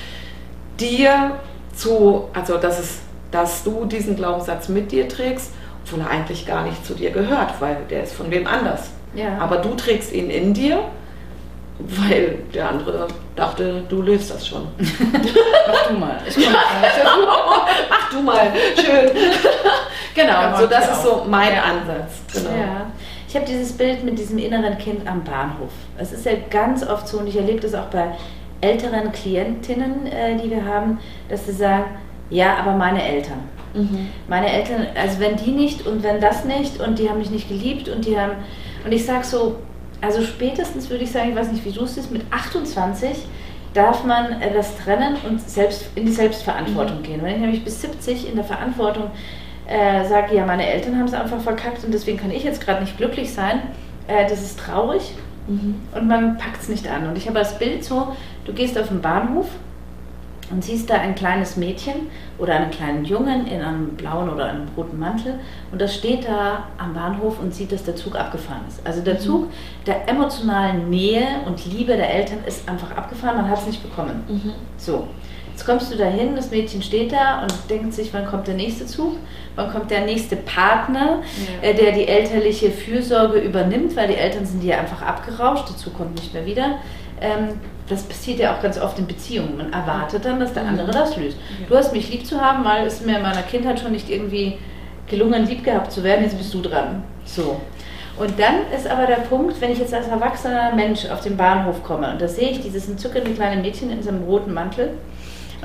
dir 0.78 1.32
zu, 1.74 2.28
also 2.32 2.56
dass, 2.56 2.78
es, 2.78 2.98
dass 3.30 3.64
du 3.64 3.84
diesen 3.84 4.16
Glaubenssatz 4.16 4.68
mit 4.68 4.92
dir 4.92 5.08
trägst 5.08 5.50
obwohl 5.84 6.00
er 6.00 6.10
eigentlich 6.10 6.46
gar 6.46 6.64
nicht 6.64 6.84
zu 6.84 6.94
dir 6.94 7.10
gehört, 7.10 7.60
weil 7.60 7.76
der 7.90 8.04
ist 8.04 8.14
von 8.14 8.30
wem 8.30 8.46
anders. 8.46 8.90
Ja. 9.14 9.38
Aber 9.38 9.58
du 9.58 9.74
trägst 9.74 10.12
ihn 10.12 10.30
in 10.30 10.54
dir, 10.54 10.80
weil 11.86 12.38
der 12.52 12.70
andere 12.70 13.08
dachte, 13.36 13.82
du 13.88 14.02
löst 14.02 14.30
das 14.30 14.46
schon. 14.46 14.66
Mach 14.78 15.88
du 15.88 15.94
mal. 15.98 16.18
Ich 16.28 16.48
Mach 17.88 18.10
du 18.10 18.22
mal. 18.22 18.52
Schön. 18.76 19.10
genau, 20.14 20.56
so 20.58 20.66
das 20.66 20.90
ist 20.90 21.02
so 21.02 21.24
mein 21.28 21.52
ja. 21.52 21.62
Ansatz. 21.62 22.22
Genau. 22.32 22.50
Ja. 22.50 22.86
Ich 23.28 23.34
habe 23.34 23.46
dieses 23.46 23.72
Bild 23.72 24.04
mit 24.04 24.18
diesem 24.18 24.38
inneren 24.38 24.78
Kind 24.78 25.06
am 25.08 25.24
Bahnhof. 25.24 25.72
Es 25.98 26.12
ist 26.12 26.24
ja 26.24 26.32
ganz 26.50 26.86
oft 26.86 27.08
so 27.08 27.18
und 27.18 27.26
ich 27.26 27.36
erlebe 27.36 27.60
das 27.60 27.74
auch 27.74 27.86
bei 27.86 28.14
älteren 28.60 29.12
Klientinnen, 29.12 30.06
äh, 30.06 30.36
die 30.36 30.50
wir 30.50 30.64
haben, 30.64 30.98
dass 31.28 31.46
sie 31.46 31.52
sagen, 31.52 31.84
ja, 32.30 32.56
aber 32.56 32.72
meine 32.72 33.02
Eltern. 33.02 33.40
Mhm. 33.74 34.08
Meine 34.28 34.52
Eltern, 34.52 34.86
also 34.94 35.18
wenn 35.18 35.36
die 35.36 35.50
nicht 35.50 35.86
und 35.86 36.02
wenn 36.02 36.20
das 36.20 36.44
nicht 36.44 36.80
und 36.80 36.98
die 36.98 37.10
haben 37.10 37.18
mich 37.18 37.30
nicht 37.30 37.48
geliebt 37.48 37.88
und 37.88 38.06
die 38.06 38.18
haben, 38.18 38.32
und 38.84 38.92
ich 38.92 39.04
sage 39.04 39.24
so, 39.24 39.56
also 40.00 40.22
spätestens 40.22 40.90
würde 40.90 41.04
ich 41.04 41.12
sagen, 41.12 41.30
ich 41.30 41.36
weiß 41.36 41.52
nicht, 41.52 41.64
wie 41.64 41.72
du 41.72 41.84
es 41.84 41.96
ist, 41.96 42.10
mit 42.10 42.22
28 42.30 43.26
darf 43.74 44.04
man 44.04 44.40
das 44.54 44.76
trennen 44.78 45.16
und 45.28 45.40
selbst 45.40 45.86
in 45.96 46.06
die 46.06 46.12
Selbstverantwortung 46.12 46.98
mhm. 46.98 47.02
gehen. 47.02 47.22
Wenn 47.22 47.34
ich 47.34 47.40
nämlich 47.40 47.64
bis 47.64 47.80
70 47.80 48.28
in 48.28 48.36
der 48.36 48.44
Verantwortung 48.44 49.10
äh, 49.66 50.04
sage, 50.06 50.36
ja, 50.36 50.46
meine 50.46 50.66
Eltern 50.66 50.96
haben 50.96 51.06
es 51.06 51.14
einfach 51.14 51.40
verkackt 51.40 51.84
und 51.84 51.92
deswegen 51.92 52.18
kann 52.18 52.30
ich 52.30 52.44
jetzt 52.44 52.60
gerade 52.60 52.82
nicht 52.82 52.96
glücklich 52.96 53.32
sein, 53.32 53.62
äh, 54.06 54.28
das 54.28 54.42
ist 54.42 54.58
traurig 54.60 55.14
mhm. 55.48 55.76
und 55.94 56.06
man 56.06 56.38
packt 56.38 56.62
es 56.62 56.68
nicht 56.68 56.88
an. 56.88 57.08
Und 57.08 57.18
ich 57.18 57.26
habe 57.26 57.38
das 57.38 57.58
Bild 57.58 57.84
so, 57.84 58.14
du 58.44 58.52
gehst 58.52 58.78
auf 58.78 58.88
den 58.88 59.00
Bahnhof 59.00 59.46
und 60.54 60.62
siehst 60.64 60.88
da 60.88 60.94
ein 60.94 61.14
kleines 61.14 61.56
Mädchen 61.56 61.94
oder 62.38 62.54
einen 62.54 62.70
kleinen 62.70 63.04
Jungen 63.04 63.46
in 63.46 63.60
einem 63.60 63.88
blauen 63.96 64.30
oder 64.30 64.46
einem 64.46 64.68
roten 64.76 64.98
Mantel 64.98 65.40
und 65.72 65.80
das 65.80 65.94
steht 65.94 66.28
da 66.28 66.68
am 66.78 66.94
Bahnhof 66.94 67.40
und 67.40 67.52
sieht, 67.52 67.72
dass 67.72 67.82
der 67.82 67.96
Zug 67.96 68.14
abgefahren 68.14 68.62
ist. 68.68 68.86
Also 68.86 69.02
der 69.02 69.14
mhm. 69.14 69.18
Zug 69.18 69.48
der 69.86 70.08
emotionalen 70.08 70.88
Nähe 70.88 71.26
und 71.46 71.66
Liebe 71.66 71.96
der 71.96 72.14
Eltern 72.14 72.38
ist 72.46 72.68
einfach 72.68 72.96
abgefahren, 72.96 73.36
man 73.36 73.50
hat 73.50 73.58
es 73.58 73.66
nicht 73.66 73.82
bekommen. 73.82 74.22
Mhm. 74.28 74.52
So, 74.76 75.08
Jetzt 75.54 75.66
kommst 75.66 75.92
du 75.92 75.96
dahin, 75.96 76.34
das 76.34 76.50
Mädchen 76.50 76.82
steht 76.82 77.12
da 77.12 77.42
und 77.42 77.54
denkt 77.70 77.94
sich, 77.94 78.12
wann 78.12 78.26
kommt 78.26 78.48
der 78.48 78.56
nächste 78.56 78.86
Zug, 78.86 79.12
wann 79.54 79.70
kommt 79.70 79.88
der 79.88 80.04
nächste 80.04 80.34
Partner, 80.34 81.22
ja. 81.62 81.68
äh, 81.68 81.74
der 81.74 81.92
die 81.92 82.08
elterliche 82.08 82.72
Fürsorge 82.72 83.38
übernimmt, 83.38 83.94
weil 83.94 84.08
die 84.08 84.16
Eltern 84.16 84.44
sind 84.44 84.64
ja 84.64 84.78
einfach 84.78 85.00
abgerauscht, 85.02 85.68
der 85.68 85.76
Zug 85.76 85.96
kommt 85.96 86.16
nicht 86.16 86.34
mehr 86.34 86.44
wieder. 86.44 86.78
Ähm, 87.20 87.60
das 87.88 88.02
passiert 88.02 88.38
ja 88.38 88.56
auch 88.56 88.62
ganz 88.62 88.78
oft 88.80 88.98
in 88.98 89.06
Beziehungen. 89.06 89.56
Man 89.56 89.72
erwartet 89.72 90.24
dann, 90.24 90.40
dass 90.40 90.54
der 90.54 90.64
andere 90.64 90.90
das 90.90 91.16
löst. 91.16 91.36
Du 91.68 91.76
hast 91.76 91.92
mich 91.92 92.10
lieb 92.10 92.26
zu 92.26 92.40
haben, 92.40 92.64
weil 92.64 92.86
es 92.86 93.02
mir 93.02 93.16
in 93.16 93.22
meiner 93.22 93.42
Kindheit 93.42 93.80
schon 93.80 93.92
nicht 93.92 94.08
irgendwie 94.08 94.58
gelungen, 95.06 95.46
lieb 95.46 95.64
gehabt 95.64 95.92
zu 95.92 96.02
werden, 96.02 96.24
jetzt 96.24 96.38
bist 96.38 96.54
du 96.54 96.62
dran. 96.62 97.04
So. 97.24 97.60
Und 98.16 98.38
dann 98.38 98.72
ist 98.74 98.86
aber 98.86 99.06
der 99.06 99.16
Punkt, 99.16 99.60
wenn 99.60 99.72
ich 99.72 99.78
jetzt 99.78 99.92
als 99.92 100.06
erwachsener 100.06 100.72
Mensch 100.74 101.06
auf 101.06 101.20
den 101.20 101.36
Bahnhof 101.36 101.82
komme 101.82 102.12
und 102.12 102.20
da 102.20 102.28
sehe 102.28 102.50
ich 102.50 102.60
dieses 102.60 102.88
entzückende 102.88 103.32
kleine 103.32 103.60
Mädchen 103.60 103.90
in 103.90 104.02
seinem 104.02 104.22
roten 104.22 104.54
Mantel 104.54 104.90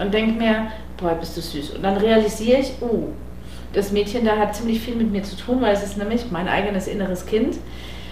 und 0.01 0.13
denke 0.13 0.32
mir, 0.32 0.71
boah, 0.97 1.13
bist 1.13 1.38
du 1.38 1.41
süß. 1.41 1.71
Und 1.71 1.84
dann 1.84 1.97
realisiere 1.97 2.60
ich, 2.60 2.73
oh, 2.82 3.10
das 3.73 3.91
Mädchen 3.91 4.25
da 4.25 4.38
hat 4.38 4.55
ziemlich 4.55 4.79
viel 4.79 4.95
mit 4.95 5.12
mir 5.12 5.21
zu 5.21 5.36
tun, 5.36 5.62
weil 5.62 5.73
es 5.73 5.84
ist 5.84 5.97
nämlich 5.97 6.32
mein 6.32 6.47
eigenes 6.47 6.88
inneres 6.88 7.25
Kind. 7.27 7.58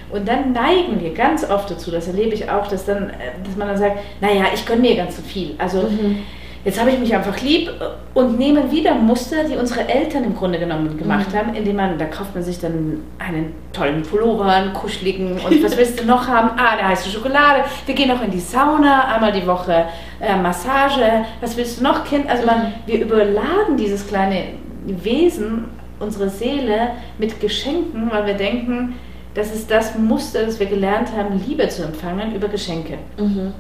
Und 0.10 0.28
dann 0.28 0.54
neigen 0.54 1.02
wir 1.02 1.14
ganz 1.14 1.50
oft 1.50 1.70
dazu, 1.70 1.92
das 1.92 2.08
erlebe 2.08 2.34
ich 2.34 2.50
auch, 2.50 2.68
dass, 2.68 2.86
dann, 2.86 3.12
dass 3.44 3.56
man 3.58 3.68
dann 3.68 3.78
sagt, 3.78 3.98
naja, 4.22 4.46
ich 4.54 4.66
gönne 4.66 4.82
mir 4.82 4.96
ganz 4.96 5.18
so 5.18 5.22
viel. 5.22 5.56
Also 5.58 5.82
mhm 5.82 6.24
jetzt 6.68 6.82
habe 6.82 6.92
ich 6.92 7.00
mich 7.00 7.16
einfach 7.16 7.40
lieb 7.42 7.72
und 8.14 8.38
nehme 8.38 8.70
wieder 8.70 8.94
Muster, 8.94 9.46
die 9.46 9.56
unsere 9.56 9.88
Eltern 9.88 10.26
im 10.26 10.36
Grunde 10.36 10.60
genommen 10.60 10.98
gemacht 10.98 11.32
mhm. 11.32 11.38
haben, 11.38 11.56
indem 11.56 11.78
man, 11.78 11.98
da 11.98 12.04
kauft 12.04 12.36
man 12.36 12.44
sich 12.44 12.60
dann 12.60 13.04
einen 13.20 13.54
tollen 13.72 14.02
Pullover, 14.04 14.46
einen 14.46 14.74
kuscheligen 14.74 15.40
und 15.40 15.64
was 15.64 15.78
willst 15.78 15.98
du 16.02 16.06
noch 16.06 16.28
haben? 16.28 16.50
Ah, 16.58 16.72
eine 16.78 16.90
heiße 16.90 17.10
Schokolade. 17.10 17.64
Wir 17.86 17.96
gehen 17.96 18.12
auch 18.12 18.22
in 18.22 18.32
die 18.32 18.42
Sauna, 18.42 19.06
einmal 19.06 19.32
die 19.32 19.48
Woche 19.48 19.86
äh, 20.20 20.36
Massage. 20.36 21.26
Was 21.40 21.56
willst 21.56 21.80
du 21.80 21.84
noch, 21.86 22.04
Kind? 22.04 22.30
Also 22.30 22.46
man, 22.46 22.60
mhm. 22.60 22.74
wir 22.86 23.02
überladen 23.02 23.78
dieses 23.78 24.06
kleine 24.06 24.44
Wesen, 24.86 25.66
unsere 26.00 26.30
Seele 26.30 26.90
mit 27.18 27.40
Geschenken, 27.40 28.12
weil 28.12 28.26
wir 28.26 28.34
denken, 28.34 28.96
das 29.38 29.54
ist 29.54 29.70
das 29.70 29.96
Muster, 29.96 30.46
das 30.46 30.60
wir 30.60 30.66
gelernt 30.66 31.16
haben, 31.16 31.40
Liebe 31.48 31.70
zu 31.70 31.84
empfangen 31.84 32.36
über 32.36 32.48
Geschenke. 32.48 32.98
Mhm. 33.18 33.54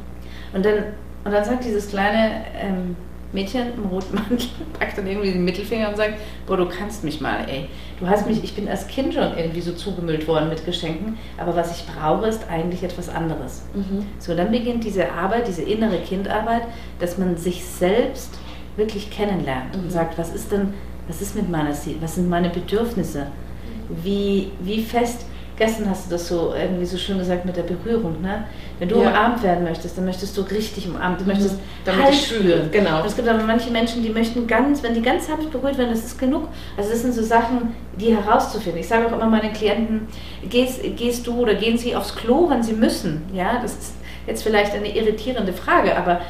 Und 0.53 0.65
dann 0.65 0.83
und 1.23 1.33
dann 1.33 1.43
sagt 1.43 1.65
dieses 1.65 1.89
kleine 1.89 2.45
ähm, 2.57 2.95
Mädchen 3.33 3.73
im 3.75 3.87
roten 3.87 4.15
Mantel, 4.15 4.47
packt 4.79 4.97
dann 4.97 5.05
irgendwie 5.05 5.33
den 5.33 5.43
Mittelfinger 5.43 5.89
und 5.89 5.97
sagt, 5.97 6.13
boah, 6.45 6.55
du 6.55 6.67
kannst 6.69 7.03
mich 7.03 7.19
mal, 7.19 7.39
ey. 7.49 7.67
Du 7.99 8.07
hast 8.07 8.25
mich, 8.25 8.41
ich 8.43 8.55
bin 8.55 8.69
als 8.69 8.87
Kind 8.87 9.13
schon 9.13 9.37
irgendwie 9.37 9.59
so 9.59 9.73
zugemüllt 9.73 10.25
worden 10.25 10.47
mit 10.47 10.65
Geschenken, 10.65 11.17
aber 11.37 11.55
was 11.55 11.77
ich 11.77 11.85
brauche, 11.85 12.27
ist 12.27 12.49
eigentlich 12.49 12.81
etwas 12.81 13.09
anderes. 13.09 13.63
Mhm. 13.73 14.05
So, 14.19 14.35
dann 14.35 14.51
beginnt 14.51 14.85
diese 14.85 15.11
Arbeit, 15.11 15.49
diese 15.49 15.63
innere 15.63 15.97
Kindarbeit, 15.99 16.61
dass 16.99 17.17
man 17.17 17.35
sich 17.35 17.65
selbst 17.65 18.37
wirklich 18.77 19.11
kennenlernt 19.11 19.75
mhm. 19.75 19.83
und 19.83 19.91
sagt, 19.91 20.17
was 20.17 20.33
ist 20.33 20.51
denn, 20.53 20.75
was 21.09 21.21
ist 21.21 21.35
mit 21.35 21.49
meiner 21.49 21.73
Seele, 21.73 21.97
was 21.99 22.15
sind 22.15 22.29
meine 22.29 22.49
Bedürfnisse, 22.49 23.23
mhm. 23.25 23.97
wie, 24.03 24.51
wie 24.61 24.81
fest 24.81 25.25
Gestern 25.57 25.89
hast 25.89 26.05
du 26.05 26.11
das 26.11 26.27
so 26.27 26.53
irgendwie 26.55 26.85
so 26.85 26.97
schön 26.97 27.17
gesagt 27.17 27.43
mit 27.43 27.57
der 27.57 27.63
Berührung, 27.63 28.21
ne? 28.21 28.45
Wenn 28.77 28.89
du 28.89 29.01
ja. 29.01 29.09
umarmt 29.09 29.41
werden 29.41 29.63
möchtest, 29.63 29.97
dann 29.97 30.05
möchtest 30.05 30.37
du 30.37 30.41
richtig 30.41 30.87
umarmt, 30.87 31.19
du 31.19 31.23
mhm. 31.23 31.29
möchtest 31.31 31.59
Damit 31.83 32.03
Halt 32.03 32.13
spüren. 32.13 32.69
Genau. 32.71 33.01
Und 33.01 33.07
es 33.07 33.15
gibt 33.15 33.27
aber 33.27 33.41
manche 33.41 33.71
Menschen, 33.71 34.03
die 34.03 34.09
möchten 34.09 34.45
ganz, 34.45 34.83
wenn 34.83 34.93
die 34.93 35.01
ganz 35.01 35.25
sanft 35.25 35.51
berührt 35.51 35.79
werden, 35.79 35.89
das 35.89 36.05
ist 36.05 36.19
genug. 36.19 36.47
Also 36.77 36.91
das 36.91 37.01
sind 37.01 37.13
so 37.13 37.23
Sachen, 37.23 37.73
die 37.99 38.15
herauszufinden. 38.15 38.79
Ich 38.79 38.87
sage 38.87 39.07
auch 39.07 39.13
immer 39.13 39.25
meinen 39.25 39.51
Klienten, 39.51 40.07
gehst, 40.47 40.79
gehst 40.95 41.25
du 41.25 41.41
oder 41.41 41.55
gehen 41.55 41.77
sie 41.77 41.95
aufs 41.95 42.15
Klo, 42.15 42.47
wenn 42.49 42.61
sie 42.61 42.73
müssen? 42.73 43.23
Ja, 43.33 43.59
das 43.59 43.71
ist 43.73 43.93
jetzt 44.27 44.43
vielleicht 44.43 44.75
eine 44.75 44.95
irritierende 44.95 45.53
Frage, 45.53 45.97
aber 45.97 46.21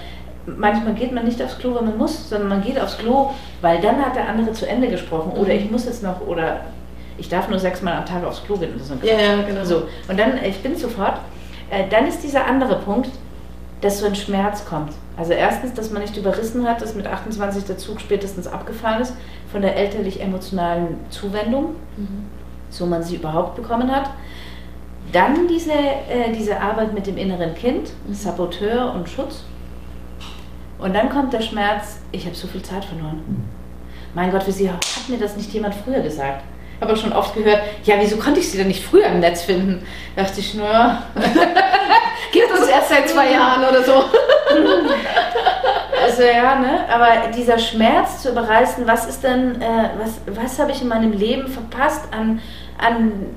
manchmal 0.45 0.93
geht 0.93 1.11
man 1.11 1.25
nicht 1.25 1.41
aufs 1.41 1.57
Klo, 1.57 1.75
wenn 1.75 1.85
man 1.85 1.97
muss, 1.97 2.29
sondern 2.29 2.47
man 2.47 2.63
geht 2.63 2.79
aufs 2.79 2.97
Klo, 2.97 3.31
weil 3.59 3.81
dann 3.81 3.97
hat 3.97 4.15
der 4.15 4.29
andere 4.29 4.53
zu 4.53 4.65
Ende 4.67 4.87
gesprochen 4.87 5.33
oder 5.33 5.53
mhm. 5.53 5.59
ich 5.59 5.71
muss 5.71 5.85
jetzt 5.85 6.01
noch 6.01 6.25
oder 6.25 6.61
ich 7.17 7.29
darf 7.29 7.49
nur 7.49 7.59
sechsmal 7.59 7.93
am 7.93 8.05
Tag 8.05 8.23
aufs 8.23 8.43
Klo 8.43 8.57
gehen. 8.57 8.79
So 8.79 8.95
ja, 9.05 9.19
ja, 9.19 9.41
genau. 9.41 9.63
So. 9.63 9.83
Und 10.07 10.19
dann, 10.19 10.43
ich 10.43 10.61
bin 10.61 10.75
sofort, 10.75 11.19
äh, 11.69 11.87
dann 11.89 12.07
ist 12.07 12.23
dieser 12.23 12.45
andere 12.45 12.79
Punkt, 12.79 13.09
dass 13.81 13.99
so 13.99 14.07
ein 14.07 14.15
Schmerz 14.15 14.65
kommt. 14.65 14.93
Also 15.17 15.33
erstens, 15.33 15.73
dass 15.73 15.91
man 15.91 16.01
nicht 16.01 16.17
überrissen 16.17 16.67
hat, 16.67 16.81
dass 16.81 16.95
mit 16.95 17.07
28 17.07 17.65
der 17.65 17.77
Zug 17.77 17.99
spätestens 17.99 18.47
abgefahren 18.47 19.01
ist 19.01 19.13
von 19.51 19.61
der 19.61 19.75
elterlich-emotionalen 19.75 20.99
Zuwendung, 21.09 21.75
mhm. 21.95 22.25
so 22.69 22.85
man 22.85 23.03
sie 23.03 23.15
überhaupt 23.15 23.55
bekommen 23.55 23.93
hat. 23.93 24.09
Dann 25.11 25.47
diese, 25.47 25.71
äh, 25.71 26.31
diese 26.37 26.59
Arbeit 26.59 26.93
mit 26.93 27.07
dem 27.07 27.17
inneren 27.17 27.55
Kind, 27.55 27.91
mhm. 28.07 28.13
Saboteur 28.13 28.93
und 28.93 29.09
Schutz. 29.09 29.43
Und 30.79 30.93
dann 30.93 31.09
kommt 31.09 31.33
der 31.33 31.41
Schmerz, 31.41 31.99
ich 32.11 32.25
habe 32.25 32.35
so 32.35 32.47
viel 32.47 32.61
Zeit 32.61 32.85
verloren. 32.85 33.21
Mhm. 33.27 33.43
Mein 34.13 34.31
Gott, 34.31 34.45
wie 34.47 34.51
sie 34.51 34.69
hat 34.69 34.79
mir 35.07 35.17
das 35.17 35.35
nicht 35.37 35.51
jemand 35.53 35.75
früher 35.75 36.01
gesagt? 36.01 36.43
Habe 36.81 36.93
auch 36.93 36.97
schon 36.97 37.13
oft 37.13 37.33
gehört, 37.35 37.61
ja, 37.83 37.95
wieso 37.99 38.17
konnte 38.17 38.39
ich 38.39 38.51
sie 38.51 38.57
denn 38.57 38.67
nicht 38.67 38.83
früher 38.83 39.07
im 39.07 39.19
Netz 39.19 39.43
finden? 39.43 39.85
Da 40.15 40.23
dachte 40.23 40.39
ich 40.39 40.53
nur, 40.53 40.67
gibt 42.31 42.51
es 42.53 42.67
erst 42.67 42.89
seit 42.89 43.09
zwei 43.09 43.31
Jahren 43.31 43.63
oder 43.63 43.83
so. 43.83 44.03
also 46.03 46.23
ja, 46.23 46.55
ne? 46.55 46.85
Aber 46.89 47.31
dieser 47.35 47.57
Schmerz 47.57 48.21
zu 48.21 48.29
überreißen, 48.29 48.85
was 48.85 49.07
ist 49.07 49.23
denn, 49.23 49.61
äh, 49.61 49.89
was, 49.97 50.21
was 50.27 50.59
habe 50.59 50.71
ich 50.71 50.81
in 50.81 50.87
meinem 50.87 51.13
Leben 51.13 51.47
verpasst 51.47 52.03
an, 52.11 52.41
an 52.77 53.35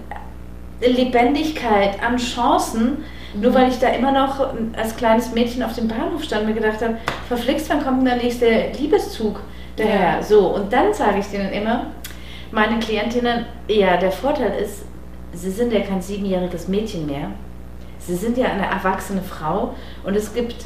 Lebendigkeit, 0.81 2.03
an 2.03 2.17
Chancen, 2.17 3.05
mhm. 3.35 3.41
nur 3.41 3.55
weil 3.55 3.69
ich 3.69 3.79
da 3.79 3.89
immer 3.89 4.13
noch 4.13 4.55
als 4.77 4.97
kleines 4.97 5.33
Mädchen 5.33 5.63
auf 5.63 5.75
dem 5.75 5.89
Bahnhof 5.89 6.25
stand 6.25 6.43
und 6.43 6.49
mir 6.49 6.61
gedacht 6.61 6.83
habe, 6.83 6.97
verflixt, 7.29 7.71
wann 7.71 7.83
kommt 7.83 7.99
denn 7.99 8.07
der 8.07 8.17
nächste 8.17 8.71
Liebeszug 8.79 9.41
daher? 9.77 10.17
Ja. 10.17 10.23
So, 10.23 10.49
und 10.49 10.73
dann 10.73 10.93
sage 10.93 11.21
ich 11.21 11.27
denen 11.27 11.53
immer, 11.53 11.87
meine 12.53 12.79
Klientinnen, 12.79 13.47
ja, 13.69 13.97
der 13.97 14.13
Vorteil 14.13 14.61
ist, 14.61 14.85
sie 15.33 15.51
sind 15.51 15.73
ja 15.73 15.81
kein 15.81 16.03
siebenjähriges 16.03 16.69
Mädchen 16.69 17.07
mehr. 17.07 17.31
Sie 17.99 18.17
sind 18.17 18.37
ja 18.39 18.47
eine 18.47 18.67
erwachsene 18.67 19.23
Frau 19.23 19.75
und 20.05 20.17
es 20.17 20.35
gibt 20.35 20.57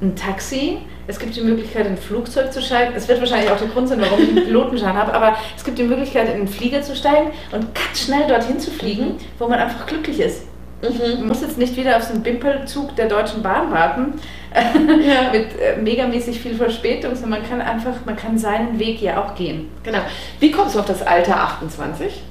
ein 0.00 0.16
Taxi, 0.16 0.78
es 1.06 1.18
gibt 1.18 1.36
die 1.36 1.40
Möglichkeit, 1.40 1.86
in 1.86 1.92
ein 1.92 1.98
Flugzeug 1.98 2.52
zu 2.52 2.62
steigen. 2.62 2.92
Es 2.94 3.08
wird 3.08 3.20
wahrscheinlich 3.20 3.50
auch 3.50 3.58
der 3.58 3.68
Grund 3.68 3.88
sein, 3.88 4.00
warum 4.00 4.22
ich 4.22 4.28
einen 4.28 4.44
Pilotenschein 4.44 4.94
habe, 4.94 5.12
aber 5.12 5.36
es 5.56 5.64
gibt 5.64 5.78
die 5.78 5.84
Möglichkeit, 5.84 6.28
in 6.28 6.34
einen 6.34 6.48
Flieger 6.48 6.82
zu 6.82 6.94
steigen 6.94 7.30
und 7.52 7.74
ganz 7.74 8.00
schnell 8.00 8.26
dorthin 8.28 8.60
zu 8.60 8.70
fliegen, 8.70 9.16
wo 9.38 9.48
man 9.48 9.58
einfach 9.58 9.86
glücklich 9.86 10.20
ist. 10.20 10.42
Mhm. 10.82 11.20
Man 11.20 11.28
muss 11.28 11.40
jetzt 11.40 11.58
nicht 11.58 11.76
wieder 11.76 11.96
auf 11.96 12.04
so 12.04 12.12
einen 12.12 12.22
Bimpelzug 12.22 12.94
der 12.96 13.08
Deutschen 13.08 13.42
Bahn 13.42 13.70
warten, 13.72 14.20
ja. 14.54 15.30
mit 15.32 15.58
äh, 15.60 15.76
megamäßig 15.80 16.40
viel 16.40 16.54
Verspätung, 16.54 17.14
sondern 17.14 17.40
man 17.40 17.48
kann 17.48 17.60
einfach, 17.60 18.04
man 18.04 18.16
kann 18.16 18.38
seinen 18.38 18.78
Weg 18.78 19.00
ja 19.02 19.22
auch 19.22 19.34
gehen. 19.34 19.70
Genau. 19.82 19.98
Wie 20.40 20.50
kommst 20.50 20.74
du 20.74 20.80
auf 20.80 20.86
das 20.86 21.06
Alter 21.06 21.40
28? 21.40 22.22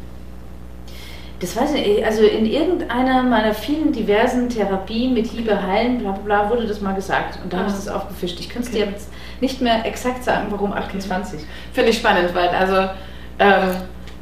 Das 1.39 1.56
weiß 1.56 1.75
ich 1.75 1.86
nicht. 1.86 2.03
Also 2.03 2.23
in 2.23 2.45
irgendeiner 2.45 3.21
meiner 3.21 3.53
vielen 3.53 3.91
diversen 3.91 4.49
Therapien 4.49 5.13
mit 5.13 5.32
Liebe 5.34 5.62
heilen, 5.62 5.99
bla 5.99 6.12
bla 6.12 6.43
bla, 6.43 6.49
wurde 6.49 6.65
das 6.65 6.82
mal 6.82 6.95
gesagt. 6.95 7.39
Und 7.43 7.53
da 7.53 7.58
ah. 7.58 7.60
habe 7.62 7.69
ich 7.69 7.75
das 7.75 7.88
aufgefischt. 7.88 8.39
Ich 8.39 8.49
könnte 8.49 8.69
es 8.69 8.75
okay. 8.75 8.86
dir 8.86 8.91
jetzt 8.91 9.10
nicht 9.39 9.62
mehr 9.62 9.86
exakt 9.86 10.23
sagen, 10.23 10.47
warum 10.49 10.73
28. 10.73 11.39
Finde 11.73 11.91
ich 11.91 11.97
spannend, 11.97 12.34
weil 12.34 12.49
also 12.49 12.89
ähm, 13.38 13.75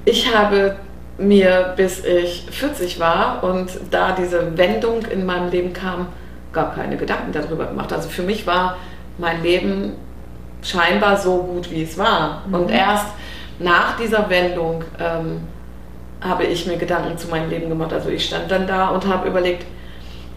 ich 0.04 0.36
habe 0.36 0.76
mir, 1.18 1.74
bis 1.78 2.04
ich 2.04 2.46
40 2.52 3.00
war 3.00 3.44
und 3.44 3.70
da 3.92 4.12
diese 4.12 4.58
Wendung 4.58 5.06
in 5.06 5.26
meinem 5.26 5.50
Leben 5.50 5.72
kam, 5.72 6.08
gar 6.56 6.74
keine 6.74 6.98
Gedanken 6.98 7.32
darüber 7.32 7.66
gemacht. 7.66 7.94
Also 7.94 8.10
für 8.10 8.24
mich 8.24 8.48
war 8.48 8.78
mein 9.20 9.44
Leben 9.44 9.94
scheinbar 10.64 11.18
so 11.18 11.44
gut, 11.44 11.70
wie 11.70 11.84
es 11.84 11.98
war. 11.98 12.42
Mhm. 12.48 12.54
Und 12.54 12.72
erst 12.72 13.08
nach 13.60 13.96
dieser 13.98 14.30
Wendung 14.30 14.84
ähm, 15.00 15.42
habe 16.22 16.46
ich 16.46 16.66
mir 16.66 16.78
Gedanken 16.78 17.18
zu 17.18 17.28
meinem 17.28 17.50
Leben 17.50 17.70
gemacht. 17.70 17.94
Also 17.94 18.10
ich 18.10 18.26
stand 18.26 18.50
dann 18.50 18.66
da 18.66 18.90
und 18.90 19.06
habe 19.08 19.28
überlegt, 19.28 19.66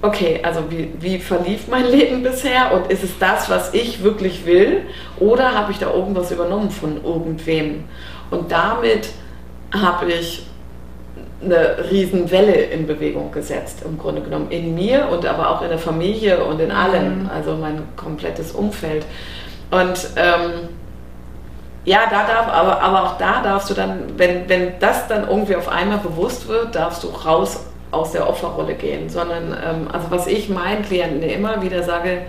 okay, 0.02 0.40
also 0.42 0.70
wie, 0.70 0.92
wie 1.00 1.18
verlief 1.18 1.68
mein 1.68 1.86
Leben 1.90 2.22
bisher 2.22 2.72
und 2.74 2.90
ist 2.90 3.02
es 3.02 3.18
das, 3.18 3.48
was 3.48 3.72
ich 3.74 4.02
wirklich 4.02 4.44
will 4.44 4.82
oder 5.18 5.54
habe 5.54 5.72
ich 5.72 5.78
da 5.78 5.90
irgendwas 5.90 6.30
übernommen 6.30 6.70
von 6.70 7.02
irgendwem? 7.02 7.84
Und 8.30 8.52
damit 8.52 9.08
habe 9.72 10.12
ich 10.12 10.47
eine 11.42 11.90
Riesenwelle 11.90 12.52
in 12.52 12.86
Bewegung 12.86 13.30
gesetzt, 13.30 13.82
im 13.84 13.98
Grunde 13.98 14.22
genommen 14.22 14.50
in 14.50 14.74
mir 14.74 15.08
und 15.10 15.24
aber 15.24 15.50
auch 15.50 15.62
in 15.62 15.68
der 15.68 15.78
Familie 15.78 16.44
und 16.44 16.60
in 16.60 16.72
allem, 16.72 17.24
mhm. 17.24 17.30
also 17.30 17.54
mein 17.54 17.82
komplettes 17.96 18.52
Umfeld. 18.52 19.06
Und 19.70 20.08
ähm, 20.16 20.68
ja, 21.84 22.00
da 22.10 22.26
darf, 22.26 22.48
aber, 22.48 22.82
aber 22.82 23.02
auch 23.04 23.18
da 23.18 23.42
darfst 23.42 23.70
du 23.70 23.74
dann, 23.74 24.02
wenn, 24.16 24.48
wenn 24.48 24.78
das 24.80 25.06
dann 25.08 25.28
irgendwie 25.28 25.56
auf 25.56 25.68
einmal 25.68 25.98
bewusst 25.98 26.48
wird, 26.48 26.74
darfst 26.74 27.04
du 27.04 27.08
raus 27.08 27.64
aus 27.90 28.12
der 28.12 28.28
Opferrolle 28.28 28.74
gehen, 28.74 29.08
sondern 29.08 29.56
ähm, 29.64 29.88
also 29.92 30.10
was 30.10 30.26
ich 30.26 30.48
meinen 30.48 30.82
Klienten 30.82 31.22
immer 31.22 31.62
wieder 31.62 31.82
sage, 31.82 32.22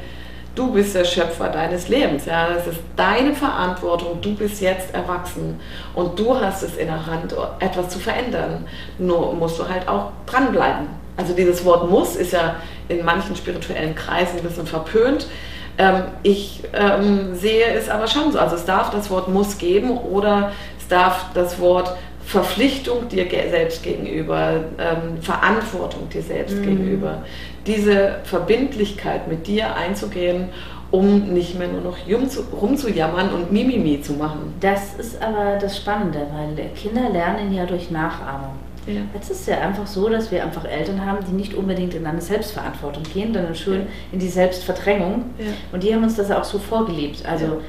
Du 0.56 0.72
bist 0.72 0.96
der 0.96 1.06
Schöpfer 1.06 1.50
deines 1.50 1.88
Lebens. 1.88 2.26
Ja? 2.26 2.50
Das 2.50 2.68
ist 2.68 2.80
deine 2.96 3.34
Verantwortung. 3.34 4.20
Du 4.22 4.36
bist 4.36 4.62
jetzt 4.62 4.94
erwachsen 4.94 5.60
und 5.96 6.18
du 6.20 6.36
hast 6.40 6.64
es 6.64 6.76
in 6.76 6.88
der 6.88 7.06
Hand, 7.06 7.36
etwas 7.60 7.90
zu 7.90 8.00
verändern. 8.00 8.66
Nur 8.98 9.34
musst 9.34 9.60
du 9.60 9.68
halt 9.68 9.88
auch 9.88 10.12
dranbleiben. 10.26 10.88
Also 11.18 11.34
dieses 11.34 11.66
Wort 11.66 11.90
muss 11.90 12.16
ist 12.16 12.34
ja 12.34 12.56
in 12.88 13.04
manchen 13.04 13.36
spirituellen 13.36 13.96
Kreisen 13.96 14.38
ein 14.38 14.44
bisschen 14.44 14.66
verpönt. 14.66 15.28
Ähm, 15.78 16.04
ich 16.24 16.64
ähm, 16.74 17.36
sehe 17.36 17.66
es 17.74 17.90
aber 17.90 18.08
schon 18.08 18.32
so. 18.32 18.40
Also 18.40 18.56
es 18.56 18.66
darf 18.66 18.90
das 18.92 19.10
Wort 19.10 19.28
muss 19.28 19.58
geben 19.58 19.98
oder 19.98 20.52
es 20.80 20.88
darf 20.88 21.26
das 21.34 21.60
Wort 21.60 21.96
Verpflichtung 22.30 23.08
dir 23.10 23.28
selbst 23.50 23.82
gegenüber, 23.82 24.64
ähm, 24.78 25.20
Verantwortung 25.20 26.10
dir 26.10 26.22
selbst 26.22 26.58
mhm. 26.58 26.64
gegenüber, 26.64 27.24
diese 27.70 28.18
Verbindlichkeit 28.24 29.28
mit 29.28 29.48
dir 29.48 29.76
einzugehen, 29.76 30.50
um 30.92 31.34
nicht 31.34 31.58
mehr 31.58 31.68
nur 31.68 31.82
noch 31.82 31.98
rumzujammern 32.62 33.32
und 33.32 33.52
Mimimi 33.52 34.02
zu 34.02 34.14
machen. 34.14 34.56
Das 34.60 34.96
ist 34.96 35.22
aber 35.22 35.58
das 35.62 35.78
Spannende, 35.78 36.26
weil 36.34 36.56
Kinder 36.76 37.10
lernen 37.10 37.54
ja 37.54 37.66
durch 37.66 37.92
Nachahmung. 37.92 38.56
Ja. 38.88 39.02
Jetzt 39.14 39.30
ist 39.30 39.42
es 39.42 39.46
ja 39.46 39.60
einfach 39.60 39.86
so, 39.86 40.10
dass 40.10 40.32
wir 40.32 40.44
einfach 40.44 40.66
Eltern 40.66 41.06
haben, 41.06 41.20
die 41.30 41.34
nicht 41.34 41.54
unbedingt 41.54 41.94
in 41.94 42.08
eine 42.08 42.22
Selbstverantwortung 42.22 43.04
gehen, 43.04 43.34
sondern 43.34 43.54
schön 43.54 43.82
ja. 43.82 43.88
in 44.12 44.20
die 44.20 44.28
Selbstverdrängung. 44.28 45.26
Ja. 45.38 45.52
Und 45.72 45.84
die 45.84 45.94
haben 45.94 46.04
uns 46.04 46.16
das 46.16 46.32
auch 46.32 46.44
so 46.44 46.58
vorgelebt. 46.58 47.24
Also 47.26 47.46
hm, 47.46 47.62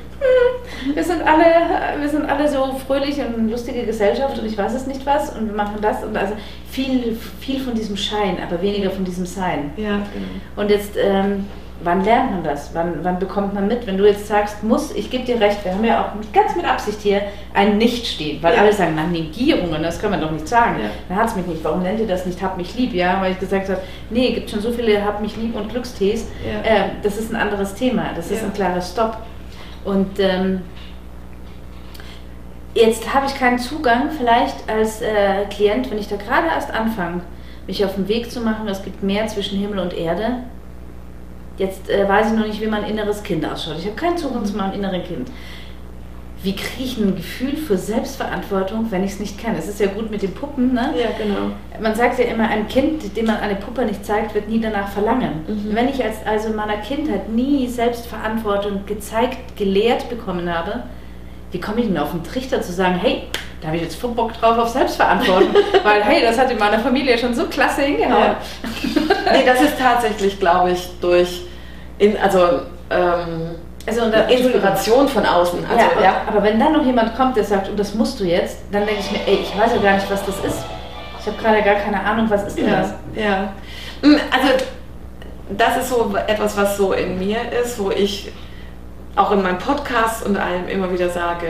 wir 0.94 1.04
sind 1.04 1.22
alle, 1.22 2.00
wir 2.00 2.08
sind 2.08 2.28
alle 2.28 2.48
so 2.48 2.72
fröhlich 2.86 3.18
und 3.18 3.50
lustige 3.50 3.84
Gesellschaft 3.84 4.38
und 4.38 4.46
ich 4.46 4.56
weiß 4.56 4.74
es 4.74 4.86
nicht 4.86 5.04
was 5.06 5.36
und 5.36 5.46
wir 5.46 5.54
machen 5.54 5.78
das 5.80 6.02
und 6.04 6.16
also 6.16 6.34
viel, 6.70 7.16
viel 7.40 7.60
von 7.60 7.74
diesem 7.74 7.96
Schein, 7.96 8.38
aber 8.46 8.60
weniger 8.62 8.90
von 8.90 9.04
diesem 9.04 9.26
Sein. 9.26 9.72
Ja, 9.76 9.98
genau. 10.12 10.28
Und 10.56 10.70
jetzt 10.70 10.96
ähm, 10.96 11.46
wann 11.82 12.04
lernt 12.04 12.30
man 12.30 12.44
das? 12.44 12.70
Wann, 12.74 13.02
wann 13.02 13.18
bekommt 13.18 13.54
man 13.54 13.66
mit? 13.66 13.86
Wenn 13.86 13.96
du 13.96 14.06
jetzt 14.06 14.26
sagst, 14.26 14.62
muss, 14.62 14.92
ich 14.94 15.10
gebe 15.10 15.24
dir 15.24 15.40
recht, 15.40 15.64
wir 15.64 15.72
haben 15.72 15.84
ja 15.84 16.02
auch 16.02 16.32
ganz 16.32 16.54
mit 16.56 16.64
Absicht 16.64 17.00
hier 17.00 17.22
ein 17.54 17.78
Nicht 17.78 18.06
stehen, 18.06 18.42
weil 18.42 18.54
ja. 18.54 18.60
alle 18.60 18.72
sagen, 18.72 18.92
na, 18.96 19.04
Negierungen, 19.04 19.82
das 19.82 20.00
kann 20.00 20.10
man 20.10 20.20
doch 20.20 20.30
nicht 20.30 20.46
sagen. 20.46 20.76
Ja. 20.82 20.90
Dann 21.08 21.18
hat 21.18 21.28
es 21.28 21.36
mich 21.36 21.46
nicht. 21.46 21.64
Warum 21.64 21.82
nennt 21.82 22.00
ihr 22.00 22.06
das 22.06 22.26
nicht 22.26 22.42
Hab 22.42 22.56
mich 22.56 22.74
lieb? 22.76 22.94
Ja, 22.94 23.20
weil 23.20 23.32
ich 23.32 23.38
gesagt 23.38 23.68
habe, 23.68 23.80
nee, 24.10 24.32
gibt 24.32 24.50
schon 24.50 24.60
so 24.60 24.70
viele 24.70 25.04
Hab 25.04 25.20
mich 25.20 25.36
lieb 25.36 25.56
und 25.56 25.70
Glückstees. 25.70 26.28
Ja. 26.44 26.70
Äh, 26.70 26.82
das 27.02 27.16
ist 27.16 27.32
ein 27.32 27.36
anderes 27.36 27.74
Thema. 27.74 28.10
Das 28.14 28.30
ist 28.30 28.42
ein 28.42 28.52
klarer 28.52 28.80
Stopp. 28.80 29.18
Und 29.84 30.18
ähm, 30.18 30.62
jetzt 32.74 33.12
habe 33.12 33.26
ich 33.26 33.34
keinen 33.34 33.58
Zugang, 33.58 34.10
vielleicht 34.10 34.68
als 34.68 35.00
äh, 35.02 35.46
Klient, 35.50 35.90
wenn 35.90 35.98
ich 35.98 36.08
da 36.08 36.16
gerade 36.16 36.48
erst 36.48 36.70
anfange, 36.70 37.22
mich 37.66 37.84
auf 37.84 37.94
den 37.94 38.08
Weg 38.08 38.30
zu 38.30 38.40
machen, 38.40 38.68
es 38.68 38.82
gibt 38.82 39.02
mehr 39.02 39.26
zwischen 39.26 39.58
Himmel 39.58 39.78
und 39.78 39.92
Erde 39.92 40.44
Jetzt 41.60 41.90
äh, 41.90 42.08
weiß 42.08 42.32
ich 42.32 42.38
noch 42.38 42.46
nicht, 42.46 42.58
wie 42.62 42.66
mein 42.68 42.84
inneres 42.84 43.22
Kind 43.22 43.44
ausschaut. 43.44 43.76
Ich 43.78 43.84
habe 43.84 43.94
keinen 43.94 44.16
Zugang 44.16 44.46
zu 44.46 44.56
meinem 44.56 44.72
inneren 44.72 45.04
Kind. 45.04 45.30
Wie 46.42 46.56
kriege 46.56 46.84
ich 46.84 46.96
ein 46.96 47.16
Gefühl 47.16 47.54
für 47.54 47.76
Selbstverantwortung, 47.76 48.86
wenn 48.90 49.04
ich 49.04 49.12
es 49.12 49.20
nicht 49.20 49.38
kenne? 49.38 49.58
Es 49.58 49.68
ist 49.68 49.78
ja 49.78 49.88
gut 49.88 50.10
mit 50.10 50.22
den 50.22 50.32
Puppen, 50.32 50.72
ne? 50.72 50.94
Ja, 50.96 51.10
genau. 51.18 51.50
Man 51.80 51.94
sagt 51.94 52.18
ja 52.18 52.24
immer, 52.24 52.48
ein 52.48 52.66
Kind, 52.66 53.14
dem 53.14 53.26
man 53.26 53.36
eine 53.40 53.56
Puppe 53.56 53.84
nicht 53.84 54.06
zeigt, 54.06 54.34
wird 54.34 54.48
nie 54.48 54.58
danach 54.58 54.88
verlangen. 54.88 55.44
Mhm. 55.46 55.74
Wenn 55.74 55.88
ich 55.88 56.02
als, 56.02 56.16
also 56.24 56.48
in 56.48 56.56
meiner 56.56 56.78
Kindheit 56.78 57.28
nie 57.28 57.68
Selbstverantwortung 57.68 58.86
gezeigt, 58.86 59.56
gelehrt 59.56 60.08
bekommen 60.08 60.52
habe, 60.52 60.84
wie 61.52 61.60
komme 61.60 61.80
ich 61.80 61.88
denn 61.88 61.98
auf 61.98 62.12
den 62.12 62.24
Trichter 62.24 62.62
zu 62.62 62.72
sagen, 62.72 62.98
hey, 62.98 63.24
da 63.60 63.66
habe 63.66 63.76
ich 63.76 63.82
jetzt 63.82 63.96
voll 63.96 64.12
Bock 64.12 64.32
drauf 64.32 64.56
auf 64.56 64.68
Selbstverantwortung, 64.68 65.54
weil 65.82 66.02
hey, 66.02 66.22
das 66.22 66.38
hat 66.38 66.50
in 66.50 66.58
meiner 66.58 66.78
Familie 66.78 67.18
schon 67.18 67.34
so 67.34 67.46
klasse 67.46 67.82
hingehauen. 67.82 68.14
Ja. 68.14 68.36
Nee, 69.32 69.44
das 69.44 69.60
ist 69.60 69.78
tatsächlich, 69.78 70.40
glaube 70.40 70.70
ich, 70.70 70.88
durch 71.02 71.42
in, 71.98 72.16
also, 72.16 72.62
ähm, 72.88 73.56
also 73.86 74.02
Inspiration 74.02 75.08
von 75.08 75.24
außen. 75.24 75.64
Also, 75.64 75.84
ja, 75.96 76.02
ja, 76.02 76.22
aber 76.26 76.42
wenn 76.42 76.58
dann 76.60 76.72
noch 76.72 76.84
jemand 76.84 77.16
kommt, 77.16 77.36
der 77.36 77.44
sagt, 77.44 77.68
und 77.68 77.78
das 77.78 77.94
musst 77.94 78.20
du 78.20 78.24
jetzt, 78.24 78.58
dann 78.70 78.86
denke 78.86 79.00
ich 79.00 79.10
mir, 79.10 79.26
ey, 79.26 79.40
ich 79.42 79.58
weiß 79.58 79.72
ja 79.74 79.80
gar 79.80 79.94
nicht, 79.94 80.10
was 80.10 80.24
das 80.26 80.38
ist. 80.44 80.64
Ich 81.20 81.26
habe 81.26 81.36
gerade 81.36 81.62
gar 81.62 81.74
keine 81.76 82.02
Ahnung, 82.02 82.26
was 82.28 82.46
ist 82.46 82.58
denn 82.58 82.68
ja, 82.68 82.80
das? 82.80 82.94
Ja. 83.14 83.52
Hm, 84.02 84.18
also 84.30 84.64
das 85.56 85.76
ist 85.78 85.88
so 85.88 86.14
etwas, 86.26 86.56
was 86.56 86.76
so 86.76 86.92
in 86.92 87.18
mir 87.18 87.38
ist, 87.62 87.78
wo 87.78 87.90
ich 87.90 88.32
auch 89.16 89.32
in 89.32 89.42
meinem 89.42 89.58
Podcast 89.58 90.24
und 90.24 90.36
allem 90.36 90.68
immer 90.68 90.92
wieder 90.92 91.10
sage, 91.10 91.46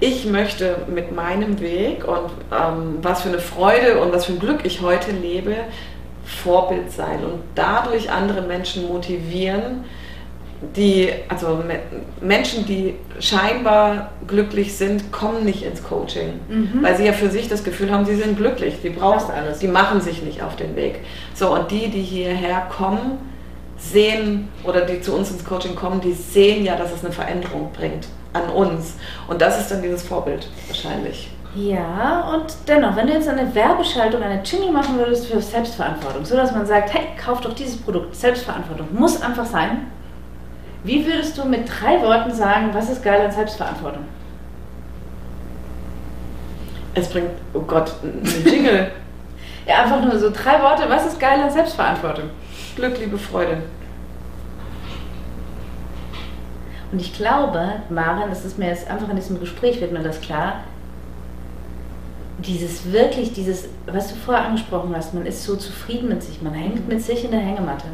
ich 0.00 0.26
möchte 0.26 0.76
mit 0.88 1.14
meinem 1.14 1.60
Weg 1.60 2.06
und 2.06 2.30
ähm, 2.52 2.98
was 3.02 3.22
für 3.22 3.28
eine 3.28 3.38
Freude 3.38 4.00
und 4.00 4.12
was 4.12 4.26
für 4.26 4.32
ein 4.32 4.40
Glück 4.40 4.64
ich 4.64 4.82
heute 4.82 5.12
lebe, 5.12 5.54
Vorbild 6.24 6.90
sein 6.90 7.22
und 7.22 7.42
dadurch 7.54 8.10
andere 8.10 8.42
Menschen 8.42 8.88
motivieren, 8.88 9.84
die, 10.76 11.10
also 11.28 11.62
Menschen, 12.20 12.66
die 12.66 12.94
scheinbar 13.20 14.10
glücklich 14.26 14.76
sind, 14.76 15.12
kommen 15.12 15.44
nicht 15.44 15.62
ins 15.62 15.82
Coaching, 15.82 16.40
mhm. 16.48 16.82
weil 16.82 16.96
sie 16.96 17.04
ja 17.04 17.12
für 17.12 17.30
sich 17.30 17.48
das 17.48 17.64
Gefühl 17.64 17.90
haben, 17.90 18.04
sie 18.04 18.16
sind 18.16 18.36
glücklich, 18.36 18.76
die 18.82 18.90
brauchen 18.90 19.30
alles, 19.32 19.58
die 19.58 19.68
machen 19.68 20.00
sich 20.00 20.22
nicht 20.22 20.42
auf 20.42 20.56
den 20.56 20.76
Weg. 20.76 21.00
So, 21.34 21.54
und 21.54 21.70
die, 21.70 21.88
die 21.88 22.02
hierher 22.02 22.68
kommen, 22.70 23.18
sehen 23.76 24.48
oder 24.64 24.82
die 24.82 25.00
zu 25.00 25.14
uns 25.14 25.30
ins 25.30 25.44
Coaching 25.44 25.74
kommen, 25.74 26.00
die 26.00 26.12
sehen 26.12 26.64
ja, 26.64 26.76
dass 26.76 26.92
es 26.92 27.04
eine 27.04 27.12
Veränderung 27.12 27.70
bringt 27.72 28.06
an 28.32 28.48
uns. 28.50 28.94
Und 29.28 29.40
das 29.40 29.60
ist 29.60 29.70
dann 29.70 29.82
dieses 29.82 30.02
Vorbild 30.02 30.48
wahrscheinlich. 30.68 31.30
Ja, 31.54 32.32
und 32.34 32.46
dennoch, 32.66 32.96
wenn 32.96 33.06
du 33.06 33.12
jetzt 33.12 33.28
eine 33.28 33.54
Werbeschaltung, 33.54 34.20
eine 34.22 34.42
Jingle 34.42 34.72
machen 34.72 34.98
würdest 34.98 35.26
für 35.26 35.40
Selbstverantwortung, 35.40 36.24
so 36.24 36.34
dass 36.36 36.52
man 36.52 36.66
sagt, 36.66 36.92
hey, 36.92 37.06
kauf 37.22 37.40
doch 37.42 37.54
dieses 37.54 37.76
Produkt, 37.76 38.16
Selbstverantwortung, 38.16 38.88
muss 38.92 39.22
einfach 39.22 39.46
sein. 39.46 39.86
Wie 40.84 41.06
würdest 41.06 41.36
du 41.38 41.46
mit 41.46 41.68
drei 41.68 42.00
Worten 42.02 42.30
sagen, 42.30 42.68
was 42.72 42.90
ist 42.90 43.02
geil 43.02 43.22
an 43.22 43.32
Selbstverantwortung? 43.32 44.04
Es 46.94 47.08
bringt, 47.08 47.30
oh 47.54 47.60
Gott, 47.60 47.90
eine 48.02 48.50
Jingle. 48.50 48.90
ja, 49.66 49.82
einfach 49.82 50.02
nur 50.02 50.18
so 50.18 50.30
drei 50.30 50.62
Worte, 50.62 50.84
was 50.88 51.06
ist 51.06 51.18
geil 51.18 51.40
an 51.40 51.50
Selbstverantwortung? 51.50 52.30
Glück, 52.76 52.98
Liebe, 52.98 53.18
Freude. 53.18 53.62
Und 56.92 57.00
ich 57.00 57.14
glaube, 57.14 57.72
Maren, 57.88 58.28
das 58.28 58.44
ist 58.44 58.58
mir 58.58 58.68
jetzt 58.68 58.88
einfach 58.88 59.08
in 59.08 59.16
diesem 59.16 59.40
Gespräch, 59.40 59.80
wird 59.80 59.90
mir 59.90 60.02
das 60.02 60.20
klar, 60.20 60.64
dieses 62.38 62.92
wirklich, 62.92 63.32
dieses, 63.32 63.68
was 63.86 64.08
du 64.08 64.16
vorher 64.16 64.44
angesprochen 64.44 64.94
hast, 64.94 65.14
man 65.14 65.24
ist 65.24 65.44
so 65.44 65.56
zufrieden 65.56 66.08
mit 66.08 66.22
sich, 66.22 66.42
man 66.42 66.52
hängt 66.52 66.86
mit 66.86 67.02
sich 67.02 67.24
in 67.24 67.30
der 67.30 67.40
Hängematte. 67.40 67.86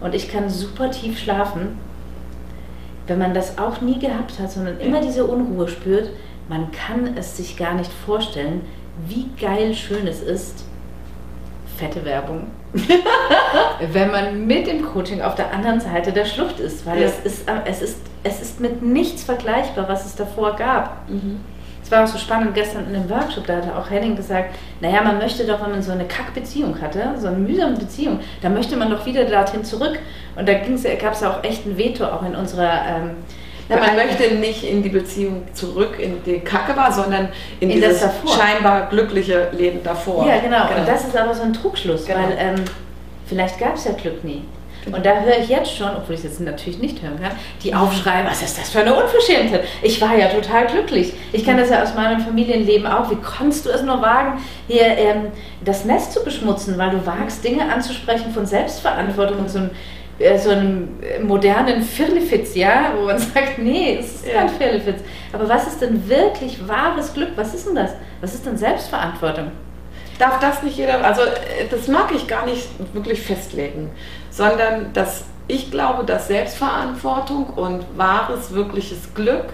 Und 0.00 0.14
ich 0.14 0.30
kann 0.30 0.50
super 0.50 0.90
tief 0.90 1.18
schlafen, 1.18 1.78
wenn 3.06 3.18
man 3.18 3.34
das 3.34 3.58
auch 3.58 3.80
nie 3.80 3.98
gehabt 3.98 4.38
hat, 4.38 4.50
sondern 4.50 4.80
immer 4.80 5.00
diese 5.00 5.24
Unruhe 5.24 5.68
spürt, 5.68 6.10
man 6.48 6.70
kann 6.70 7.16
es 7.16 7.36
sich 7.36 7.56
gar 7.56 7.74
nicht 7.74 7.90
vorstellen, 8.04 8.62
wie 9.06 9.28
geil 9.40 9.74
schön 9.74 10.06
es 10.06 10.22
ist, 10.22 10.64
fette 11.76 12.04
Werbung, 12.04 12.46
wenn 13.92 14.10
man 14.10 14.46
mit 14.46 14.66
dem 14.66 14.84
Coaching 14.84 15.20
auf 15.22 15.34
der 15.34 15.52
anderen 15.52 15.80
Seite 15.80 16.12
der 16.12 16.24
Schlucht 16.24 16.58
ist, 16.60 16.86
weil 16.86 17.00
ja. 17.00 17.08
es, 17.08 17.18
ist, 17.24 17.48
es, 17.64 17.82
ist, 17.82 17.98
es 18.22 18.40
ist 18.40 18.60
mit 18.60 18.82
nichts 18.82 19.24
vergleichbar, 19.24 19.88
was 19.88 20.06
es 20.06 20.16
davor 20.16 20.56
gab. 20.56 21.08
Mhm. 21.08 21.40
Es 21.82 21.92
war 21.92 22.02
auch 22.02 22.08
so 22.08 22.18
spannend 22.18 22.52
gestern 22.52 22.86
in 22.86 22.94
dem 22.94 23.08
Workshop, 23.08 23.46
da 23.46 23.56
hatte 23.56 23.76
auch 23.76 23.88
Henning 23.88 24.16
gesagt, 24.16 24.56
naja, 24.80 25.02
man 25.02 25.18
möchte 25.18 25.46
doch, 25.46 25.62
wenn 25.62 25.70
man 25.70 25.82
so 25.82 25.92
eine 25.92 26.04
Kackbeziehung 26.04 26.80
hatte, 26.80 27.14
so 27.16 27.28
eine 27.28 27.36
mühsame 27.36 27.76
Beziehung, 27.76 28.18
da 28.42 28.48
möchte 28.48 28.76
man 28.76 28.90
doch 28.90 29.06
wieder 29.06 29.24
dorthin 29.24 29.62
zurück. 29.62 29.96
Und 30.36 30.48
da 30.48 30.54
gab 30.54 31.14
es 31.14 31.22
auch 31.22 31.42
echt 31.42 31.66
ein 31.66 31.76
Veto 31.76 32.04
auch 32.04 32.22
in 32.24 32.34
unserer... 32.34 32.82
Ähm, 32.88 33.10
na, 33.68 33.78
man 33.78 33.96
möchte 33.96 34.32
nicht 34.36 34.62
in 34.62 34.82
die 34.84 34.90
Beziehung 34.90 35.42
zurück, 35.52 35.98
in 35.98 36.22
die 36.24 36.38
Kacke 36.38 36.76
war, 36.76 36.92
sondern 36.92 37.30
in, 37.58 37.68
in 37.68 37.80
dieses 37.80 38.04
scheinbar 38.24 38.88
glückliche 38.88 39.48
Leben 39.50 39.82
davor. 39.82 40.24
Ja, 40.24 40.38
genau. 40.38 40.68
genau. 40.68 40.80
Und 40.80 40.88
das 40.88 41.04
ist 41.04 41.16
aber 41.16 41.34
so 41.34 41.42
ein 41.42 41.52
Trugschluss, 41.52 42.06
genau. 42.06 42.20
weil 42.20 42.36
ähm, 42.38 42.64
vielleicht 43.26 43.58
gab 43.58 43.74
es 43.74 43.84
ja 43.84 43.92
Glück 43.92 44.22
nie. 44.22 44.44
Und 44.92 45.04
da 45.04 45.20
höre 45.20 45.38
ich 45.38 45.48
jetzt 45.48 45.76
schon, 45.76 45.88
obwohl 45.96 46.14
ich 46.14 46.20
es 46.20 46.24
jetzt 46.24 46.40
natürlich 46.40 46.78
nicht 46.78 47.02
hören 47.02 47.20
kann, 47.20 47.32
die 47.62 47.74
Aufschreie, 47.74 48.24
was 48.24 48.40
ist 48.42 48.56
das 48.56 48.70
für 48.70 48.80
eine 48.80 48.94
Unverschämtheit? 48.94 49.64
Ich 49.82 50.00
war 50.00 50.16
ja 50.16 50.28
total 50.28 50.66
glücklich. 50.68 51.12
Ich 51.32 51.44
kenne 51.44 51.62
das 51.62 51.70
ja 51.70 51.82
aus 51.82 51.94
meinem 51.94 52.20
Familienleben 52.20 52.86
auch. 52.86 53.10
Wie 53.10 53.16
konntest 53.16 53.66
du 53.66 53.70
es 53.70 53.82
nur 53.82 54.00
wagen, 54.00 54.40
hier 54.68 54.86
ähm, 54.86 55.32
das 55.64 55.84
Nest 55.84 56.12
zu 56.12 56.22
beschmutzen, 56.22 56.78
weil 56.78 56.90
du 56.90 57.04
wagst, 57.04 57.42
Dinge 57.42 57.64
anzusprechen 57.72 58.32
von 58.32 58.46
Selbstverantwortung 58.46 59.40
und 59.40 59.50
so 59.50 59.58
äh, 59.58 59.70
so 60.38 60.50
einem 60.50 60.88
modernen 61.22 61.82
Firlefitz, 61.82 62.54
ja, 62.54 62.92
wo 62.96 63.06
man 63.06 63.18
sagt, 63.34 63.58
nee, 63.58 63.98
es 64.00 64.16
ist 64.16 64.32
kein 64.32 64.48
Firlefitz. 64.48 65.00
Aber 65.32 65.48
was 65.48 65.66
ist 65.66 65.82
denn 65.82 66.08
wirklich 66.08 66.66
wahres 66.66 67.12
Glück? 67.12 67.30
Was 67.36 67.54
ist 67.54 67.66
denn 67.66 67.74
das? 67.74 67.92
Was 68.20 68.34
ist 68.34 68.46
denn 68.46 68.56
Selbstverantwortung? 68.56 69.52
Darf 70.18 70.40
das 70.40 70.62
nicht 70.62 70.78
jeder, 70.78 71.04
also 71.04 71.20
äh, 71.22 71.66
das 71.70 71.88
mag 71.88 72.10
ich 72.14 72.26
gar 72.26 72.46
nicht 72.46 72.68
wirklich 72.94 73.20
festlegen 73.20 73.90
sondern 74.36 74.92
dass 74.92 75.24
ich 75.48 75.70
glaube, 75.70 76.04
dass 76.04 76.28
Selbstverantwortung 76.28 77.46
und 77.46 77.84
wahres, 77.96 78.52
wirkliches 78.52 79.14
Glück, 79.14 79.46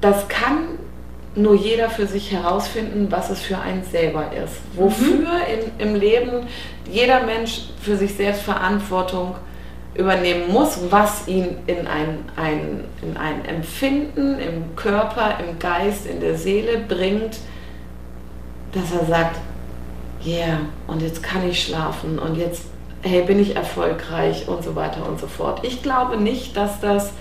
das 0.00 0.28
kann 0.28 0.78
nur 1.34 1.54
jeder 1.54 1.90
für 1.90 2.06
sich 2.06 2.32
herausfinden, 2.32 3.08
was 3.10 3.30
es 3.30 3.40
für 3.40 3.58
einen 3.58 3.84
selber 3.84 4.32
ist. 4.32 4.54
Wofür 4.74 5.16
mhm. 5.16 5.78
in, 5.78 5.88
im 5.88 5.94
Leben 5.94 6.46
jeder 6.90 7.22
Mensch 7.24 7.68
für 7.80 7.96
sich 7.96 8.14
selbst 8.14 8.42
Verantwortung 8.42 9.34
übernehmen 9.94 10.52
muss, 10.52 10.78
was 10.90 11.26
ihn 11.28 11.56
in 11.66 11.86
ein, 11.86 12.18
ein, 12.36 12.84
in 13.02 13.16
ein 13.16 13.44
Empfinden 13.44 14.38
im 14.38 14.76
Körper, 14.76 15.38
im 15.46 15.58
Geist, 15.58 16.06
in 16.06 16.20
der 16.20 16.36
Seele 16.36 16.78
bringt, 16.78 17.38
dass 18.72 18.92
er 18.92 19.06
sagt, 19.06 19.36
ja, 20.22 20.36
yeah, 20.36 20.58
und 20.86 21.02
jetzt 21.02 21.22
kann 21.22 21.48
ich 21.48 21.64
schlafen 21.64 22.18
und 22.18 22.36
jetzt 22.36 22.62
hey, 23.02 23.22
bin 23.22 23.38
ich 23.38 23.56
erfolgreich 23.56 24.48
und 24.48 24.64
so 24.64 24.74
weiter 24.74 25.06
und 25.08 25.20
so 25.20 25.26
fort. 25.26 25.64
Ich 25.64 25.82
glaube 25.82 26.16
nicht, 26.16 26.56
dass 26.56 26.80
das 26.80 27.12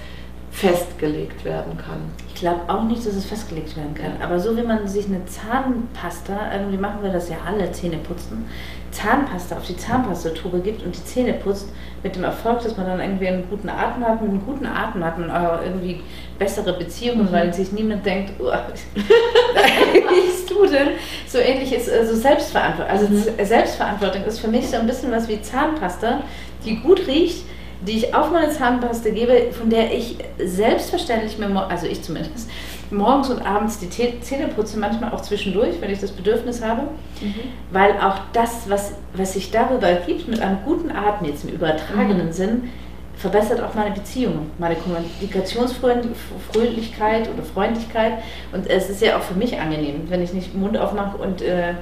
festgelegt 0.58 1.46
werden 1.46 1.78
kann. 1.78 2.00
Ich 2.34 2.40
glaube 2.40 2.62
auch 2.68 2.84
nicht, 2.84 3.06
dass 3.06 3.14
es 3.14 3.26
festgelegt 3.26 3.78
werden 3.78 3.94
kann. 3.94 4.14
Aber 4.24 4.40
so 4.40 4.58
wie 4.58 4.64
man 4.64 4.88
sich 4.88 5.06
eine 5.06 5.24
Zahnpasta, 5.26 6.52
irgendwie 6.52 6.78
machen 6.78 7.04
wir 7.04 7.12
das 7.12 7.30
ja 7.30 7.38
alle, 7.46 7.72
Zähne 7.72 7.98
putzen, 7.98 8.46
Zahnpasta 8.90 9.58
auf 9.58 9.68
die 9.68 9.78
Zahnpastatube 9.78 10.60
gibt 10.62 10.82
und 10.82 10.96
die 10.96 11.04
Zähne 11.04 11.34
putzt, 11.34 11.70
mit 12.02 12.16
dem 12.16 12.24
Erfolg, 12.24 12.64
dass 12.64 12.76
man 12.76 12.88
dann 12.88 13.00
irgendwie 13.00 13.28
einen 13.28 13.48
guten 13.48 13.70
Atem 13.70 14.04
hat. 14.04 14.20
Mit 14.20 14.32
einem 14.32 14.46
guten 14.46 14.66
Atem 14.66 15.04
hat 15.04 15.20
man 15.20 15.30
auch 15.30 15.62
irgendwie 15.62 16.02
bessere 16.40 16.74
Beziehungen, 16.74 17.26
mhm. 17.26 17.32
weil 17.32 17.54
sich 17.54 17.72
niemand 17.72 18.04
denkt, 18.04 18.34
oh, 18.40 18.46
wie 18.96 20.50
du 20.50 20.66
denn? 20.66 20.90
So 21.28 21.38
ähnlich 21.38 21.72
ist 21.72 21.92
also 21.92 22.16
Selbstverantwortung. 22.16 22.92
Also 22.92 23.08
mhm. 23.08 23.46
Selbstverantwortung 23.46 24.24
ist 24.24 24.40
für 24.40 24.48
mich 24.48 24.68
so 24.68 24.78
ein 24.78 24.88
bisschen 24.88 25.12
was 25.12 25.28
wie 25.28 25.40
Zahnpasta, 25.40 26.22
die 26.66 26.78
gut 26.78 27.06
riecht, 27.06 27.46
die 27.82 27.98
ich 27.98 28.16
auf 28.16 28.32
meine 28.32 28.50
Zahnpasta 28.50 29.10
gebe, 29.10 29.52
von 29.52 29.70
der 29.70 29.94
ich 29.94 30.18
selbstverständlich 30.44 31.38
mir, 31.38 31.70
also 31.70 31.86
ich 31.86 32.02
zumindest, 32.02 32.50
morgens 32.90 33.30
und 33.30 33.46
abends 33.46 33.80
die 33.80 33.90
Zähne 33.90 34.48
putze, 34.48 34.80
manchmal 34.80 35.12
auch 35.12 35.22
zwischendurch, 35.22 35.82
wenn 35.82 35.92
ich 35.92 36.00
das 36.00 36.12
Bedürfnis 36.12 36.64
habe, 36.64 36.84
mhm. 37.22 37.36
weil 37.72 37.92
auch 38.00 38.20
das, 38.34 38.70
was, 38.70 38.94
was 39.14 39.34
sich 39.34 39.52
darüber 39.52 39.94
gibt, 39.94 40.28
mit 40.28 40.40
einem 40.40 40.60
guten 40.66 40.92
Atem 40.92 41.28
jetzt 41.28 41.44
im 41.44 41.52
übertragenen 41.52 42.28
mhm. 42.28 42.32
Sinn, 42.32 42.70
verbessert 43.18 43.62
auch 43.62 43.74
meine 43.74 43.92
Beziehung, 43.92 44.52
meine 44.60 44.76
Kommunikationsfröhlichkeit 44.76 47.30
oder 47.34 47.44
Freundlichkeit. 47.44 48.20
Und 48.52 48.70
es 48.70 48.90
ist 48.90 49.02
ja 49.02 49.18
auch 49.18 49.24
für 49.24 49.34
mich 49.34 49.60
angenehm, 49.60 50.04
wenn 50.08 50.22
ich 50.22 50.34
nicht 50.34 50.54
den 50.54 50.62
Mund 50.62 50.78
aufmache 50.78 51.18
und 51.18 51.42
äh, 51.42 51.74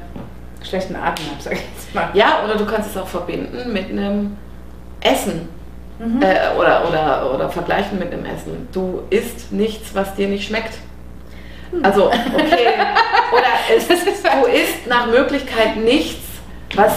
schlechten 0.64 0.96
Atem 0.96 1.26
habe, 1.30 1.42
sage 1.42 1.58
ich 1.58 1.64
jetzt 1.76 1.94
mal. 1.94 2.10
Ja, 2.14 2.46
oder 2.46 2.56
du 2.56 2.66
kannst 2.66 2.90
es 2.90 2.96
auch 2.98 3.08
verbinden 3.08 3.74
mit 3.74 3.90
einem 3.90 4.38
Essen. 5.02 5.50
Mhm. 6.00 6.22
Äh, 6.22 6.58
oder, 6.58 6.88
oder, 6.88 7.34
oder 7.34 7.50
vergleichen 7.50 8.00
mit 8.00 8.12
einem 8.12 8.26
Essen. 8.26 8.68
Du 8.72 9.04
isst 9.10 9.52
nichts, 9.52 9.96
was 9.96 10.16
dir 10.16 10.28
nicht 10.28 10.48
schmeckt. 10.48 10.78
Hm. 11.72 11.86
Also, 11.86 12.08
okay. 12.08 12.74
oder 13.32 13.76
es, 13.76 13.88
du 13.88 14.48
isst 14.48 14.88
nach 14.88 15.08
Möglichkeit 15.08 15.78
nichts, 15.78 16.26
was 16.76 16.94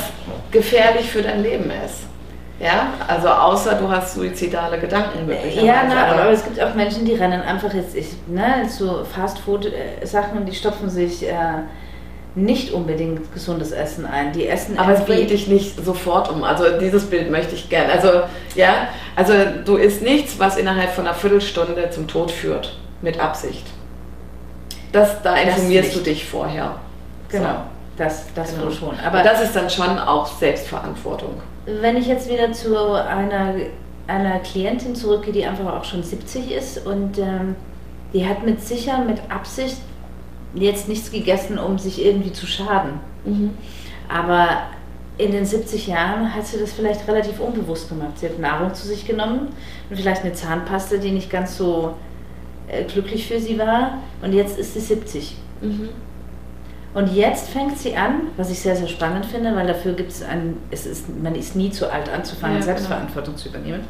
gefährlich 0.51 1.11
für 1.11 1.23
dein 1.23 1.43
Leben 1.43 1.71
ist. 1.85 2.09
Ja, 2.61 2.89
also 3.07 3.29
außer 3.29 3.77
du 3.77 3.89
hast 3.89 4.15
suizidale 4.15 4.81
Gedanken 4.81 5.27
möglicherweise. 5.27 5.65
Ja, 5.65 5.85
na, 5.89 6.07
aber, 6.07 6.23
aber, 6.23 6.31
es 6.33 6.43
gibt 6.43 6.61
auch 6.61 6.75
Menschen, 6.75 7.05
die 7.05 7.15
rennen 7.15 7.41
einfach 7.41 7.73
jetzt, 7.73 7.95
ich, 7.95 8.09
ne, 8.27 8.69
so 8.69 9.05
Fastfood-Sachen, 9.05 10.45
die 10.45 10.55
stopfen 10.55 10.91
sich 10.91 11.25
äh, 11.25 11.35
nicht 12.35 12.73
unbedingt 12.73 13.33
gesundes 13.33 13.73
Essen 13.73 14.07
ein. 14.07 14.33
Die 14.33 14.47
essen 14.47 14.79
Aber 14.79 14.93
es 14.93 15.05
bringt 15.05 15.31
dich 15.31 15.49
nicht 15.49 15.85
sofort 15.85 16.31
um. 16.31 16.45
Also 16.45 16.65
dieses 16.81 17.07
Bild 17.07 17.31
möchte 17.31 17.55
ich 17.55 17.69
gerne. 17.69 17.93
Also 17.93 18.23
ja, 18.55 18.89
also 19.17 19.33
du 19.65 19.77
isst 19.77 20.03
nichts, 20.03 20.39
was 20.39 20.57
innerhalb 20.57 20.91
von 20.91 21.07
einer 21.07 21.15
Viertelstunde 21.15 21.91
zum 21.91 22.07
Tod 22.07 22.31
führt, 22.31 22.79
mit 23.03 23.19
Absicht. 23.21 23.67
Das, 24.93 25.23
da 25.23 25.37
informierst 25.37 25.91
das 25.91 25.99
du 25.99 26.05
dich 26.05 26.25
vorher. 26.25 26.77
Genau. 27.29 27.45
So. 27.45 27.55
Das, 27.99 28.27
das 28.35 28.55
genau. 28.55 28.71
schon. 28.71 28.99
Aber 29.05 29.23
das 29.23 29.43
ist 29.43 29.57
dann 29.57 29.69
schon 29.69 29.99
auch 29.99 30.27
Selbstverantwortung. 30.27 31.43
Wenn 31.67 31.97
ich 31.97 32.07
jetzt 32.07 32.31
wieder 32.31 32.53
zu 32.53 32.95
einer, 32.95 33.55
einer 34.07 34.39
Klientin 34.39 34.95
zurückgehe, 34.95 35.33
die 35.33 35.45
einfach 35.45 35.75
auch 35.75 35.85
schon 35.85 36.03
70 36.03 36.53
ist 36.53 36.87
und 36.87 37.19
ähm, 37.19 37.57
die 38.13 38.27
hat 38.27 38.45
mit 38.45 38.63
sicher, 38.63 39.01
mit 39.01 39.19
Absicht 39.29 39.79
jetzt 40.55 40.89
nichts 40.89 41.11
gegessen, 41.11 41.59
um 41.59 41.79
sich 41.79 42.05
irgendwie 42.05 42.33
zu 42.33 42.47
schaden. 42.47 43.01
Mhm. 43.25 43.51
Aber 44.09 44.49
in 45.19 45.33
den 45.33 45.45
70 45.45 45.89
Jahren 45.89 46.35
hat 46.35 46.47
sie 46.47 46.59
das 46.59 46.73
vielleicht 46.73 47.07
relativ 47.09 47.41
unbewusst 47.41 47.89
gemacht. 47.89 48.19
Sie 48.19 48.27
hat 48.27 48.39
Nahrung 48.39 48.73
zu 48.75 48.87
sich 48.87 49.07
genommen 49.07 49.49
und 49.91 49.97
vielleicht 49.97 50.23
eine 50.23 50.33
Zahnpaste, 50.33 50.99
die 50.99 51.11
nicht 51.11 51.29
ganz 51.29 51.57
so 51.57 51.95
äh, 52.69 52.85
glücklich 52.85 53.27
für 53.27 53.41
sie 53.41 53.59
war. 53.59 53.99
Und 54.23 54.33
jetzt 54.33 54.59
ist 54.59 54.75
sie 54.75 54.81
70. 54.81 55.37
Mhm. 55.61 55.89
Und 56.95 57.15
jetzt 57.15 57.51
fängt 57.51 57.79
sie 57.79 57.97
an, 57.97 58.29
was 58.37 58.51
ich 58.51 58.61
sehr, 58.61 58.75
sehr 58.75 58.89
spannend 58.89 59.27
finde, 59.27 59.55
weil 59.55 59.67
dafür 59.67 59.93
gibt 59.93 60.11
es 60.11 60.23
ein, 60.23 60.57
es 60.71 60.87
ist, 60.87 61.07
man 61.23 61.35
ist 61.35 61.55
nie 61.55 61.71
zu 61.71 61.93
alt 61.93 62.09
anzufangen, 62.09 62.57
ja, 62.57 62.61
genau. 62.61 62.73
Selbstverantwortung 62.73 63.35
genau. 63.35 63.43
zu 63.43 63.49
übernehmen. 63.51 63.85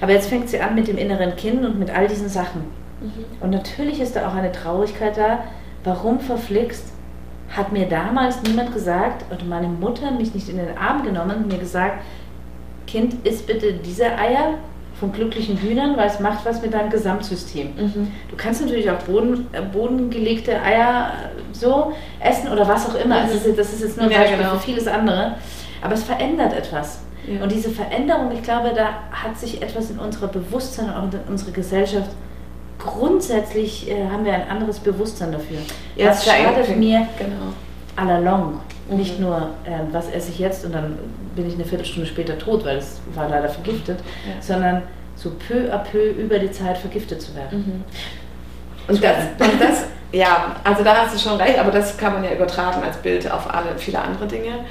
Aber 0.00 0.12
jetzt 0.12 0.28
fängt 0.28 0.48
sie 0.48 0.60
an 0.60 0.74
mit 0.74 0.88
dem 0.88 0.98
inneren 0.98 1.36
Kind 1.36 1.64
und 1.64 1.78
mit 1.78 1.90
all 1.90 2.08
diesen 2.08 2.28
Sachen. 2.28 2.62
Mhm. 3.00 3.24
Und 3.40 3.50
natürlich 3.50 4.00
ist 4.00 4.16
da 4.16 4.28
auch 4.28 4.34
eine 4.34 4.50
Traurigkeit 4.50 5.16
da. 5.16 5.44
Warum 5.84 6.20
verflixt 6.20 6.92
hat 7.50 7.72
mir 7.72 7.88
damals 7.88 8.42
niemand 8.42 8.72
gesagt, 8.72 9.24
oder 9.32 9.44
meine 9.44 9.66
Mutter 9.66 10.10
mich 10.12 10.34
nicht 10.34 10.48
in 10.48 10.56
den 10.56 10.76
Arm 10.76 11.02
genommen 11.02 11.44
und 11.44 11.48
mir 11.48 11.58
gesagt, 11.58 12.02
Kind, 12.86 13.26
isst 13.26 13.46
bitte 13.46 13.74
diese 13.74 14.06
Eier 14.06 14.54
von 14.98 15.12
glücklichen 15.12 15.56
Hühnern, 15.56 15.96
weil 15.96 16.08
es 16.08 16.20
macht 16.20 16.44
was 16.44 16.60
mit 16.60 16.74
deinem 16.74 16.90
Gesamtsystem. 16.90 17.68
Mhm. 17.76 18.12
Du 18.28 18.36
kannst 18.36 18.60
natürlich 18.60 18.90
auch 18.90 18.98
Boden, 18.98 19.46
äh, 19.52 19.62
bodengelegte 19.62 20.60
Eier 20.60 21.12
äh, 21.12 21.54
so 21.54 21.92
essen 22.20 22.48
oder 22.50 22.68
was 22.68 22.88
auch 22.88 22.94
immer. 22.96 23.24
Mhm. 23.24 23.30
Ist, 23.30 23.58
das 23.58 23.72
ist 23.72 23.82
jetzt 23.82 23.96
nur 23.96 24.06
ein 24.06 24.12
ja, 24.12 24.18
Beispiel 24.18 24.38
genau. 24.38 24.50
für 24.50 24.60
vieles 24.60 24.86
andere. 24.86 25.36
Aber 25.82 25.94
es 25.94 26.04
verändert 26.04 26.52
etwas. 26.52 27.00
Ja. 27.26 27.42
Und 27.42 27.50
diese 27.50 27.70
Veränderung, 27.70 28.30
ich 28.32 28.42
glaube, 28.42 28.72
da 28.74 28.90
hat 29.10 29.38
sich 29.38 29.62
etwas 29.62 29.90
in 29.90 29.98
unserer 29.98 30.28
Bewusstsein 30.28 30.92
und 31.02 31.14
in 31.14 31.20
unserer 31.28 31.52
Gesellschaft 31.52 32.10
grundsätzlich 32.80 33.90
äh, 33.90 34.08
haben 34.10 34.24
wir 34.24 34.32
ein 34.32 34.48
anderes 34.48 34.78
Bewusstsein 34.78 35.32
dafür. 35.32 35.58
Ja, 35.96 36.06
das 36.06 36.24
schadet 36.24 36.76
mir 36.76 37.06
genau. 37.18 37.52
à 37.96 38.04
la 38.06 38.18
longue. 38.18 38.60
Mhm. 38.88 38.96
Nicht 38.96 39.20
nur, 39.20 39.50
äh, 39.64 39.70
was 39.92 40.08
esse 40.10 40.30
ich 40.30 40.38
jetzt 40.38 40.64
und 40.64 40.74
dann 40.74 40.98
bin 41.36 41.46
ich 41.46 41.54
eine 41.54 41.64
Viertelstunde 41.64 42.08
später 42.08 42.38
tot, 42.38 42.64
weil 42.64 42.78
es 42.78 43.00
war 43.14 43.28
leider 43.28 43.48
vergiftet, 43.48 44.00
ja. 44.26 44.42
sondern 44.42 44.82
so 45.14 45.30
peu 45.48 45.72
à 45.72 45.78
peu 45.78 46.10
über 46.10 46.38
die 46.38 46.50
Zeit 46.50 46.78
vergiftet 46.78 47.22
zu 47.22 47.34
werden. 47.34 47.58
Mhm. 47.58 47.84
Und 48.88 49.04
das, 49.04 49.16
und 49.38 49.60
das, 49.60 49.84
ja, 50.12 50.56
also 50.64 50.82
da 50.82 50.96
hast 50.96 51.14
du 51.14 51.18
schon 51.18 51.40
recht, 51.40 51.58
aber 51.58 51.70
das 51.70 51.96
kann 51.96 52.14
man 52.14 52.24
ja 52.24 52.32
übertragen 52.32 52.82
als 52.82 52.96
Bild 52.96 53.30
auf 53.30 53.52
alle, 53.52 53.76
viele 53.76 54.00
andere 54.00 54.26
Dinge. 54.26 54.64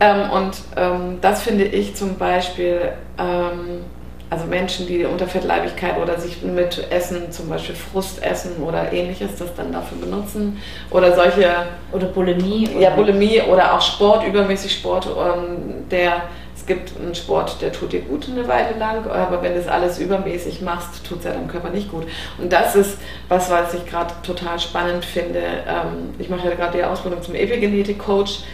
Ähm, 0.00 0.30
und 0.30 0.56
ähm, 0.76 1.18
das 1.20 1.42
finde 1.42 1.64
ich 1.64 1.94
zum 1.94 2.16
Beispiel, 2.16 2.92
ähm, 3.18 3.84
also 4.32 4.46
Menschen, 4.46 4.86
die 4.86 5.04
unter 5.04 5.26
Fettleibigkeit 5.26 5.98
oder 6.00 6.18
sich 6.18 6.42
mit 6.42 6.90
Essen, 6.90 7.30
zum 7.30 7.50
Beispiel 7.50 7.74
Frustessen 7.74 8.62
oder 8.62 8.90
ähnliches, 8.90 9.36
das 9.38 9.54
dann 9.54 9.72
dafür 9.72 9.98
benutzen. 9.98 10.58
Oder 10.90 11.14
solche. 11.14 11.50
Oder 11.92 12.06
Bulimie. 12.06 12.66
Oder 12.70 12.80
ja, 12.80 12.90
Bulimie 12.90 13.42
oder 13.42 13.74
auch 13.74 13.82
Sport, 13.82 14.26
übermäßig 14.26 14.72
Sport, 14.72 15.06
ähm, 15.06 15.86
der 15.90 16.22
es 16.56 16.64
gibt 16.66 16.92
einen 16.98 17.14
Sport, 17.14 17.60
der 17.60 17.72
tut 17.72 17.92
dir 17.92 18.00
gut 18.00 18.26
eine 18.28 18.46
Weile 18.46 18.78
lang, 18.78 19.06
aber 19.10 19.42
wenn 19.42 19.54
du 19.54 19.58
es 19.58 19.66
alles 19.68 19.98
übermäßig 19.98 20.62
machst, 20.62 21.04
tut 21.06 21.18
es 21.18 21.24
ja 21.24 21.32
deinem 21.32 21.48
Körper 21.48 21.70
nicht 21.70 21.90
gut. 21.90 22.04
Und 22.38 22.52
das 22.52 22.76
ist 22.76 22.98
was, 23.28 23.50
was 23.50 23.74
ich 23.74 23.84
gerade 23.84 24.14
total 24.22 24.58
spannend 24.60 25.04
finde. 25.04 25.40
Ähm, 25.40 26.14
ich 26.18 26.30
mache 26.30 26.48
ja 26.48 26.54
gerade 26.54 26.78
die 26.78 26.84
Ausbildung 26.84 27.20
zum 27.20 27.34
Epigenetik-Coach, 27.34 28.44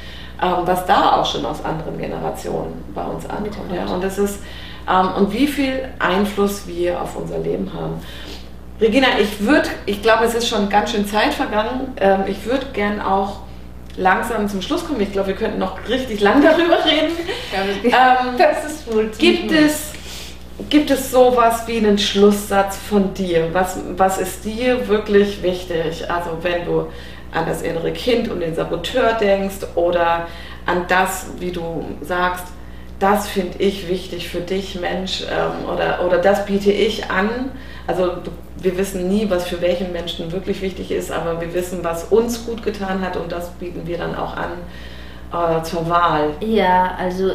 ähm, 0.43 0.55
was 0.65 0.87
da 0.87 1.21
auch 1.21 1.27
schon 1.27 1.45
aus 1.45 1.65
anderen 1.65 1.99
Generationen 1.99 2.83
bei 2.95 3.05
uns 3.05 3.29
ankommt. 3.29 3.73
Ja? 3.73 3.85
Und 3.87 4.03
das 4.03 4.19
ist, 4.19 4.41
ähm, 4.89 5.11
und 5.17 5.33
wie 5.33 5.47
viel 5.47 5.89
Einfluss 5.99 6.67
wir 6.67 7.01
auf 7.01 7.17
unser 7.17 7.39
Leben 7.39 7.73
haben. 7.73 8.01
Regina, 8.81 9.09
ich 9.21 9.41
würde, 9.41 9.69
ich 9.87 10.03
glaube, 10.03 10.25
es 10.25 10.35
ist 10.35 10.49
schon 10.49 10.69
ganz 10.69 10.93
schön 10.93 11.05
Zeit 11.05 11.35
vergangen. 11.35 11.97
ich 12.29 12.47
würde 12.47 12.67
gern 12.73 13.01
auch 13.01 13.41
langsam 13.97 14.49
zum 14.49 14.63
Schluss 14.63 14.87
kommen. 14.87 15.01
Ich 15.01 15.11
glaube, 15.11 15.29
wir 15.29 15.35
könnten 15.35 15.59
noch 15.59 15.77
richtig 15.89 16.21
lang 16.21 16.41
darüber 16.45 16.85
reden. 16.85 17.13
Ähm, 17.83 18.39
das 18.39 18.65
ist 18.65 18.93
wohl 18.93 19.11
gibt 19.19 19.51
es 19.51 19.93
Gibt 20.69 20.91
es 20.91 21.13
sowas 21.13 21.69
wie 21.69 21.79
einen 21.79 21.99
Schlusssatz 21.99 22.77
von 22.77 23.15
dir? 23.15 23.51
Was, 23.53 23.79
was 23.97 24.19
ist 24.19 24.45
dir 24.45 24.89
wirklich 24.89 25.41
wichtig? 25.41 26.11
Also 26.11 26.31
wenn 26.43 26.65
du 26.65 26.89
an 27.31 27.47
das 27.47 27.63
innere 27.63 27.93
Kind 27.93 28.29
und 28.29 28.41
den 28.41 28.57
Saboteur 28.57 29.13
denkst 29.13 29.59
oder 29.77 30.27
an 30.67 30.85
das, 30.89 31.29
wie 31.39 31.53
du 31.53 31.85
sagst, 32.01 32.45
das 32.99 33.29
finde 33.29 33.59
ich 33.59 33.89
wichtig 33.89 34.29
für 34.29 34.41
dich, 34.41 34.81
Mensch, 34.81 35.23
ähm, 35.23 35.69
oder, 35.73 36.05
oder 36.05 36.19
das 36.19 36.47
biete 36.47 36.73
ich 36.73 37.11
an. 37.11 37.51
Also 37.87 38.11
wir 38.61 38.77
wissen 38.77 39.09
nie, 39.09 39.31
was 39.31 39.47
für 39.47 39.61
welchen 39.61 39.93
Menschen 39.93 40.33
wirklich 40.33 40.61
wichtig 40.61 40.91
ist, 40.91 41.13
aber 41.13 41.41
wir 41.41 41.55
wissen, 41.55 41.81
was 41.83 42.05
uns 42.05 42.45
gut 42.45 42.63
getan 42.63 43.01
hat 43.03 43.17
und 43.17 43.31
das 43.31 43.51
bieten 43.53 43.87
wir 43.87 43.99
dann 43.99 44.15
auch 44.17 44.37
an 44.37 44.51
äh, 45.33 45.63
zur 45.63 45.89
Wahl. 45.89 46.31
Ja, 46.41 46.97
also 46.99 47.31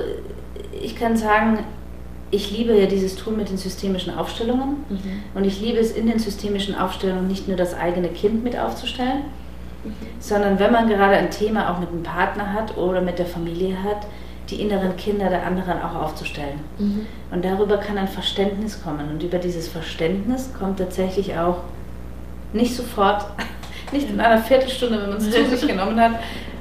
ich 0.82 0.96
kann 0.98 1.16
sagen, 1.16 1.60
ich 2.30 2.52
liebe 2.52 2.78
ja 2.78 2.88
dieses 2.88 3.16
Tool 3.16 3.34
mit 3.34 3.50
den 3.50 3.58
systemischen 3.58 4.18
Aufstellungen 4.18 4.84
mhm. 4.90 5.24
und 5.34 5.46
ich 5.46 5.62
liebe 5.62 5.80
es 5.80 5.92
in 5.92 6.08
den 6.08 6.20
systemischen 6.20 6.76
Aufstellungen 6.76 7.28
nicht 7.28 7.48
nur 7.48 7.56
das 7.56 7.74
eigene 7.74 8.10
Kind 8.10 8.44
mit 8.44 8.58
aufzustellen, 8.58 9.24
mhm. 9.84 9.94
sondern 10.20 10.60
wenn 10.60 10.72
man 10.72 10.90
gerade 10.90 11.16
ein 11.16 11.32
Thema 11.32 11.72
auch 11.72 11.80
mit 11.80 11.90
einem 11.90 12.04
Partner 12.04 12.52
hat 12.52 12.76
oder 12.76 13.02
mit 13.02 13.18
der 13.18 13.28
Familie 13.28 13.82
hat, 13.82 14.08
die 14.50 14.62
inneren 14.62 14.96
Kinder 14.98 15.30
der 15.30 15.46
anderen 15.46 15.82
auch 15.82 15.96
aufzustellen. 15.96 16.60
Mhm. 16.78 17.06
Und 17.32 17.46
darüber 17.46 17.78
kann 17.78 17.98
ein 17.98 18.08
Verständnis 18.08 18.82
kommen. 18.84 19.10
Und 19.10 19.24
über 19.24 19.38
dieses 19.38 19.68
Verständnis 19.68 20.50
kommt 20.58 20.80
tatsächlich 20.80 21.36
auch 21.38 21.58
nicht 22.52 22.76
sofort, 22.76 23.26
nicht 23.92 24.10
in 24.10 24.20
einer 24.20 24.42
Viertelstunde, 24.42 25.02
wenn 25.02 25.10
man 25.10 25.18
es 25.18 25.32
zu 25.32 25.46
sich 25.58 25.68
genommen 25.68 26.00
hat, 26.00 26.12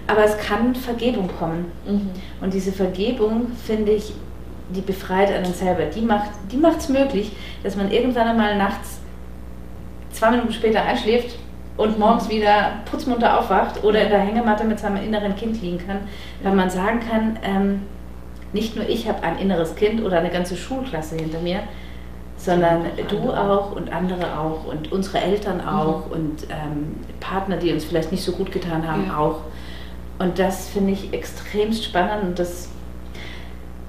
aber 0.07 0.25
es 0.25 0.37
kann 0.39 0.75
Vergebung 0.75 1.29
kommen. 1.39 1.71
Mhm. 1.87 2.11
Und 2.41 2.55
diese 2.55 2.73
Vergebung, 2.73 3.49
finde 3.65 3.93
ich, 3.93 4.13
die 4.75 4.81
befreit 4.81 5.31
einen 5.31 5.53
selber. 5.53 5.85
Die 5.85 6.01
macht 6.01 6.31
die 6.51 6.57
macht's 6.57 6.89
möglich, 6.89 7.33
dass 7.63 7.77
man 7.77 7.91
irgendwann 7.91 8.29
einmal 8.29 8.57
nachts 8.57 9.01
zwei 10.13 10.31
Minuten 10.31 10.53
später 10.53 10.83
einschläft 10.83 11.37
und 11.77 11.99
morgens 11.99 12.29
wieder 12.29 12.73
putzmunter 12.91 13.39
aufwacht 13.39 13.83
oder 13.83 14.03
in 14.03 14.11
der 14.11 14.21
Hängematte 14.21 14.65
mit 14.65 14.79
seinem 14.79 15.03
inneren 15.03 15.35
Kind 15.37 15.61
liegen 15.63 15.79
kann, 15.79 15.99
weil 16.43 16.55
man 16.55 16.69
sagen 16.71 17.01
kann, 17.01 17.39
ähm, 17.43 17.83
nicht 18.53 18.77
nur 18.77 18.89
ich 18.89 19.09
habe 19.09 19.23
ein 19.23 19.39
inneres 19.39 19.75
Kind 19.75 20.03
oder 20.03 20.19
eine 20.19 20.31
ganze 20.31 20.57
Schulklasse 20.57 21.17
hinter 21.17 21.41
mir, 21.41 21.61
sondern 22.37 22.87
du 23.09 23.33
auch 23.33 23.73
und 23.73 23.93
andere 23.93 24.39
auch 24.39 24.67
und 24.67 24.91
unsere 24.93 25.21
Eltern 25.21 25.59
mhm. 25.59 25.69
auch 25.69 26.07
mhm. 26.07 26.13
und 26.13 26.43
ähm, 26.51 26.97
Partner, 27.21 27.57
die 27.57 27.73
uns 27.73 27.85
vielleicht 27.85 28.13
nicht 28.13 28.25
so 28.25 28.33
gut 28.33 28.53
getan 28.53 28.87
haben, 28.87 29.07
ja. 29.07 29.17
auch. 29.17 29.41
Und 30.19 30.39
das 30.39 30.69
finde 30.69 30.93
ich 30.93 31.13
extremst 31.13 31.85
spannend 31.85 32.25
und 32.25 32.39
das, 32.39 32.69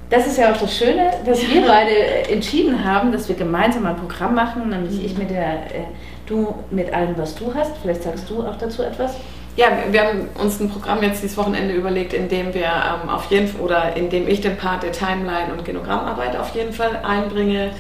das 0.09 0.27
ist 0.27 0.37
ja 0.37 0.51
auch 0.51 0.57
das 0.57 0.75
Schöne, 0.75 1.11
dass 1.25 1.41
wir 1.41 1.65
beide 1.65 2.29
entschieden 2.29 2.83
haben, 2.83 3.11
dass 3.11 3.27
wir 3.27 3.35
gemeinsam 3.35 3.85
ein 3.85 3.95
Programm 3.95 4.35
machen, 4.35 4.69
nämlich 4.69 4.99
mhm. 4.99 5.05
ich 5.05 5.17
mit 5.17 5.29
der, 5.29 5.53
äh, 5.53 5.85
du 6.25 6.55
mit 6.71 6.93
allem, 6.93 7.17
was 7.17 7.35
du 7.35 7.53
hast. 7.53 7.77
Vielleicht 7.81 8.03
sagst 8.03 8.29
du 8.29 8.41
auch 8.41 8.57
dazu 8.57 8.83
etwas. 8.83 9.15
Ja, 9.55 9.67
wir 9.91 10.03
haben 10.03 10.29
uns 10.41 10.59
ein 10.59 10.69
Programm 10.69 11.03
jetzt 11.03 11.21
dieses 11.21 11.37
Wochenende 11.37 11.75
überlegt, 11.75 12.13
in 12.13 12.27
dem 12.27 12.53
wir 12.55 12.65
ähm, 12.65 13.09
auf 13.09 13.29
jeden 13.29 13.47
Fall 13.47 13.61
oder 13.61 13.95
in 13.95 14.09
dem 14.09 14.27
ich 14.27 14.41
den 14.41 14.57
Part 14.57 14.81
der 14.81 14.91
Timeline 14.91 15.53
und 15.55 15.63
Genogrammarbeit 15.63 16.35
auf 16.35 16.55
jeden 16.55 16.73
Fall 16.73 17.01
einbringe 17.03 17.71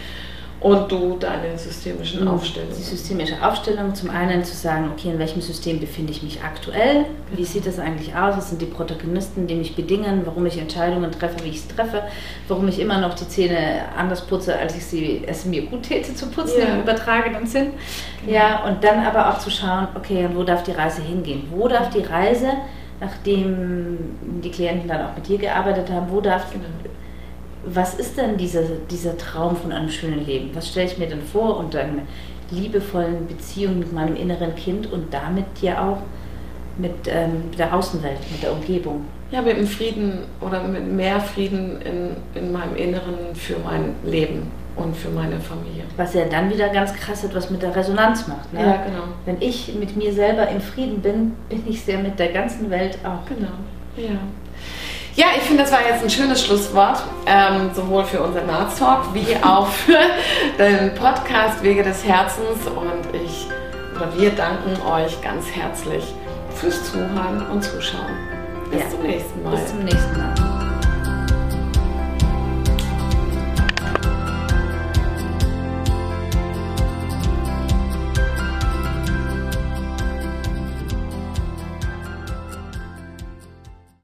und 0.63 0.89
du 0.89 1.17
deine 1.19 1.57
systemischen 1.57 2.25
Aufstellungen. 2.25 2.73
Die 2.75 2.83
systemische 2.83 3.35
Aufstellung, 3.45 3.93
zum 3.93 4.09
einen 4.09 4.45
zu 4.45 4.55
sagen, 4.55 4.89
okay, 4.93 5.09
in 5.09 5.19
welchem 5.19 5.41
System 5.41 5.81
befinde 5.81 6.13
ich 6.13 6.23
mich 6.23 6.41
aktuell? 6.41 7.05
Wie 7.35 7.43
sieht 7.43 7.67
das 7.67 7.79
eigentlich 7.79 8.15
aus? 8.15 8.37
Was 8.37 8.49
sind 8.49 8.61
die 8.61 8.67
Protagonisten, 8.67 9.45
die 9.45 9.55
mich 9.55 9.75
bedingen? 9.75 10.21
Warum 10.23 10.45
ich 10.45 10.57
Entscheidungen 10.57 11.11
treffe, 11.11 11.43
wie 11.43 11.49
ich 11.49 11.57
es 11.57 11.67
treffe? 11.67 12.03
Warum 12.47 12.69
ich 12.69 12.79
immer 12.79 13.01
noch 13.01 13.13
die 13.13 13.27
Zähne 13.27 13.81
anders 13.97 14.21
putze, 14.21 14.57
als 14.57 14.77
ich 14.77 14.85
sie 14.85 15.23
es 15.27 15.43
mir 15.43 15.63
gut 15.63 15.83
täte 15.83 16.15
zu 16.15 16.27
putzen 16.27 16.61
ja. 16.61 16.75
im 16.75 16.81
übertragenen 16.81 17.45
Sinn? 17.45 17.71
Genau. 18.25 18.33
Ja, 18.33 18.63
und 18.63 18.81
dann 18.85 19.05
aber 19.05 19.29
auch 19.29 19.39
zu 19.39 19.51
schauen, 19.51 19.89
okay, 19.95 20.29
wo 20.33 20.43
darf 20.43 20.63
die 20.63 20.71
Reise 20.71 21.01
hingehen? 21.01 21.43
Wo 21.51 21.67
darf 21.67 21.89
die 21.89 22.03
Reise, 22.03 22.47
nachdem 23.01 23.97
die 24.41 24.49
Klienten 24.49 24.87
dann 24.87 25.07
auch 25.07 25.15
mit 25.15 25.27
dir 25.27 25.37
gearbeitet 25.37 25.89
haben, 25.91 26.09
wo 26.09 26.21
darf 26.21 26.49
genau 26.53 26.63
was 27.65 27.95
ist 27.95 28.17
denn 28.17 28.37
dieser, 28.37 28.63
dieser 28.89 29.17
Traum 29.17 29.55
von 29.55 29.71
einem 29.71 29.89
schönen 29.89 30.25
Leben? 30.25 30.49
Was 30.53 30.69
stelle 30.69 30.87
ich 30.87 30.97
mir 30.97 31.07
denn 31.07 31.21
vor 31.21 31.57
unter 31.57 31.79
einer 31.79 32.03
liebevollen 32.51 33.27
Beziehung 33.27 33.79
mit 33.79 33.93
meinem 33.93 34.15
inneren 34.15 34.55
Kind 34.55 34.91
und 34.91 35.13
damit 35.13 35.45
ja 35.61 35.89
auch 35.89 35.99
mit 36.77 36.93
ähm, 37.07 37.51
der 37.57 37.73
Außenwelt, 37.73 38.19
mit 38.31 38.43
der 38.43 38.51
Umgebung? 38.51 39.05
Ja, 39.31 39.41
mit 39.41 39.57
dem 39.57 39.67
Frieden 39.67 40.19
oder 40.41 40.63
mit 40.63 40.85
mehr 40.91 41.19
Frieden 41.19 41.81
in, 41.81 42.15
in 42.35 42.51
meinem 42.51 42.75
Inneren 42.75 43.33
für 43.33 43.55
mein 43.63 43.95
Leben 44.05 44.51
und 44.75 44.95
für 44.95 45.09
meine 45.09 45.39
Familie. 45.39 45.83
Was 45.97 46.13
ja 46.13 46.25
dann 46.25 46.51
wieder 46.51 46.69
ganz 46.69 46.93
krass 46.93 47.23
etwas 47.23 47.49
mit 47.49 47.61
der 47.61 47.75
Resonanz 47.75 48.27
macht. 48.27 48.51
Ne? 48.53 48.59
Ja, 48.59 48.83
genau. 48.85 49.03
Wenn 49.25 49.41
ich 49.41 49.73
mit 49.75 49.95
mir 49.95 50.13
selber 50.13 50.47
im 50.49 50.61
Frieden 50.61 51.01
bin, 51.01 51.33
bin 51.49 51.63
ich 51.67 51.81
sehr 51.81 51.99
mit 51.99 52.19
der 52.19 52.31
ganzen 52.31 52.69
Welt 52.69 52.97
auch. 53.03 53.27
Genau. 53.27 53.51
Ja. 53.95 54.19
Ja, 55.15 55.27
ich 55.37 55.43
finde, 55.43 55.63
das 55.63 55.71
war 55.71 55.81
jetzt 55.87 56.03
ein 56.03 56.09
schönes 56.09 56.43
Schlusswort, 56.43 57.03
ähm, 57.27 57.69
sowohl 57.73 58.03
für 58.03 58.21
unseren 58.21 58.49
Arzt 58.49 58.79
Talk 58.79 59.13
wie 59.13 59.35
auch 59.43 59.67
für 59.67 59.99
den 60.57 60.95
Podcast 60.95 61.61
Wege 61.61 61.83
des 61.83 62.03
Herzens. 62.03 62.65
Und 62.65 63.15
ich 63.15 63.47
oder 63.95 64.11
wir 64.17 64.31
danken 64.31 64.75
euch 64.87 65.21
ganz 65.21 65.45
herzlich 65.51 66.03
fürs 66.55 66.91
Zuhören 66.91 67.45
und 67.51 67.63
Zuschauen. 67.63 68.17
Bis 68.71 68.81
ja. 68.81 68.89
zum 68.89 69.03
nächsten 69.03 69.43
Mal. 69.43 69.51
Bis 69.51 69.67
zum 69.67 69.83
nächsten 69.83 70.17
Mal. 70.17 70.42